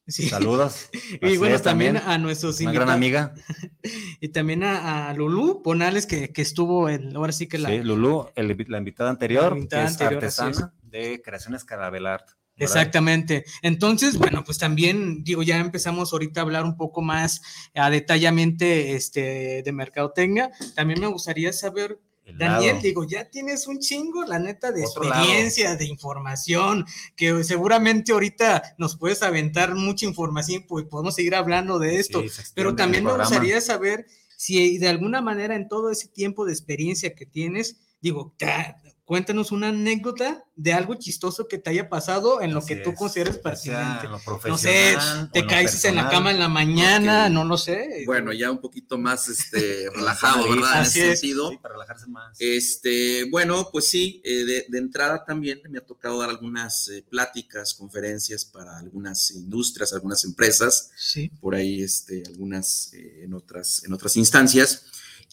Sí. 0.08 0.28
saludos. 0.28 0.88
Y 1.20 1.36
bueno, 1.36 1.58
también, 1.60 1.96
a 1.96 2.16
nuestros 2.18 2.60
Una 2.60 2.72
gran 2.72 2.90
amiga. 2.90 3.34
Y 4.20 4.28
también 4.28 4.62
a, 4.62 5.08
a 5.08 5.14
Lulú 5.14 5.62
Bonales, 5.64 6.06
que, 6.06 6.32
que 6.32 6.42
estuvo 6.42 6.88
en, 6.88 7.14
ahora 7.16 7.32
sí 7.32 7.48
que 7.48 7.58
la, 7.58 7.68
Sí, 7.70 7.78
Lulú, 7.82 8.28
el- 8.36 8.56
la 8.68 8.78
invitada 8.78 9.10
anterior, 9.10 9.50
La 9.52 9.58
invitada 9.58 9.84
es 9.84 9.90
anterior, 9.92 10.14
artesana 10.24 10.74
de 10.82 11.20
Creaciones 11.22 11.64
Carabelart. 11.64 12.26
¿verdad? 12.28 12.36
Exactamente. 12.76 13.44
Entonces, 13.62 14.16
bueno, 14.16 14.42
pues 14.44 14.56
también 14.58 15.22
digo, 15.24 15.42
ya 15.42 15.58
empezamos 15.58 16.12
ahorita 16.12 16.40
a 16.40 16.44
hablar 16.44 16.64
un 16.64 16.76
poco 16.76 17.02
más 17.02 17.42
a 17.74 17.90
detallamente 17.90 18.94
este, 18.94 19.62
de 19.62 19.72
mercadotecnia. 19.72 20.50
También 20.74 21.00
me 21.00 21.06
gustaría 21.08 21.52
saber, 21.52 21.98
El 22.26 22.38
Daniel, 22.38 22.72
lado. 22.74 22.82
digo, 22.82 23.04
ya 23.04 23.30
tienes 23.30 23.68
un 23.68 23.78
chingo, 23.78 24.24
la 24.24 24.40
neta, 24.40 24.72
de 24.72 24.84
Otro 24.84 25.04
lado. 25.04 25.22
experiencia, 25.22 25.76
de 25.76 25.86
información, 25.86 26.84
que 27.14 27.44
seguramente 27.44 28.12
ahorita 28.12 28.74
nos 28.78 28.96
puedes 28.96 29.22
aventar 29.22 29.76
mucha 29.76 30.06
información, 30.06 30.64
pues 30.68 30.84
podemos 30.86 31.14
seguir 31.14 31.36
hablando 31.36 31.78
de 31.78 32.00
esto. 32.00 32.22
Sí, 32.28 32.42
Pero 32.54 32.74
también 32.74 33.04
me 33.04 33.16
gustaría 33.16 33.60
saber 33.60 34.06
si 34.36 34.76
de 34.78 34.88
alguna 34.88 35.22
manera 35.22 35.54
en 35.54 35.68
todo 35.68 35.90
ese 35.90 36.08
tiempo 36.08 36.44
de 36.44 36.52
experiencia 36.52 37.14
que 37.14 37.26
tienes, 37.26 37.76
digo, 38.00 38.34
ta- 38.38 38.80
cuéntanos 39.04 39.52
una 39.52 39.68
anécdota 39.68 40.42
de 40.56 40.72
algo 40.72 40.96
chistoso 40.96 41.46
que 41.46 41.58
te 41.58 41.70
haya 41.70 41.88
pasado 41.88 42.40
en 42.40 42.52
lo 42.52 42.58
Así 42.58 42.74
que 42.74 42.76
tú 42.80 42.90
es, 42.90 42.96
consideres 42.98 43.38
pertinente. 43.38 44.08
No 44.48 44.58
sé, 44.58 44.96
te 45.32 45.46
caíste 45.46 45.86
en 45.88 45.94
la 45.94 46.08
cama 46.08 46.32
en 46.32 46.40
la 46.40 46.48
mañana, 46.48 47.28
no 47.28 47.44
lo 47.44 47.56
sé. 47.56 48.02
Bueno, 48.04 48.32
ya 48.32 48.50
un 48.50 48.60
poquito 48.60 48.98
más 48.98 49.28
este, 49.28 49.88
relajado, 49.94 50.48
¿verdad? 50.50 50.78
En 50.80 50.82
ese 50.82 51.12
es. 51.12 51.20
sentido. 51.20 51.50
Sí, 51.50 51.58
para 51.58 51.74
relajarse 51.74 52.08
más. 52.08 52.36
Este, 52.40 53.28
bueno, 53.30 53.68
pues 53.70 53.86
sí, 53.86 54.20
eh, 54.24 54.44
de, 54.44 54.66
de 54.68 54.78
entrada 54.78 55.24
también 55.24 55.60
me 55.70 55.78
ha 55.78 55.86
tocado 55.86 56.18
dar 56.18 56.30
algunas 56.30 56.88
eh, 56.88 57.04
pláticas, 57.08 57.74
conferencias 57.74 58.44
para 58.44 58.76
algunas 58.76 59.30
industrias, 59.30 59.92
algunas 59.92 60.24
empresas, 60.24 60.90
Sí. 60.96 61.28
por 61.40 61.54
ahí 61.54 61.80
este, 61.80 62.24
algunas 62.26 62.92
eh, 62.94 63.20
en, 63.22 63.34
otras, 63.34 63.84
en 63.84 63.92
otras 63.92 64.16
instancias. 64.16 64.86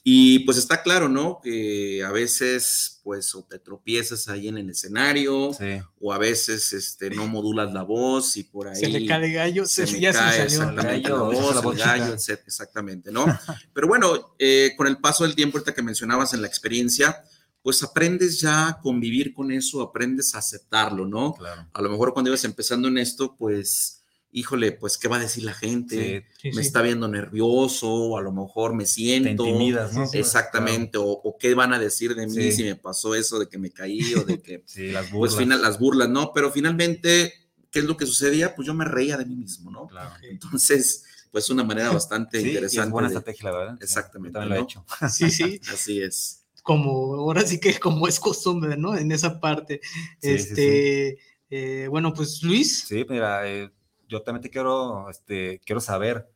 Y 0.05 0.39
pues 0.39 0.57
está 0.57 0.83
claro, 0.83 1.07
¿no? 1.07 1.39
Que 1.41 2.03
a 2.03 2.11
veces, 2.11 2.99
pues, 3.03 3.33
o 3.35 3.43
te 3.45 3.57
tropiezas 3.57 4.27
ahí 4.27 4.49
en 4.49 4.57
el 4.57 4.69
escenario, 4.69 5.53
Sí. 5.53 5.79
o 6.01 6.11
a 6.11 6.17
veces 6.17 6.73
este, 6.73 7.09
no 7.09 7.25
modulas 7.27 7.71
la 7.73 7.83
voz 7.83 8.35
y 8.35 8.43
por 8.43 8.67
ahí 8.67 8.75
Se 8.75 8.89
le 8.89 9.05
cae 9.05 9.25
el 9.27 9.33
gallo, 9.33 9.65
se, 9.65 9.87
se 9.87 9.95
se 9.95 10.01
cae 10.01 10.13
salió. 10.13 10.43
exactamente 10.43 10.95
El 10.95 11.01
gallo, 11.03 11.15
la 11.17 11.23
voz, 11.39 11.55
la 11.65 11.71
el 11.71 11.77
gallo, 11.77 12.13
etcétera, 12.15 12.47
exactamente, 12.47 13.11
¿no? 13.13 13.25
Pero 13.73 13.87
bueno, 13.87 14.35
eh, 14.39 14.73
con 14.75 14.87
el 14.87 14.97
paso 14.97 15.23
del 15.23 15.35
tiempo, 15.35 15.57
ahorita 15.57 15.73
que 15.73 15.81
mencionabas 15.81 16.33
en 16.33 16.41
la 16.41 16.47
experiencia, 16.47 17.23
pues 17.61 17.81
aprendes 17.81 18.41
ya 18.41 18.67
a 18.67 18.81
convivir 18.81 19.33
con 19.33 19.53
eso, 19.53 19.81
aprendes 19.81 20.35
a 20.35 20.39
aceptarlo, 20.39 21.07
¿no? 21.07 21.33
Claro. 21.35 21.65
A 21.71 21.81
lo 21.81 21.89
mejor 21.89 22.11
cuando 22.11 22.29
ibas 22.29 22.43
empezando 22.43 22.89
en 22.89 22.97
esto, 22.97 23.37
pues, 23.37 24.02
híjole, 24.33 24.71
pues, 24.71 24.97
¿qué 24.97 25.07
va 25.07 25.17
a 25.17 25.19
decir 25.19 25.43
la 25.43 25.53
gente? 25.53 26.25
Sí, 26.31 26.35
Sí, 26.41 26.47
me 26.49 26.61
sí. 26.63 26.67
está 26.67 26.81
viendo 26.81 27.07
nervioso, 27.07 27.87
o 27.89 28.17
a 28.17 28.21
lo 28.21 28.31
mejor 28.33 28.73
me 28.73 28.83
te 28.83 28.89
siento. 28.89 29.45
intimidas, 29.47 29.93
¿no? 29.93 30.09
Exactamente, 30.11 30.97
o, 30.97 31.05
o 31.05 31.37
qué 31.37 31.53
van 31.53 31.71
a 31.73 31.79
decir 31.79 32.15
de 32.15 32.25
mí 32.27 32.33
Sí. 32.33 32.51
si 32.51 32.63
me 32.63 32.75
pasó 32.75 33.15
eso 33.15 33.39
de 33.39 33.47
que 33.47 33.57
me 33.57 33.69
caí 33.71 34.13
o 34.15 34.23
de 34.23 34.41
que 34.41 34.63
Sí, 34.65 34.87
las 34.91 35.03
pues 35.05 35.11
burlas. 35.13 35.35
final, 35.37 35.61
las 35.61 35.79
burlas, 35.79 36.09
¿no? 36.09 36.31
Pero 36.33 36.51
finalmente, 36.51 37.31
¿qué 37.71 37.79
es 37.79 37.85
lo 37.85 37.95
que 37.95 38.05
sucedía? 38.05 38.55
Pues 38.55 38.65
yo 38.67 38.73
me 38.73 38.85
reía 38.85 39.15
de 39.17 39.25
mí 39.25 39.35
mismo, 39.35 39.69
¿no? 39.71 39.87
Claro. 39.87 40.15
Entonces, 40.23 41.05
pues 41.31 41.49
una 41.49 41.63
manera 41.63 41.91
bastante 41.91 42.39
Sí, 42.39 42.45
y 42.45 42.49
interesante. 42.49 42.87
es 42.87 42.91
buena 42.91 43.07
de- 43.09 43.15
estrategia, 43.15 43.51
la 43.51 43.57
verdad. 43.57 43.75
Sí, 43.77 43.83
Exactamente, 43.83 44.33
También 44.33 44.55
lo 44.55 44.61
he 44.61 44.63
hecho. 44.63 44.85
Sí, 45.11 45.29
sí, 45.31 45.59
Así 45.71 46.01
es. 46.01 46.45
como 46.63 47.15
ahora 47.15 47.41
sí 47.45 47.59
que 47.59 47.79
como 47.79 48.07
es 48.07 48.19
costumbre, 48.19 48.77
¿no? 48.77 48.95
En 48.97 49.11
esa 49.11 49.39
parte. 49.39 49.79
Sí, 50.21 50.29
sí, 50.29 50.29
este, 50.29 51.17
eh, 51.49 51.87
bueno, 51.89 52.13
pues 52.13 52.41
Luis, 52.43 52.85
Sí, 52.87 53.05
mira, 53.09 53.47
eh, 53.49 53.69
yo 54.07 54.21
también 54.21 54.41
te 54.41 54.49
quiero, 54.49 55.09
este, 55.09 55.59
quiero 55.65 55.81
saber, 55.81 56.29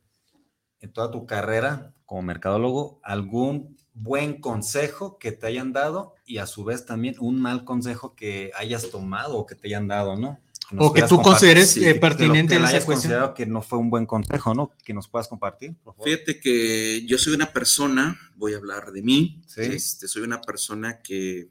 en 0.80 0.92
toda 0.92 1.10
tu 1.10 1.26
carrera 1.26 1.92
como 2.06 2.22
mercadólogo, 2.22 3.00
algún 3.02 3.76
buen 3.94 4.40
consejo 4.40 5.18
que 5.18 5.32
te 5.32 5.46
hayan 5.46 5.72
dado 5.72 6.14
y 6.24 6.38
a 6.38 6.46
su 6.46 6.64
vez 6.64 6.86
también 6.86 7.16
un 7.18 7.40
mal 7.40 7.64
consejo 7.64 8.14
que 8.14 8.52
hayas 8.56 8.90
tomado 8.90 9.36
o 9.38 9.46
que 9.46 9.56
te 9.56 9.66
hayan 9.68 9.88
dado, 9.88 10.16
¿no? 10.16 10.38
o 10.76 10.92
que 10.92 11.02
tú 11.02 11.20
consideres 11.22 11.70
sí, 11.70 11.84
eh, 11.84 11.88
lo 11.88 11.94
lo 11.94 12.00
pertinente 12.00 12.54
que 12.54 12.56
en 12.60 12.64
esa 12.64 12.72
cuestión. 12.72 12.94
considerado 12.94 13.34
que 13.34 13.46
no 13.46 13.62
fue 13.62 13.78
un 13.78 13.88
buen 13.88 14.04
consejo, 14.04 14.54
¿no? 14.54 14.70
Que 14.84 14.92
nos 14.92 15.08
puedas 15.08 15.26
compartir, 15.26 15.74
por 15.82 15.94
favor. 15.94 16.08
Fíjate 16.10 16.38
que 16.38 17.06
yo 17.06 17.16
soy 17.16 17.32
una 17.34 17.52
persona, 17.52 18.18
voy 18.36 18.52
a 18.52 18.58
hablar 18.58 18.92
de 18.92 19.02
mí, 19.02 19.42
Sí. 19.46 19.62
este, 19.62 20.06
soy 20.08 20.22
una 20.22 20.42
persona 20.42 21.00
que, 21.00 21.48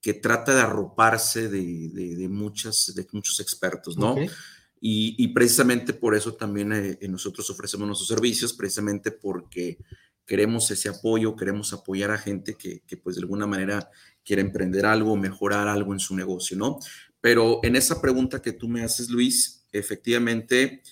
que 0.00 0.14
trata 0.14 0.54
de 0.56 0.60
arroparse 0.60 1.48
de, 1.48 1.88
de, 1.92 2.16
de 2.16 2.28
muchas, 2.28 2.92
de 2.96 3.06
muchos 3.12 3.38
expertos, 3.38 3.96
¿no? 3.96 4.14
Ok. 4.14 4.30
Y, 4.84 5.14
y 5.16 5.28
precisamente 5.28 5.92
por 5.92 6.16
eso 6.16 6.34
también 6.34 6.72
eh, 6.72 6.98
eh, 7.00 7.06
nosotros 7.06 7.48
ofrecemos 7.48 7.86
nuestros 7.86 8.08
servicios, 8.08 8.52
precisamente 8.52 9.12
porque 9.12 9.78
queremos 10.26 10.68
ese 10.72 10.88
apoyo, 10.88 11.36
queremos 11.36 11.72
apoyar 11.72 12.10
a 12.10 12.18
gente 12.18 12.56
que, 12.56 12.80
que 12.84 12.96
pues 12.96 13.14
de 13.14 13.22
alguna 13.22 13.46
manera 13.46 13.88
quiere 14.24 14.42
emprender 14.42 14.84
algo, 14.84 15.16
mejorar 15.16 15.68
algo 15.68 15.92
en 15.92 16.00
su 16.00 16.16
negocio, 16.16 16.56
¿no? 16.56 16.80
Pero 17.20 17.60
en 17.62 17.76
esa 17.76 18.02
pregunta 18.02 18.42
que 18.42 18.52
tú 18.52 18.68
me 18.68 18.82
haces, 18.82 19.08
Luis, 19.08 19.66
efectivamente, 19.70 20.82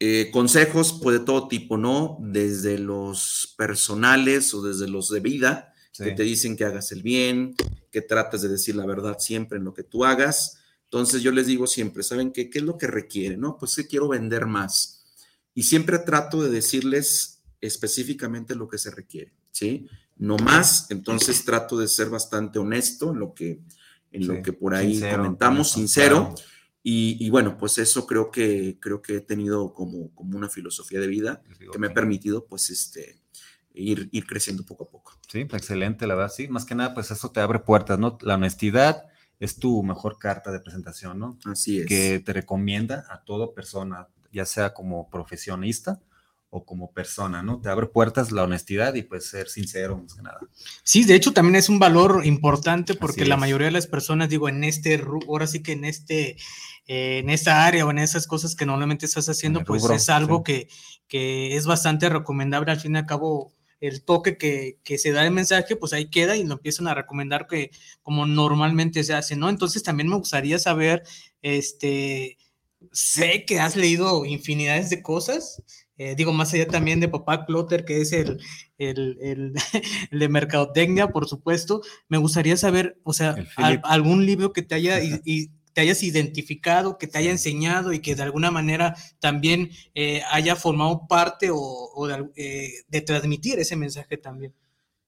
eh, 0.00 0.30
consejos 0.32 0.98
pues 1.00 1.20
de 1.20 1.24
todo 1.24 1.46
tipo, 1.46 1.76
¿no? 1.76 2.18
Desde 2.20 2.78
los 2.78 3.54
personales 3.56 4.52
o 4.54 4.62
desde 4.62 4.88
los 4.88 5.08
de 5.08 5.20
vida, 5.20 5.66
Sí. 5.92 6.04
que 6.04 6.12
te 6.12 6.22
dicen 6.22 6.56
que 6.56 6.64
hagas 6.64 6.92
el 6.92 7.02
bien, 7.02 7.54
que 7.90 8.00
trates 8.00 8.42
de 8.42 8.48
decir 8.48 8.76
la 8.76 8.86
verdad 8.86 9.18
siempre 9.18 9.58
en 9.58 9.64
lo 9.64 9.74
que 9.74 9.82
tú 9.82 10.04
hagas. 10.04 10.59
Entonces 10.92 11.22
yo 11.22 11.30
les 11.30 11.46
digo 11.46 11.68
siempre, 11.68 12.02
¿saben 12.02 12.32
qué? 12.32 12.50
¿Qué 12.50 12.58
es 12.58 12.64
lo 12.64 12.76
que 12.76 12.88
requiere? 12.88 13.36
No, 13.36 13.56
pues 13.56 13.76
que 13.76 13.86
quiero 13.86 14.08
vender 14.08 14.46
más. 14.46 15.04
Y 15.54 15.62
siempre 15.62 16.00
trato 16.00 16.42
de 16.42 16.50
decirles 16.50 17.42
específicamente 17.60 18.56
lo 18.56 18.68
que 18.68 18.76
se 18.76 18.90
requiere, 18.90 19.32
¿sí? 19.52 19.86
No 20.16 20.36
más, 20.36 20.90
entonces 20.90 21.44
trato 21.44 21.78
de 21.78 21.86
ser 21.86 22.10
bastante 22.10 22.58
honesto 22.58 23.12
en 23.12 23.20
lo 23.20 23.34
que, 23.34 23.60
en 24.10 24.22
Sí, 24.22 24.26
lo 24.28 24.42
que 24.42 24.52
por 24.52 24.74
ahí 24.74 24.92
sincero, 24.94 25.18
comentamos, 25.22 25.70
sincero. 25.70 26.16
claro. 26.34 26.34
Y, 26.82 27.24
y 27.24 27.30
bueno, 27.30 27.56
pues 27.56 27.78
eso 27.78 28.04
creo 28.06 28.32
que, 28.32 28.78
creo 28.80 29.00
que 29.00 29.16
he 29.16 29.20
tenido 29.20 29.72
como, 29.72 30.12
como 30.14 30.36
una 30.36 30.48
filosofía 30.48 30.98
de 30.98 31.06
vida 31.06 31.42
que 31.70 31.78
me 31.78 31.86
ha 31.88 31.94
permitido 31.94 32.46
pues 32.46 32.68
este, 32.70 33.20
ir, 33.74 34.08
ir 34.10 34.26
creciendo 34.26 34.64
poco 34.64 34.84
a 34.84 34.88
poco. 34.90 35.12
Sí, 35.28 35.44
pues, 35.44 35.62
excelente, 35.62 36.06
la 36.08 36.16
verdad, 36.16 36.32
sí. 36.34 36.48
Más 36.48 36.64
que 36.64 36.74
nada, 36.74 36.94
pues 36.94 37.10
eso 37.12 37.30
te 37.30 37.40
abre 37.40 37.60
puertas, 37.60 37.98
¿no? 37.98 38.18
La 38.22 38.34
honestidad 38.34 39.04
es 39.40 39.56
tu 39.56 39.82
mejor 39.82 40.18
carta 40.18 40.52
de 40.52 40.60
presentación, 40.60 41.18
¿no? 41.18 41.38
Así 41.46 41.80
es. 41.80 41.86
Que 41.86 42.20
te 42.20 42.32
recomienda 42.32 43.06
a 43.08 43.24
toda 43.24 43.52
persona, 43.54 44.08
ya 44.30 44.44
sea 44.44 44.74
como 44.74 45.08
profesionista 45.08 46.00
o 46.50 46.64
como 46.64 46.92
persona, 46.92 47.42
¿no? 47.42 47.60
Te 47.60 47.70
abre 47.70 47.86
puertas 47.86 48.32
la 48.32 48.42
honestidad 48.42 48.94
y 48.94 49.02
pues 49.02 49.30
ser 49.30 49.48
sincero 49.48 49.96
más 49.96 50.14
que 50.14 50.22
nada. 50.22 50.40
Sí, 50.82 51.04
de 51.04 51.14
hecho 51.14 51.32
también 51.32 51.56
es 51.56 51.68
un 51.68 51.78
valor 51.78 52.26
importante 52.26 52.94
porque 52.94 53.24
la 53.24 53.36
mayoría 53.36 53.68
de 53.68 53.72
las 53.72 53.86
personas, 53.86 54.28
digo, 54.28 54.48
en 54.48 54.64
este, 54.64 55.02
ahora 55.28 55.46
sí 55.46 55.62
que 55.62 55.72
en 55.72 55.84
este, 55.84 56.36
eh, 56.86 57.18
en 57.18 57.30
esta 57.30 57.64
área 57.64 57.86
o 57.86 57.90
en 57.90 57.98
esas 57.98 58.26
cosas 58.26 58.56
que 58.56 58.66
normalmente 58.66 59.06
estás 59.06 59.28
haciendo, 59.28 59.64
pues 59.64 59.82
rubro, 59.82 59.94
es 59.94 60.10
algo 60.10 60.38
sí. 60.38 60.42
que, 60.44 60.68
que 61.06 61.56
es 61.56 61.66
bastante 61.66 62.08
recomendable. 62.08 62.72
Al 62.72 62.80
fin 62.80 62.96
y 62.96 62.98
al 62.98 63.06
cabo, 63.06 63.54
el 63.80 64.02
toque 64.04 64.36
que, 64.36 64.78
que 64.84 64.98
se 64.98 65.12
da 65.12 65.24
el 65.24 65.30
mensaje, 65.32 65.76
pues 65.76 65.92
ahí 65.92 66.10
queda 66.10 66.36
y 66.36 66.44
lo 66.44 66.54
empiezan 66.54 66.86
a 66.88 66.94
recomendar 66.94 67.46
que 67.46 67.70
como 68.02 68.26
normalmente 68.26 69.02
se 69.04 69.14
hace, 69.14 69.36
¿no? 69.36 69.48
Entonces 69.48 69.82
también 69.82 70.08
me 70.08 70.16
gustaría 70.16 70.58
saber, 70.58 71.02
este, 71.42 72.36
sé 72.92 73.44
que 73.46 73.60
has 73.60 73.76
leído 73.76 74.24
infinidades 74.24 74.90
de 74.90 75.02
cosas. 75.02 75.62
eh, 75.98 76.14
digo, 76.16 76.32
más 76.32 76.52
allá 76.54 76.66
también 76.66 76.98
de 77.00 77.08
Papá 77.08 77.44
Clotter, 77.44 77.84
que 77.84 78.00
es 78.00 78.12
el, 78.12 78.40
el, 78.78 79.18
el- 79.20 79.52
el 80.10 80.18
de 80.18 80.28
mercadotecnia, 80.30 81.08
por 81.08 81.28
supuesto. 81.28 81.82
Me 82.08 82.16
gustaría 82.18 82.56
saber, 82.56 82.98
o 83.04 83.12
sea, 83.12 83.34
al- 83.56 83.80
algún 83.84 84.24
libro 84.24 84.52
que 84.54 84.62
te 84.62 84.74
haya 84.76 85.02
y, 85.02 85.20
y 85.26 85.50
te 85.72 85.80
hayas 85.82 86.02
identificado, 86.02 86.98
que 86.98 87.06
te 87.06 87.18
haya 87.18 87.30
enseñado 87.30 87.92
y 87.92 88.00
que 88.00 88.14
de 88.14 88.22
alguna 88.22 88.50
manera 88.50 88.94
también 89.20 89.70
eh, 89.94 90.22
haya 90.30 90.56
formado 90.56 91.06
parte 91.08 91.50
o, 91.50 91.56
o 91.58 92.06
de, 92.06 92.14
al- 92.14 92.32
eh, 92.36 92.70
de 92.88 93.00
transmitir 93.02 93.58
ese 93.58 93.76
mensaje 93.76 94.16
también. 94.18 94.54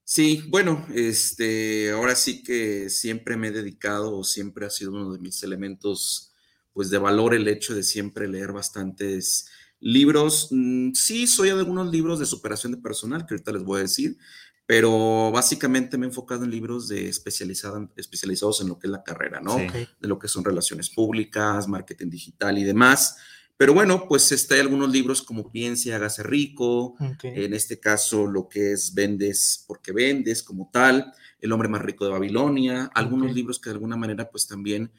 Sí, 0.05 0.45
bueno, 0.49 0.85
este, 0.95 1.91
ahora 1.93 2.15
sí 2.17 2.43
que 2.43 2.91
siempre 2.91 3.37
me 3.37 3.49
he 3.49 3.51
dedicado 3.53 4.17
o 4.19 4.25
siempre 4.25 4.67
ha 4.67 4.71
sido 4.71 4.91
uno 4.91 5.13
de 5.13 5.19
mis 5.21 5.43
elementos, 5.43 6.33
pues 6.73 6.91
de 6.91 6.99
valor 6.99 7.35
el 7.35 7.49
hecho 7.49 7.75
de 7.75 7.83
siempre 7.83 8.29
leer 8.29 8.53
bastantes 8.53 9.49
libros. 9.81 10.49
Mm, 10.51 10.93
Sí, 10.95 11.27
soy 11.27 11.49
de 11.51 11.55
algunos 11.61 11.91
libros 11.91 12.19
de 12.19 12.27
superación 12.27 12.73
de 12.73 12.79
personal, 12.79 13.25
que 13.27 13.35
ahorita 13.35 13.53
les 13.53 13.63
voy 13.65 13.79
a 13.81 13.83
decir, 13.83 14.17
pero 14.73 15.31
básicamente 15.31 15.99
me 15.99 16.07
he 16.07 16.09
enfocado 16.09 16.45
en 16.45 16.51
libros 16.51 16.89
de 16.89 17.07
especializados 17.07 18.63
en 18.63 18.69
lo 18.71 18.79
que 18.79 18.87
es 18.87 18.91
la 18.91 19.03
carrera, 19.03 19.39
¿no? 19.39 19.59
Sí. 19.59 19.67
de 20.01 20.09
lo 20.09 20.19
que 20.19 20.29
son 20.29 20.47
relaciones 20.47 20.89
públicas, 20.89 21.69
marketing 21.69 22.09
digital 22.09 22.57
y 22.57 22.65
demás. 22.65 23.19
Pero 23.59 23.75
bueno, 23.75 24.09
pues 24.09 24.33
este, 24.33 24.55
hay 24.55 24.61
algunos 24.61 24.91
libros 24.91 25.21
como 25.21 25.53
Piense 25.53 25.91
y 25.91 25.93
hágase 25.93 26.23
rico, 26.23 26.97
en 27.23 27.53
este 27.53 27.81
caso 27.81 28.27
lo 28.27 28.49
que 28.49 28.73
es 28.73 28.95
Vendes 28.95 29.63
porque 29.69 29.93
vendes 29.93 30.43
como 30.43 30.71
tal, 30.73 31.13
El 31.39 31.53
hombre 31.53 31.69
más 31.69 31.83
rico 31.83 32.07
de 32.07 32.13
Babilonia, 32.13 32.91
algunos 32.95 33.35
libros 33.35 33.61
que 33.61 33.69
de 33.69 33.75
alguna 33.75 33.99
manera 33.99 34.31
pues 34.31 34.47
también 34.47 34.91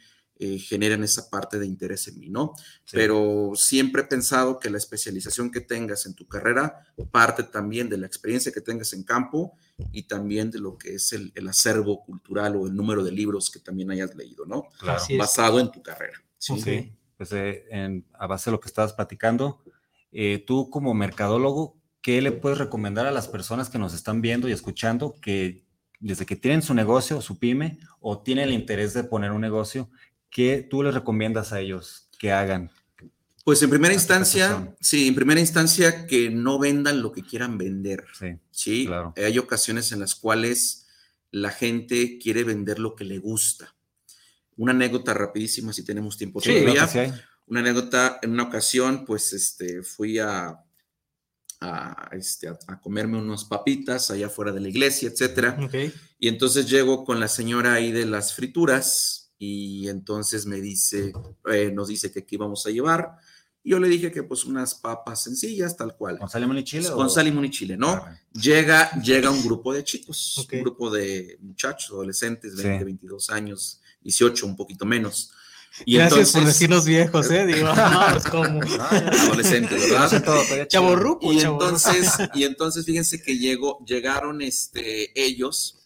eh, 0.46 0.60
generan 0.60 1.04
esa 1.04 1.30
parte 1.30 1.58
de 1.60 1.66
interés 1.66 2.08
en 2.10 2.20
mí, 2.20 2.30
¿no? 2.30 2.54
Sí. 2.86 2.92
Pero 2.98 3.52
siempre 3.56 4.02
he 4.02 4.06
pensado 4.06 4.60
que 4.60 4.70
la 4.70 4.78
especialización 4.78 5.52
que 5.52 5.62
tengas 5.62 6.06
en 6.06 6.14
tu 6.16 6.28
carrera 6.28 6.86
parte 7.12 7.44
también 7.44 7.88
de 7.90 7.98
la 7.98 8.08
experiencia 8.08 8.52
que 8.52 8.62
tengas 8.62 8.92
en 8.94 9.04
campo 9.04 9.56
y 9.92 10.04
también 10.04 10.52
de 10.52 10.60
lo 10.60 10.78
que 10.78 10.96
es 10.96 11.14
el, 11.14 11.32
el 11.36 11.48
acervo 11.48 12.04
cultural 12.04 12.56
o 12.56 12.68
el 12.68 12.76
número 12.76 13.04
de 13.04 13.12
libros 13.12 13.50
que 13.50 13.60
también 13.60 13.90
hayas 13.92 14.14
leído, 14.16 14.46
¿no? 14.46 14.64
Claro. 14.80 15.02
Basado 15.18 15.60
en 15.60 15.72
tu 15.72 15.82
carrera. 15.82 16.18
¿sí? 16.38 16.54
Ok. 16.54 16.60
Sí, 16.60 16.94
pues 17.18 17.32
eh, 17.32 17.66
en- 17.70 18.06
a 18.14 18.28
base 18.28 18.50
de 18.50 18.52
lo 18.54 18.60
que 18.60 18.68
estabas 18.68 18.94
platicando, 18.94 19.64
eh, 20.12 20.44
tú 20.46 20.70
como 20.70 20.94
mercadólogo, 20.94 21.78
¿qué 22.02 22.22
le 22.22 22.32
puedes 22.34 22.58
recomendar 22.60 23.06
a 23.08 23.12
las 23.12 23.28
personas 23.28 23.70
que 23.70 23.80
nos 23.80 23.94
están 23.94 24.22
viendo 24.22 24.50
y 24.50 24.52
escuchando 24.52 25.16
que 25.22 25.64
desde 26.00 26.26
que 26.26 26.36
tienen 26.36 26.62
su 26.62 26.74
negocio, 26.74 27.22
su 27.22 27.40
pyme, 27.40 27.80
o 28.02 28.22
tienen 28.22 28.50
el 28.50 28.54
interés 28.54 28.94
de 28.94 29.06
poner 29.06 29.32
un 29.32 29.40
negocio, 29.40 29.90
¿qué 30.34 30.66
tú 30.70 30.84
les 30.84 30.94
recomiendas 30.94 31.54
a 31.54 31.60
ellos 31.62 32.10
que 32.20 32.32
hagan? 32.32 32.72
Pues 33.46 33.62
en 33.62 33.70
primera 33.70 33.94
instancia, 33.94 34.74
sí, 34.80 35.08
en 35.10 35.16
primera 35.16 35.40
instancia 35.40 36.08
que 36.08 36.30
no 36.30 36.60
vendan 36.60 37.02
lo 37.02 37.12
que 37.12 37.22
quieran 37.24 37.58
vender, 37.58 38.06
Sí, 38.18 38.28
¿sí? 38.52 38.86
claro. 38.88 39.14
Hay 39.18 39.38
ocasiones 39.38 39.92
en 39.92 40.00
las 40.00 40.16
cuales 40.16 40.88
la 41.32 41.52
gente 41.52 42.18
quiere 42.20 42.44
vender 42.46 42.80
lo 42.80 42.96
que 42.96 43.04
le 43.04 43.18
gusta. 43.20 43.76
Una 44.56 44.72
anécdota 44.72 45.14
rapidísima, 45.14 45.74
si 45.74 45.84
tenemos 45.84 46.18
tiempo 46.18 46.40
Sí, 46.40 46.54
todavía. 46.62 46.88
sí. 46.88 47.00
Una 47.48 47.60
anécdota, 47.60 48.20
en 48.22 48.32
una 48.32 48.44
ocasión, 48.44 49.04
pues, 49.06 49.34
este, 49.34 49.84
fui 49.84 50.20
a, 50.20 50.58
a, 51.60 52.10
este, 52.14 52.48
a, 52.48 52.58
a 52.68 52.80
comerme 52.80 53.18
unas 53.18 53.44
papitas 53.44 54.10
allá 54.12 54.28
afuera 54.28 54.54
de 54.54 54.62
la 54.62 54.70
iglesia, 54.70 55.10
etcétera. 55.10 55.58
Ok. 55.62 55.74
Y 56.20 56.28
entonces 56.30 56.70
llego 56.70 57.04
con 57.04 57.20
la 57.20 57.28
señora 57.28 57.74
ahí 57.74 57.92
de 57.92 58.06
las 58.06 58.34
frituras 58.34 59.23
y 59.44 59.90
entonces 59.90 60.46
me 60.46 60.62
dice, 60.62 61.12
eh, 61.52 61.72
nos 61.74 61.88
dice 61.90 62.12
que 62.12 62.26
qué 62.26 62.36
íbamos 62.36 62.66
a 62.66 62.70
llevar. 62.70 63.18
Y 63.66 63.72
yo 63.72 63.80
le 63.80 63.88
dije 63.88 64.12
que 64.12 64.24
pues 64.24 64.46
unas 64.46 64.76
papas 64.76 65.24
sencillas, 65.24 65.76
tal 65.78 65.96
cual. 65.96 66.18
¿Con 66.20 66.30
sal, 66.30 66.44
y 66.58 66.64
chile? 66.64 66.90
Con 66.90 67.06
o- 67.08 67.10
sal, 67.10 67.28
y 67.28 67.50
chile, 67.50 67.78
¿no? 67.78 67.90
Ah, 67.92 68.18
Llega, 68.34 68.92
llega 69.02 69.30
un 69.32 69.44
grupo 69.44 69.74
de 69.74 69.84
chicos, 69.84 70.38
Ok. 70.40 70.54
un 70.54 70.62
grupo 70.62 70.90
de 70.92 71.38
muchachos, 71.42 71.92
adolescentes, 71.92 72.56
20, 72.56 72.80
Sí. 72.80 72.84
22 72.86 73.30
años, 73.30 73.80
18, 74.02 74.46
un 74.46 74.56
poquito 74.56 74.86
menos. 74.86 75.32
Y 75.86 75.96
Gracias 75.96 76.32
por 76.32 76.42
entonces- 76.42 76.60
decir 76.60 76.70
los 76.70 76.86
viejos, 76.86 77.32
¿eh? 77.32 77.46
Digo, 77.48 77.68
no, 77.76 78.08
pues 78.12 78.26
como. 78.26 78.60
No 78.60 79.34
¿verdad? 79.80 80.68
Chavorruco, 80.68 81.32
Y 81.34 81.40
entonces, 81.42 82.12
y 82.34 82.44
entonces 82.44 82.86
fíjense 82.86 83.22
que 83.22 83.38
llegó, 83.38 83.84
llegaron 83.86 84.42
este, 84.42 85.12
ellos 85.20 85.80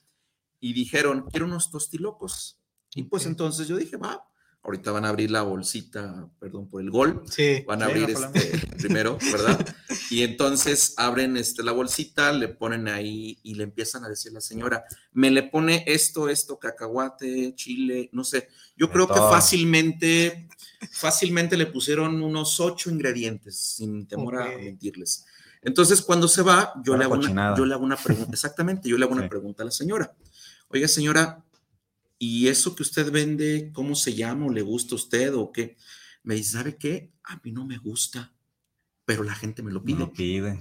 y 0.59 0.73
dijeron, 0.73 1.25
quiero 1.31 1.45
unos 1.45 1.69
tostilocos. 1.71 2.56
Y 2.95 3.03
pues 3.03 3.25
entonces 3.25 3.67
yo 3.67 3.77
dije, 3.77 3.97
va, 3.97 4.23
ahorita 4.63 4.91
van 4.91 5.05
a 5.05 5.09
abrir 5.09 5.31
la 5.31 5.43
bolsita, 5.43 6.27
perdón 6.39 6.69
por 6.69 6.81
el 6.81 6.89
gol, 6.89 7.23
Sí. 7.29 7.63
van 7.65 7.81
a 7.81 7.85
abrir 7.85 8.09
este 8.09 8.57
primero, 8.77 9.17
¿verdad? 9.31 9.65
Y 10.09 10.23
entonces 10.23 10.93
abren 10.95 11.35
este, 11.35 11.63
la 11.63 11.73
bolsita, 11.73 12.31
le 12.31 12.47
ponen 12.47 12.87
ahí 12.87 13.37
y 13.43 13.55
le 13.55 13.63
empiezan 13.63 14.05
a 14.05 14.09
decir 14.09 14.31
a 14.31 14.35
la 14.35 14.41
señora, 14.41 14.85
me 15.11 15.29
le 15.31 15.43
pone 15.43 15.83
esto, 15.85 16.29
esto, 16.29 16.57
cacahuate, 16.57 17.53
chile, 17.55 18.09
no 18.13 18.23
sé. 18.23 18.47
Yo 18.77 18.87
De 18.87 18.93
creo 18.93 19.07
que 19.07 19.15
fácilmente, 19.15 20.47
fácilmente 20.91 21.57
le 21.57 21.65
pusieron 21.65 22.21
unos 22.23 22.59
ocho 22.61 22.89
ingredientes, 22.89 23.57
sin 23.57 24.07
temor 24.07 24.41
a 24.41 24.45
mentirles. 24.57 25.25
Entonces, 25.61 26.01
cuando 26.01 26.29
se 26.29 26.41
va, 26.41 26.73
yo, 26.83 26.95
le 26.95 27.03
hago 27.03 27.15
una, 27.15 27.53
yo 27.57 27.65
le 27.65 27.73
hago 27.73 27.83
una 27.83 27.97
pregunta, 27.97 28.31
exactamente, 28.33 28.87
yo 28.87 28.97
le 28.97 29.03
hago 29.05 29.13
una 29.13 29.27
pregunta 29.27 29.63
a 29.63 29.65
la 29.65 29.71
señora. 29.71 30.13
Oiga, 30.69 30.87
señora, 30.87 31.43
¿y 32.19 32.47
eso 32.47 32.75
que 32.75 32.83
usted 32.83 33.11
vende, 33.11 33.71
cómo 33.73 33.95
se 33.95 34.13
llama 34.15 34.47
o 34.47 34.51
le 34.51 34.61
gusta 34.61 34.95
a 34.95 34.97
usted 34.97 35.33
o 35.35 35.51
qué? 35.51 35.77
Me 36.23 36.35
dice, 36.35 36.53
¿sabe 36.53 36.77
qué? 36.77 37.11
A 37.23 37.39
mí 37.43 37.51
no 37.51 37.65
me 37.65 37.77
gusta, 37.77 38.33
pero 39.05 39.23
la 39.23 39.35
gente 39.35 39.61
me 39.63 39.71
lo 39.71 39.79
Me 39.79 39.85
pide. 39.85 39.99
lo 39.99 40.11
pide. 40.13 40.59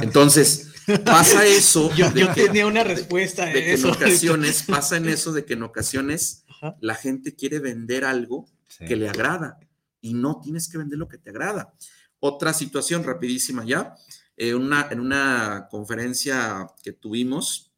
Entonces, 0.00 0.68
pasa 1.04 1.46
eso. 1.46 1.94
Yo, 1.96 2.10
de 2.10 2.20
yo 2.22 2.34
que- 2.34 2.44
tenía 2.46 2.66
una 2.66 2.84
respuesta 2.84 3.44
a 3.44 3.46
de 3.46 3.52
que 3.54 3.68
en 3.70 3.74
eso. 3.74 3.92
ocasiones, 3.92 4.62
pasa 4.66 4.96
en 4.96 5.08
eso 5.08 5.32
de 5.32 5.44
que 5.44 5.54
en 5.54 5.62
ocasiones 5.62 6.44
Ajá. 6.48 6.76
la 6.80 6.94
gente 6.94 7.34
quiere 7.34 7.58
vender 7.58 8.04
algo 8.04 8.46
Sí. 8.68 8.84
que 8.84 8.96
le 8.96 9.08
agrada 9.08 9.58
y 10.02 10.12
no 10.14 10.40
tienes 10.42 10.68
que 10.68 10.76
vender 10.78 10.98
lo 10.98 11.08
que 11.08 11.16
te 11.18 11.30
agrada. 11.30 11.72
Otra 12.20 12.52
situación 12.52 13.02
rapidísima 13.02 13.64
ya, 13.64 13.94
eh, 14.36 14.54
una, 14.54 14.88
en 14.90 15.00
una 15.00 15.68
conferencia 15.70 16.66
que 16.82 16.92
tuvimos, 16.92 17.72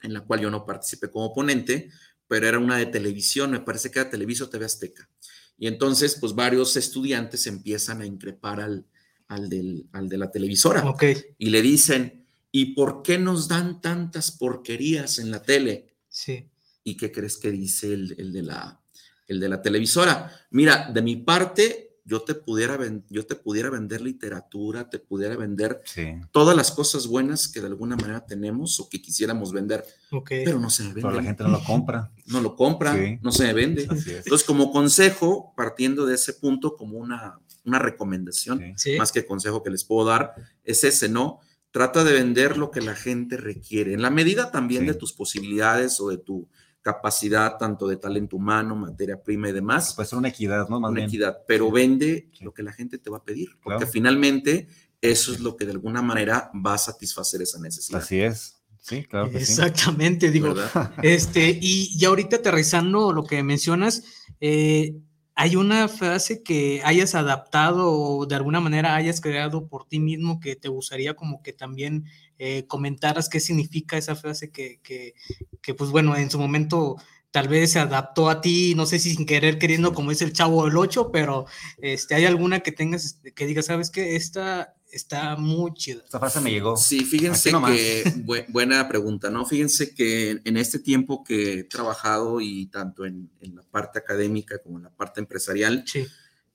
en 0.00 0.14
la 0.14 0.22
cual 0.22 0.40
yo 0.40 0.50
no 0.50 0.64
participé 0.64 1.10
como 1.10 1.34
ponente, 1.34 1.90
pero 2.32 2.48
era 2.48 2.58
una 2.58 2.78
de 2.78 2.86
televisión, 2.86 3.50
me 3.50 3.60
parece 3.60 3.90
que 3.90 3.98
era 3.98 4.08
Televiso 4.08 4.48
TV 4.48 4.64
Azteca. 4.64 5.06
Y 5.58 5.66
entonces, 5.66 6.16
pues 6.18 6.34
varios 6.34 6.74
estudiantes 6.78 7.46
empiezan 7.46 8.00
a 8.00 8.06
increpar 8.06 8.58
al, 8.58 8.86
al, 9.28 9.50
del- 9.50 9.86
al 9.92 10.08
de 10.08 10.16
la 10.16 10.30
televisora 10.30 10.82
Ok. 10.88 11.04
y 11.36 11.50
le 11.50 11.60
dicen, 11.60 12.24
¿y 12.50 12.72
por 12.74 13.02
qué 13.02 13.18
nos 13.18 13.48
dan 13.48 13.82
tantas 13.82 14.30
porquerías 14.30 15.18
en 15.18 15.30
la 15.30 15.42
tele? 15.42 15.88
Sí. 16.08 16.48
¿Y 16.82 16.96
qué 16.96 17.12
crees 17.12 17.36
que 17.36 17.50
dice 17.50 17.92
el, 17.92 18.14
el 18.16 18.32
de, 18.32 18.42
la, 18.44 18.80
el 19.28 19.38
de 19.38 19.48
la 19.50 19.60
televisora? 19.60 20.32
Mira, 20.52 20.90
de 20.90 21.02
mi 21.02 21.16
parte, 21.16 21.91
yo 22.04 22.22
te, 22.22 22.34
pudiera 22.34 22.76
ven- 22.76 23.04
yo 23.10 23.24
te 23.24 23.36
pudiera 23.36 23.70
vender 23.70 24.00
literatura, 24.00 24.90
te 24.90 24.98
pudiera 24.98 25.36
vender 25.36 25.80
Sí. 25.84 26.14
todas 26.32 26.56
las 26.56 26.72
cosas 26.72 27.06
buenas 27.06 27.46
que 27.48 27.60
de 27.60 27.68
alguna 27.68 27.94
manera 27.96 28.26
tenemos 28.26 28.80
o 28.80 28.88
que 28.88 29.00
quisiéramos 29.00 29.52
vender, 29.52 29.84
pero 30.28 30.58
no 30.58 30.68
se 30.70 30.82
me 30.84 30.94
Pero 30.94 31.10
la 31.10 31.16
vende. 31.16 31.28
gente 31.28 31.42
no 31.44 31.50
lo 31.50 31.64
compra. 31.64 32.10
No 32.26 32.40
lo 32.40 32.56
compra, 32.56 32.94
Sí. 32.94 33.18
no 33.22 33.30
se 33.32 33.44
me 33.44 33.52
vende. 33.52 33.82
Entonces, 33.82 34.44
como 34.44 34.70
consejo, 34.72 35.52
partiendo 35.56 36.06
de 36.06 36.14
ese 36.14 36.32
punto, 36.34 36.76
como 36.76 36.98
una, 36.98 37.38
una 37.64 37.78
recomendación, 37.78 38.60
Sí. 38.76 38.96
Más 38.96 39.12
que 39.12 39.24
consejo 39.26 39.62
que 39.62 39.70
les 39.70 39.84
puedo 39.84 40.06
dar, 40.08 40.34
es 40.64 40.84
ese, 40.84 41.08
¿no? 41.08 41.40
Trata 41.70 42.04
de 42.04 42.12
vender 42.12 42.58
lo 42.58 42.70
que 42.70 42.80
la 42.80 42.94
gente 42.94 43.36
requiere, 43.36 43.94
en 43.94 44.02
la 44.02 44.10
medida 44.10 44.50
también 44.50 44.82
Sí. 44.82 44.88
de 44.88 44.94
tus 44.94 45.12
posibilidades 45.12 45.98
o 46.00 46.08
de 46.10 46.18
tu 46.18 46.48
capacidad, 46.82 47.56
tanto 47.58 47.86
de 47.86 47.96
talento 47.96 48.36
humano, 48.36 48.74
materia 48.76 49.22
prima 49.22 49.48
y 49.48 49.52
demás, 49.52 49.94
Puede 49.94 50.08
ser 50.08 50.18
una 50.18 50.28
equidad, 50.28 50.68
¿no? 50.68 50.80
Más 50.80 50.90
una 50.90 50.96
bien. 50.98 51.08
equidad, 51.08 51.38
pero 51.46 51.66
Sí. 51.66 51.72
vende 51.72 52.28
Sí. 52.32 52.44
lo 52.44 52.52
que 52.52 52.62
la 52.62 52.72
gente 52.72 52.98
te 52.98 53.08
va 53.10 53.18
a 53.18 53.24
pedir, 53.24 53.50
porque 53.62 53.78
Claro. 53.78 53.92
finalmente 53.92 54.68
eso 55.00 55.32
es 55.32 55.40
lo 55.40 55.56
que 55.56 55.64
de 55.64 55.72
alguna 55.72 56.02
manera 56.02 56.50
va 56.54 56.74
a 56.74 56.78
satisfacer 56.78 57.40
esa 57.42 57.58
necesidad. 57.60 58.00
Así 58.02 58.20
es. 58.20 58.58
Sí, 58.80 59.04
claro 59.04 59.30
que 59.30 59.38
sí. 59.44 59.52
Exactamente, 59.52 60.30
digo, 60.32 60.54
¿verdad? 60.54 60.92
este, 61.04 61.56
y 61.60 61.96
ya 61.96 62.08
ahorita 62.08 62.36
aterrizando 62.36 63.12
lo 63.12 63.22
que 63.24 63.42
mencionas, 63.44 64.02
eh, 64.40 64.96
¿hay 65.36 65.54
una 65.56 65.86
frase 65.88 66.42
que 66.42 66.82
hayas 66.84 67.14
adaptado 67.14 67.90
o 67.92 68.26
de 68.26 68.34
alguna 68.34 68.60
manera 68.60 68.96
hayas 68.96 69.20
creado 69.20 69.68
por 69.68 69.86
ti 69.86 70.00
mismo 70.00 70.40
que 70.40 70.56
te 70.56 70.68
gustaría 70.68 71.14
como 71.14 71.42
que 71.42 71.52
también 71.52 72.04
eh, 72.44 72.66
comentaras 72.66 73.28
qué 73.28 73.38
significa 73.38 73.96
esa 73.96 74.16
frase 74.16 74.50
que, 74.50 74.80
que, 74.82 75.14
que, 75.62 75.74
pues 75.74 75.90
bueno, 75.90 76.16
en 76.16 76.28
su 76.28 76.40
momento 76.40 76.96
tal 77.30 77.46
vez 77.46 77.70
se 77.70 77.78
adaptó 77.78 78.28
a 78.28 78.40
ti, 78.40 78.74
no 78.74 78.84
sé 78.84 78.98
si 78.98 79.14
sin 79.14 79.26
querer 79.26 79.58
queriendo, 79.60 79.94
como 79.94 80.10
es 80.10 80.20
el 80.22 80.32
chavo 80.32 80.64
del 80.64 80.76
8, 80.76 81.10
pero 81.12 81.46
este, 81.78 82.16
hay 82.16 82.24
alguna 82.24 82.58
que 82.60 82.72
tengas, 82.72 83.04
este, 83.04 83.32
que 83.32 83.46
digas, 83.46 83.66
¿sabes 83.66 83.90
qué? 83.90 84.16
Esta 84.16 84.74
está 84.90 85.36
muy 85.36 85.72
chida. 85.72 86.02
Esta 86.04 86.18
frase 86.18 86.40
me 86.40 86.50
llegó. 86.50 86.76
Sí, 86.76 87.04
fíjense 87.04 87.52
que, 87.64 88.24
buena 88.48 88.88
pregunta, 88.88 89.30
¿no? 89.30 89.46
Fíjense 89.46 89.94
que 89.94 90.40
en 90.44 90.56
este 90.56 90.80
tiempo 90.80 91.22
que 91.22 91.60
he 91.60 91.64
trabajado 91.64 92.40
y 92.40 92.66
tanto 92.66 93.06
en, 93.06 93.30
en 93.40 93.54
la 93.54 93.62
parte 93.62 94.00
académica 94.00 94.58
como 94.58 94.78
en 94.78 94.82
la 94.84 94.90
parte 94.90 95.20
empresarial, 95.20 95.84
Sí. 95.86 96.04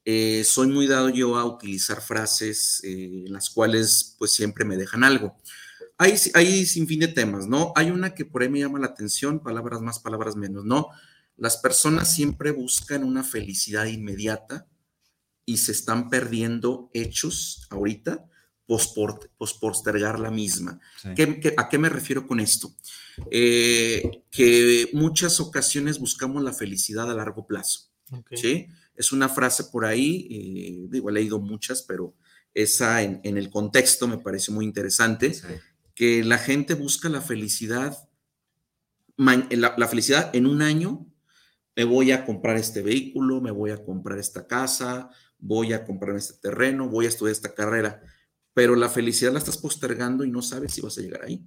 eh, 0.05 0.43
soy 0.43 0.67
muy 0.67 0.85
dado 0.85 1.09
yo 1.09 1.37
a 1.37 1.45
utilizar 1.45 2.01
frases 2.01 2.81
eh, 2.83 3.23
en 3.25 3.31
las 3.33 3.49
cuales 3.49 4.15
pues 4.19 4.31
siempre 4.33 4.65
me 4.65 4.75
dejan 4.75 5.03
algo. 5.05 5.37
Hay, 5.97 6.13
hay 6.35 6.65
sin 6.65 6.87
fin 6.87 6.99
de 6.99 7.07
temas, 7.07 7.47
¿no? 7.47 7.71
Hay 7.75 7.89
una 7.91 8.13
que 8.13 8.25
por 8.25 8.41
ahí 8.43 8.49
me 8.49 8.59
llama 8.59 8.79
la 8.79 8.87
atención, 8.87 9.39
palabras 9.41 9.81
más, 9.81 9.99
palabras 9.99 10.35
menos, 10.35 10.63
¿no? 10.65 10.89
Las 11.37 11.57
personas 11.57 12.13
siempre 12.13 12.51
buscan 12.51 13.03
una 13.03 13.23
felicidad 13.23 13.85
inmediata 13.85 14.67
y 15.45 15.57
se 15.57 15.71
están 15.71 16.09
perdiendo 16.09 16.89
hechos 16.93 17.67
ahorita 17.69 18.25
postergar 19.59 20.19
la 20.19 20.29
misma. 20.29 20.79
Sí. 21.01 21.09
¿Qué- 21.15 21.39
qué- 21.39 21.53
a 21.57 21.69
qué 21.69 21.77
me 21.77 21.89
refiero 21.89 22.27
con 22.27 22.39
esto? 22.39 22.73
Eh, 23.31 24.23
que 24.29 24.89
muchas 24.93 25.39
ocasiones 25.39 25.99
buscamos 25.99 26.43
la 26.43 26.53
felicidad 26.53 27.09
a 27.09 27.13
largo 27.15 27.47
plazo. 27.47 27.89
¿sí? 28.37 28.67
Es 28.95 29.11
una 29.11 29.29
frase 29.29 29.65
por 29.65 29.85
ahí, 29.85 30.27
eh, 30.31 30.87
digo, 30.89 31.09
he 31.09 31.13
leído 31.13 31.39
muchas, 31.39 31.81
pero 31.83 32.13
esa 32.53 33.01
en, 33.03 33.19
en 33.23 33.37
el 33.37 33.49
contexto 33.49 34.07
me 34.07 34.17
parece 34.17 34.51
muy 34.51 34.65
interesante, 34.65 35.33
Sí. 35.33 35.41
Que 35.97 36.23
la 36.23 36.37
gente 36.37 36.75
busca 36.75 37.09
la 37.09 37.21
felicidad, 37.21 37.97
la 39.17 39.87
felicidad 39.87 40.29
en 40.35 40.45
un 40.45 40.61
año, 40.61 41.07
me 41.75 41.83
voy 41.85 42.11
a 42.11 42.23
comprar 42.23 42.55
este 42.55 42.83
vehículo, 42.83 43.41
me 43.41 43.49
voy 43.49 43.71
a 43.71 43.83
comprar 43.83 44.19
esta 44.19 44.45
casa, 44.45 45.09
voy 45.39 45.73
a 45.73 45.85
comprar 45.85 46.15
este 46.15 46.35
terreno, 46.39 46.87
voy 46.87 47.05
a 47.05 47.09
estudiar 47.09 47.31
esta 47.31 47.55
carrera, 47.55 48.03
pero 48.53 48.75
la 48.75 48.89
felicidad 48.89 49.33
la 49.33 49.39
estás 49.39 49.57
postergando 49.57 50.23
y 50.23 50.29
no 50.29 50.43
sabes 50.43 50.73
si 50.73 50.81
vas 50.81 50.99
a 50.99 51.01
llegar 51.01 51.23
ahí. 51.25 51.43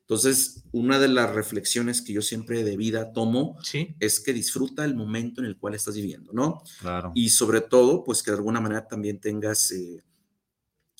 Entonces, 0.00 0.64
una 0.72 0.98
de 0.98 1.06
las 1.06 1.32
reflexiones 1.32 2.02
que 2.02 2.12
yo 2.12 2.22
siempre 2.22 2.64
de 2.64 2.76
vida 2.76 3.12
tomo 3.12 3.56
Sí. 3.62 3.94
es 4.00 4.18
que 4.18 4.32
disfruta 4.32 4.84
el 4.84 4.96
momento 4.96 5.40
en 5.40 5.46
el 5.46 5.56
cual 5.58 5.74
estás 5.76 5.94
viviendo, 5.94 6.32
¿no? 6.32 6.64
Claro. 6.80 7.12
y 7.14 7.28
sobre 7.28 7.60
todo, 7.60 8.02
pues 8.02 8.20
que 8.24 8.32
de 8.32 8.38
alguna 8.38 8.60
manera 8.60 8.88
también 8.88 9.20
tengas 9.20 9.70
eh, 9.70 10.02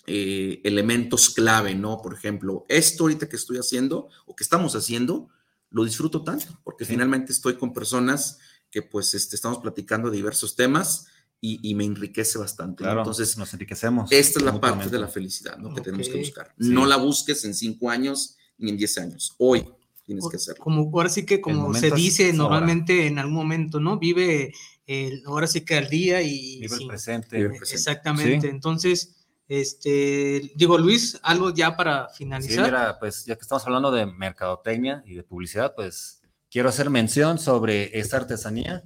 eh, 0.06 0.60
elementos 0.64 1.30
clave, 1.30 1.74
¿no? 1.74 2.00
Por 2.02 2.14
ejemplo, 2.14 2.64
esto 2.68 3.04
ahorita 3.04 3.28
que 3.28 3.36
estoy 3.36 3.58
haciendo 3.58 4.08
o 4.26 4.34
que 4.34 4.42
estamos 4.44 4.74
haciendo, 4.74 5.28
lo 5.70 5.84
disfruto 5.84 6.22
tanto, 6.24 6.46
porque 6.64 6.84
Sí. 6.84 6.92
finalmente 6.92 7.32
estoy 7.32 7.54
con 7.56 7.72
personas 7.72 8.38
que 8.70 8.82
pues 8.82 9.14
este, 9.14 9.36
estamos 9.36 9.58
platicando 9.58 10.10
de 10.10 10.16
diversos 10.16 10.56
temas 10.56 11.06
y, 11.40 11.58
y 11.68 11.74
me 11.74 11.84
enriquece 11.84 12.38
bastante. 12.38 12.82
¿no? 12.82 12.86
Claro, 12.88 13.00
Entonces, 13.00 13.36
nos 13.38 13.52
enriquecemos. 13.52 14.10
esta 14.12 14.38
es 14.38 14.44
la 14.44 14.60
parte 14.60 14.88
de 14.88 14.98
la 14.98 15.08
felicidad, 15.08 15.56
¿no? 15.58 15.74
Que 15.74 15.80
tenemos 15.80 16.08
que 16.08 16.18
buscar. 16.18 16.54
Sí. 16.58 16.68
No 16.70 16.86
la 16.86 16.96
busques 16.96 17.44
en 17.44 17.54
cinco 17.54 17.90
años 17.90 18.36
ni 18.58 18.70
en 18.70 18.76
diez 18.76 18.96
años. 18.98 19.34
Hoy 19.38 19.64
tienes 20.04 20.24
que 20.28 20.36
hacerlo. 20.36 20.62
Como 20.64 20.82
ahora 20.92 21.08
sí 21.08 21.24
que 21.26 21.40
como 21.40 21.72
se 21.74 21.90
dice 21.90 22.24
ahora. 22.26 22.36
normalmente 22.38 23.06
en 23.06 23.18
algún 23.18 23.34
momento, 23.34 23.78
¿no? 23.80 23.98
Vive 23.98 24.52
el, 24.86 25.22
ahora 25.26 25.46
sí 25.46 25.62
que 25.62 25.76
al 25.76 25.88
día 25.88 26.22
y 26.22 26.60
Vive 26.60 26.66
el 26.74 26.78
sin- 26.78 26.88
presente. 26.88 27.36
Vive 27.36 27.48
el 27.52 27.58
presente. 27.58 27.74
exactamente. 27.76 28.40
Sí. 28.42 28.46
Entonces, 28.48 29.14
este, 29.48 30.50
digo 30.54 30.78
Luis, 30.78 31.18
algo 31.22 31.50
ya 31.52 31.76
para 31.76 32.08
Sí, 32.10 32.18
finalizar. 32.24 32.64
mira, 32.64 32.98
pues 32.98 33.24
ya 33.26 33.34
que 33.36 33.42
estamos 33.42 33.64
hablando 33.66 33.90
de 33.90 34.06
mercadotecnia 34.06 35.02
y 35.06 35.14
de 35.14 35.22
publicidad, 35.22 35.74
pues 35.74 36.22
quiero 36.50 36.68
hacer 36.68 36.90
mención 36.90 37.38
sobre 37.38 37.98
esta 37.98 38.16
artesanía 38.18 38.82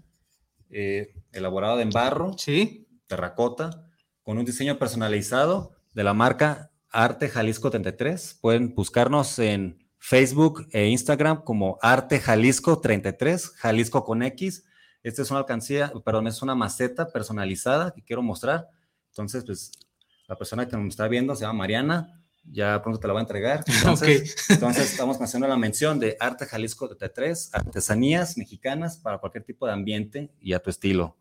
eh, 0.71 1.15
elaborada 1.33 1.81
en 1.83 1.91
barro, 1.91 2.37
Sí, 2.39 2.89
terracota, 3.07 3.87
con 4.23 4.39
un 4.39 4.45
diseño 4.45 4.79
personalizado 4.79 5.73
de 5.95 6.03
la 6.05 6.15
marca 6.15 6.71
Arte 6.91 7.29
Jalisco 7.29 7.71
33. 7.71 8.39
Pueden 8.41 8.75
buscarnos 8.75 9.39
en 9.39 9.79
Facebook 9.99 10.67
e 10.73 10.87
Instagram 10.89 11.43
como 11.45 11.79
Arte 11.83 12.19
Jalisco 12.21 12.81
33, 12.81 13.51
Jalisco 13.57 14.05
con 14.05 14.23
X. 14.23 14.65
Esta 15.03 15.23
es 15.23 15.31
una 15.31 15.41
alcancía, 15.41 15.93
perdón, 16.05 16.27
es 16.27 16.43
una 16.43 16.55
maceta 16.57 17.09
personalizada 17.09 17.93
que 17.93 18.03
quiero 18.03 18.23
mostrar. 18.23 18.69
Entonces, 19.11 19.45
pues 19.45 19.71
la 20.29 20.37
persona 20.37 20.67
que 20.69 20.77
nos 20.77 20.89
está 20.89 21.09
viendo 21.09 21.35
se 21.35 21.43
llama 21.43 21.61
Mariana. 21.61 22.23
Ya 22.49 22.81
pronto 22.81 23.01
te 23.01 23.09
la 23.09 23.13
va 23.13 23.21
a 23.21 23.23
entregar. 23.23 23.65
Entonces, 23.67 24.37
entonces 24.49 24.93
estamos 24.93 25.21
haciendo 25.21 25.49
la 25.49 25.57
mención 25.57 25.99
de 25.99 26.17
Arte 26.21 26.47
Jalisco 26.47 26.87
33, 26.87 27.51
artesanías 27.53 28.39
mexicanas 28.39 28.99
para 28.99 29.19
cualquier 29.19 29.43
tipo 29.43 29.67
de 29.67 29.73
ambiente 29.73 30.31
y 30.41 30.53
a 30.53 30.61
tu 30.61 30.71
estilo. 30.71 31.17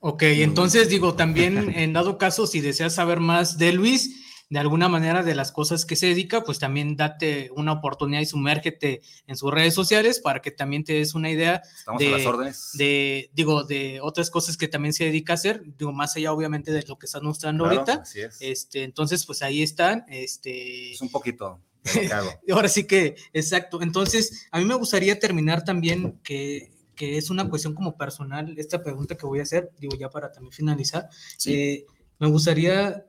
ok, 0.00 0.22
entonces 0.24 0.90
digo 0.90 1.14
también 1.14 1.70
en 1.74 1.94
dado 1.94 2.18
caso, 2.18 2.46
si 2.46 2.60
deseas 2.60 2.94
saber 2.94 3.18
más 3.18 3.56
de 3.56 3.72
Luis, 3.72 4.27
de 4.50 4.58
alguna 4.58 4.88
manera 4.88 5.22
de 5.22 5.34
las 5.34 5.52
cosas 5.52 5.84
que 5.84 5.94
se 5.94 6.06
dedica, 6.06 6.42
pues 6.42 6.58
también 6.58 6.96
date 6.96 7.50
una 7.54 7.72
oportunidad 7.72 8.22
y 8.22 8.26
sumérgete 8.26 9.02
en 9.26 9.36
sus 9.36 9.52
redes 9.52 9.74
sociales 9.74 10.20
para 10.20 10.40
que 10.40 10.50
también 10.50 10.84
te 10.84 10.94
des 10.94 11.14
una 11.14 11.30
idea 11.30 11.60
Estamos 11.78 12.00
De- 12.00 12.08
a 12.08 12.16
las 12.18 12.26
órdenes. 12.26 12.70
de, 12.74 13.30
digo, 13.34 13.64
de 13.64 14.00
otras 14.00 14.30
cosas 14.30 14.56
que 14.56 14.66
también 14.66 14.94
se 14.94 15.04
dedica 15.04 15.34
a 15.34 15.34
hacer, 15.34 15.62
digo, 15.78 15.92
más 15.92 16.16
allá 16.16 16.32
obviamente 16.32 16.72
de 16.72 16.82
lo 16.88 16.98
que 16.98 17.04
estás 17.06 17.22
mostrando 17.22 17.64
Claro, 17.64 17.80
ahorita. 17.80 18.02
Así 18.02 18.20
es. 18.20 18.38
Este, 18.40 18.84
entonces, 18.84 19.26
pues 19.26 19.42
ahí 19.42 19.62
están. 19.62 20.04
Este, 20.08 20.92
Es 20.92 21.00
un 21.02 21.10
poquito 21.10 21.60
de 21.84 21.94
lo 22.02 22.08
que 22.08 22.14
hago. 22.14 22.30
ahora 22.52 22.68
sí 22.68 22.84
que, 22.84 23.16
exacto. 23.34 23.82
Entonces, 23.82 24.46
a 24.50 24.58
mí 24.58 24.64
me 24.64 24.74
gustaría 24.76 25.18
terminar 25.18 25.62
también 25.62 26.18
que, 26.22 26.70
que 26.94 27.18
es 27.18 27.28
una 27.28 27.48
cuestión 27.50 27.74
como 27.74 27.98
personal, 27.98 28.54
esta 28.58 28.82
pregunta 28.82 29.14
que 29.14 29.26
voy 29.26 29.40
a 29.40 29.42
hacer, 29.42 29.70
digo, 29.78 29.94
ya 29.96 30.08
para 30.08 30.32
también 30.32 30.52
finalizar. 30.52 31.08
Sí. 31.36 31.52
Eh, 31.54 31.86
me 32.18 32.28
gustaría 32.28 33.04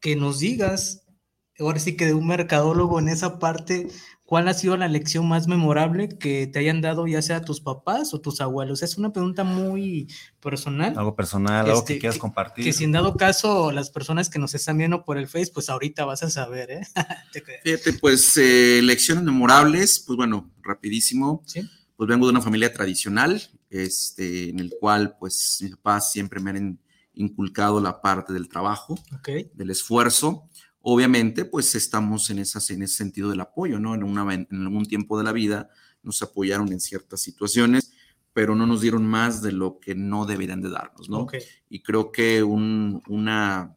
que 0.00 0.16
nos 0.16 0.38
digas, 0.38 1.04
ahora 1.58 1.78
sí 1.78 1.96
que 1.96 2.06
de 2.06 2.14
un 2.14 2.26
mercadólogo 2.26 2.98
en 3.00 3.08
esa 3.08 3.38
parte, 3.38 3.88
¿cuál 4.24 4.46
ha 4.46 4.54
sido 4.54 4.76
la 4.76 4.86
lección 4.88 5.26
más 5.26 5.48
memorable 5.48 6.08
que 6.08 6.46
te 6.46 6.60
hayan 6.60 6.80
dado, 6.80 7.06
ya 7.06 7.20
sea 7.22 7.40
tus 7.42 7.60
papás 7.60 8.14
o 8.14 8.20
tus 8.20 8.40
abuelos? 8.40 8.82
Es 8.82 8.96
una 8.98 9.12
pregunta 9.12 9.42
muy 9.42 10.06
personal. 10.40 10.94
Algo 10.96 11.16
personal, 11.16 11.66
algo 11.66 11.78
Este, 11.80 11.94
que 11.94 12.00
quieras 12.00 12.14
que- 12.16 12.20
compartir. 12.20 12.64
Que 12.64 12.72
si 12.72 12.84
en 12.84 12.92
dado 12.92 13.16
caso 13.16 13.72
las 13.72 13.90
personas 13.90 14.28
que 14.30 14.38
nos 14.38 14.54
están 14.54 14.78
viendo 14.78 15.04
por 15.04 15.18
el 15.18 15.26
Face, 15.28 15.50
pues 15.52 15.68
ahorita 15.68 16.04
vas 16.04 16.22
a 16.22 16.30
saber, 16.30 16.70
¿eh? 16.70 16.80
Fíjate, 17.64 17.92
pues 17.94 18.36
eh, 18.36 18.80
lecciones 18.82 19.24
memorables, 19.24 19.98
pues 20.06 20.16
bueno, 20.16 20.50
rapidísimo. 20.62 21.42
¿Sí? 21.46 21.68
Pues 21.96 22.06
vengo 22.08 22.26
de 22.26 22.30
una 22.30 22.40
familia 22.40 22.72
tradicional, 22.72 23.42
este, 23.70 24.50
en 24.50 24.60
el 24.60 24.72
cual 24.78 25.16
pues 25.18 25.58
mis 25.62 25.72
papás 25.72 26.12
siempre 26.12 26.38
me 26.38 26.50
han 26.50 26.78
inculcado 27.18 27.80
la 27.80 28.00
parte 28.00 28.32
del 28.32 28.48
trabajo, 28.48 28.98
del 29.54 29.70
esfuerzo. 29.70 30.48
Obviamente, 30.80 31.44
pues 31.44 31.74
estamos 31.74 32.30
en, 32.30 32.38
esas, 32.38 32.70
en 32.70 32.82
ese 32.82 32.96
sentido 32.96 33.28
del 33.30 33.40
apoyo, 33.40 33.78
¿no? 33.78 33.94
En, 33.94 34.02
una, 34.04 34.32
en 34.32 34.46
algún 34.50 34.86
tiempo 34.86 35.18
de 35.18 35.24
la 35.24 35.32
vida 35.32 35.68
nos 36.02 36.22
apoyaron 36.22 36.72
en 36.72 36.80
ciertas 36.80 37.20
situaciones, 37.20 37.92
pero 38.32 38.54
no 38.54 38.66
nos 38.66 38.80
dieron 38.80 39.04
más 39.04 39.42
de 39.42 39.50
lo 39.52 39.80
que 39.80 39.94
no 39.96 40.24
deberían 40.24 40.62
de 40.62 40.70
darnos, 40.70 41.08
¿no? 41.10 41.18
Y 41.68 41.82
creo 41.82 42.12
que 42.12 42.42
un- 42.44 43.02
una, 43.08 43.74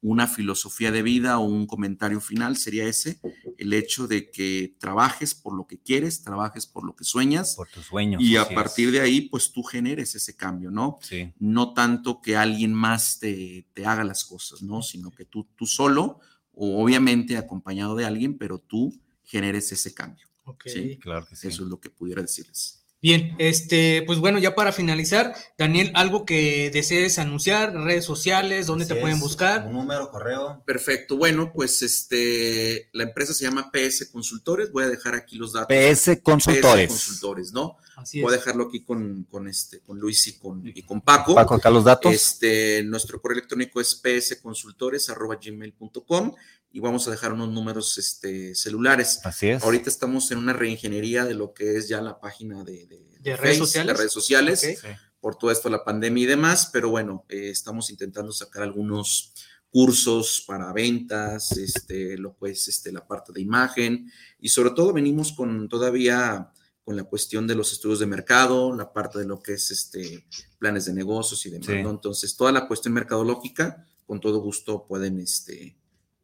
una 0.00 0.28
filosofía 0.28 0.92
de 0.92 1.02
vida 1.02 1.38
o 1.38 1.44
un 1.44 1.66
comentario 1.66 2.20
final 2.20 2.56
sería 2.56 2.84
ese, 2.86 3.20
el 3.56 3.72
hecho 3.72 4.06
de 4.06 4.30
que 4.30 4.76
trabajes 4.78 5.34
por 5.34 5.56
lo 5.56 5.66
que 5.66 5.80
quieres, 5.80 6.22
trabajes 6.22 6.66
por 6.66 6.84
lo 6.84 6.94
que 6.94 7.04
sueñas 7.04 7.56
por 7.56 7.68
tus 7.68 7.86
sueños. 7.86 8.22
y 8.22 8.36
a 8.36 8.48
partir 8.48 8.88
es. 8.88 8.92
de 8.92 9.00
ahí, 9.00 9.22
pues 9.22 9.52
tú 9.52 9.62
generes 9.62 10.14
ese 10.14 10.36
cambio, 10.36 10.70
¿no? 10.70 10.98
Sí, 11.02 11.32
No 11.38 11.74
tanto 11.74 12.20
que 12.20 12.36
alguien 12.36 12.72
más 12.72 13.18
te, 13.18 13.66
te 13.74 13.86
haga 13.86 14.04
las 14.04 14.24
cosas, 14.24 14.62
¿no? 14.62 14.82
Sino 14.82 15.10
que 15.10 15.24
tú, 15.24 15.48
tú 15.56 15.66
solo, 15.66 16.20
o 16.52 16.82
obviamente 16.82 17.36
acompañado 17.36 17.96
de 17.96 18.04
alguien, 18.04 18.38
pero 18.38 18.58
tú 18.58 18.94
generes 19.24 19.72
ese 19.72 19.94
cambio. 19.94 20.28
ok. 20.44 20.64
Sí. 20.66 20.98
claro 21.00 21.26
que 21.26 21.36
sí. 21.36 21.48
Eso 21.48 21.64
es 21.64 21.68
lo 21.68 21.80
que 21.80 21.90
pudiera 21.90 22.22
decirles. 22.22 22.77
Bien, 23.00 23.36
este, 23.38 24.02
pues 24.06 24.18
bueno, 24.18 24.40
ya 24.40 24.56
para 24.56 24.72
finalizar, 24.72 25.32
Daniel, 25.56 25.92
algo 25.94 26.24
que 26.24 26.68
desees 26.72 27.20
anunciar, 27.20 27.72
redes 27.72 28.04
sociales, 28.04 28.66
dónde 28.66 28.86
Así 28.86 28.94
te 28.94 29.00
pueden 29.00 29.18
es. 29.18 29.22
buscar. 29.22 29.68
Un 29.68 29.74
número, 29.74 30.10
correo. 30.10 30.64
Perfecto. 30.66 31.16
Bueno, 31.16 31.52
pues 31.54 31.80
este, 31.82 32.88
la 32.92 33.04
empresa 33.04 33.34
se 33.34 33.44
llama 33.44 33.70
PS 33.72 34.06
Consultores. 34.10 34.72
Voy 34.72 34.82
a 34.82 34.88
dejar 34.88 35.14
aquí 35.14 35.36
los 35.36 35.52
datos. 35.52 35.68
PS 35.76 36.16
PS 36.16 36.22
Consultores. 36.24 36.88
Consultores, 36.88 37.52
¿no? 37.52 37.76
Así 37.96 38.20
Voy 38.20 38.32
a 38.32 38.36
es. 38.36 38.40
dejarlo 38.42 38.64
aquí 38.64 38.82
con, 38.82 39.28
con, 39.30 39.46
este, 39.46 39.78
con 39.80 40.00
Luis 40.00 40.26
y 40.26 40.36
con, 40.38 40.66
y 40.66 40.82
con 40.82 41.00
Paco. 41.00 41.36
Paco, 41.36 41.54
acá 41.54 41.70
los 41.70 41.84
datos. 41.84 42.12
Este, 42.12 42.82
nuestro 42.82 43.20
correo 43.20 43.36
electrónico 43.38 43.80
es 43.80 44.00
psconsultores.gmail.com 44.02 46.34
y 46.70 46.80
vamos 46.80 47.08
a 47.08 47.10
dejar 47.10 47.32
unos 47.32 47.48
números 47.50 47.96
este, 47.98 48.54
celulares. 48.54 49.20
Así 49.24 49.48
es. 49.48 49.62
Ahorita 49.62 49.88
estamos 49.90 50.30
en 50.30 50.38
una 50.38 50.52
reingeniería 50.52 51.24
de 51.24 51.34
lo 51.34 51.52
que 51.54 51.76
es 51.76 51.88
ya 51.88 52.00
la 52.00 52.20
página 52.20 52.62
de, 52.64 52.86
de- 52.86 52.98
de 53.08 53.18
¿De 53.20 53.36
redes 53.36 53.58
Face, 53.58 53.58
sociales? 53.58 53.86
de 53.88 53.98
redes 53.98 54.12
sociales, 54.12 54.64
Ok. 54.64 54.78
Sí. 54.80 54.88
por 55.20 55.36
todo 55.36 55.50
esto, 55.50 55.68
la 55.70 55.82
pandemia 55.84 56.22
y 56.24 56.26
demás, 56.26 56.70
pero 56.72 56.90
bueno, 56.90 57.24
eh, 57.28 57.50
estamos 57.50 57.90
intentando 57.90 58.30
sacar 58.32 58.62
algunos 58.62 59.32
cursos 59.70 60.44
para 60.46 60.72
ventas, 60.72 61.52
este, 61.52 62.16
lo 62.16 62.34
pues, 62.34 62.68
este, 62.68 62.90
la 62.92 63.06
parte 63.06 63.32
de 63.32 63.40
imagen 63.42 64.10
y 64.40 64.48
sobre 64.48 64.70
todo 64.70 64.92
venimos 64.92 65.32
con 65.32 65.68
todavía 65.68 66.50
con 66.84 66.96
la 66.96 67.04
cuestión 67.04 67.46
de 67.46 67.54
los 67.54 67.72
estudios 67.72 67.98
de 67.98 68.06
mercado, 68.06 68.74
la 68.74 68.92
parte 68.94 69.18
de 69.18 69.26
lo 69.26 69.42
que 69.42 69.52
es 69.54 69.70
este 69.70 70.26
planes 70.58 70.86
de 70.86 70.94
negocios 70.94 71.44
y 71.44 71.50
demás, 71.50 71.66
Sí. 71.66 71.82
¿no? 71.82 71.90
Entonces, 71.90 72.34
toda 72.34 72.50
la 72.50 72.66
cuestión 72.66 72.94
mercadológica, 72.94 73.86
con 74.06 74.20
todo 74.20 74.38
gusto 74.40 74.86
pueden, 74.86 75.18
este, 75.20 75.76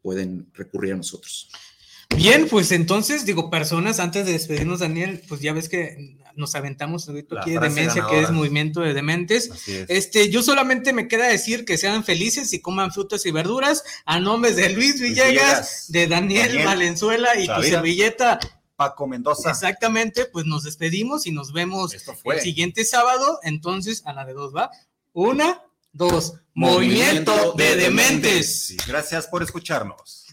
pueden 0.04 0.46
recurrir 0.52 0.92
a 0.92 0.96
nosotros. 0.96 1.48
Bien, 2.14 2.46
pues 2.48 2.70
entonces, 2.72 3.24
digo, 3.24 3.48
personas, 3.50 3.98
antes 3.98 4.26
de 4.26 4.32
despedirnos, 4.32 4.80
Daniel, 4.80 5.22
pues 5.26 5.40
ya 5.40 5.54
ves 5.54 5.70
que 5.70 6.18
nos 6.36 6.54
aventamos 6.54 7.08
ahorita 7.08 7.40
aquí 7.40 7.52
de 7.52 7.58
demencia, 7.58 8.06
que 8.08 8.20
es 8.20 8.30
movimiento 8.30 8.82
de 8.82 8.92
dementes. 8.92 9.50
Es. 9.66 9.86
Este, 9.88 10.28
yo 10.28 10.42
solamente 10.42 10.92
me 10.92 11.08
queda 11.08 11.26
decir 11.26 11.64
que 11.64 11.78
sean 11.78 12.04
felices 12.04 12.52
y 12.52 12.60
coman 12.60 12.92
frutas 12.92 13.24
y 13.24 13.30
verduras 13.30 13.82
a 14.04 14.20
nombres 14.20 14.56
de 14.56 14.68
Luis 14.74 15.00
Villegas, 15.00 15.28
Villegas, 15.30 15.84
de 15.88 16.06
Daniel, 16.06 16.48
Daniel, 16.48 16.66
Valenzuela 16.66 17.40
y 17.40 17.46
tu 17.46 17.62
servilleta. 17.62 18.38
Paco 18.76 19.06
Mendoza. 19.06 19.50
Exactamente, 19.50 20.26
pues 20.26 20.44
nos 20.44 20.64
despedimos 20.64 21.26
y 21.26 21.32
nos 21.32 21.52
vemos 21.52 21.94
Esto 21.94 22.14
fue. 22.14 22.36
el 22.36 22.40
siguiente 22.42 22.84
sábado. 22.84 23.38
Entonces, 23.42 24.02
a 24.04 24.12
la 24.12 24.26
de 24.26 24.34
dos 24.34 24.54
va. 24.54 24.70
Una, 25.12 25.62
dos. 25.94 26.34
Movimiento 26.54 27.32
Movimiento 27.32 27.52
de 27.54 27.64
de 27.64 27.76
dementes. 27.76 28.66
Sí, 28.66 28.76
gracias 28.86 29.26
por 29.26 29.42
escucharnos. 29.42 30.24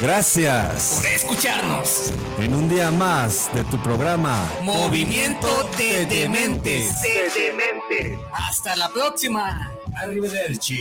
Gracias. 0.00 1.00
Por 1.00 1.06
escucharnos. 1.06 2.12
En 2.38 2.54
un 2.54 2.68
día 2.68 2.90
más 2.90 3.50
de 3.54 3.64
tu 3.64 3.82
programa. 3.82 4.46
Movimiento 4.62 5.48
de 5.78 6.04
dementes. 6.04 7.00
De 7.00 7.30
dementes. 7.30 8.18
Hasta 8.32 8.76
la 8.76 8.90
próxima. 8.90 9.75
Arrivederci. 10.02 10.76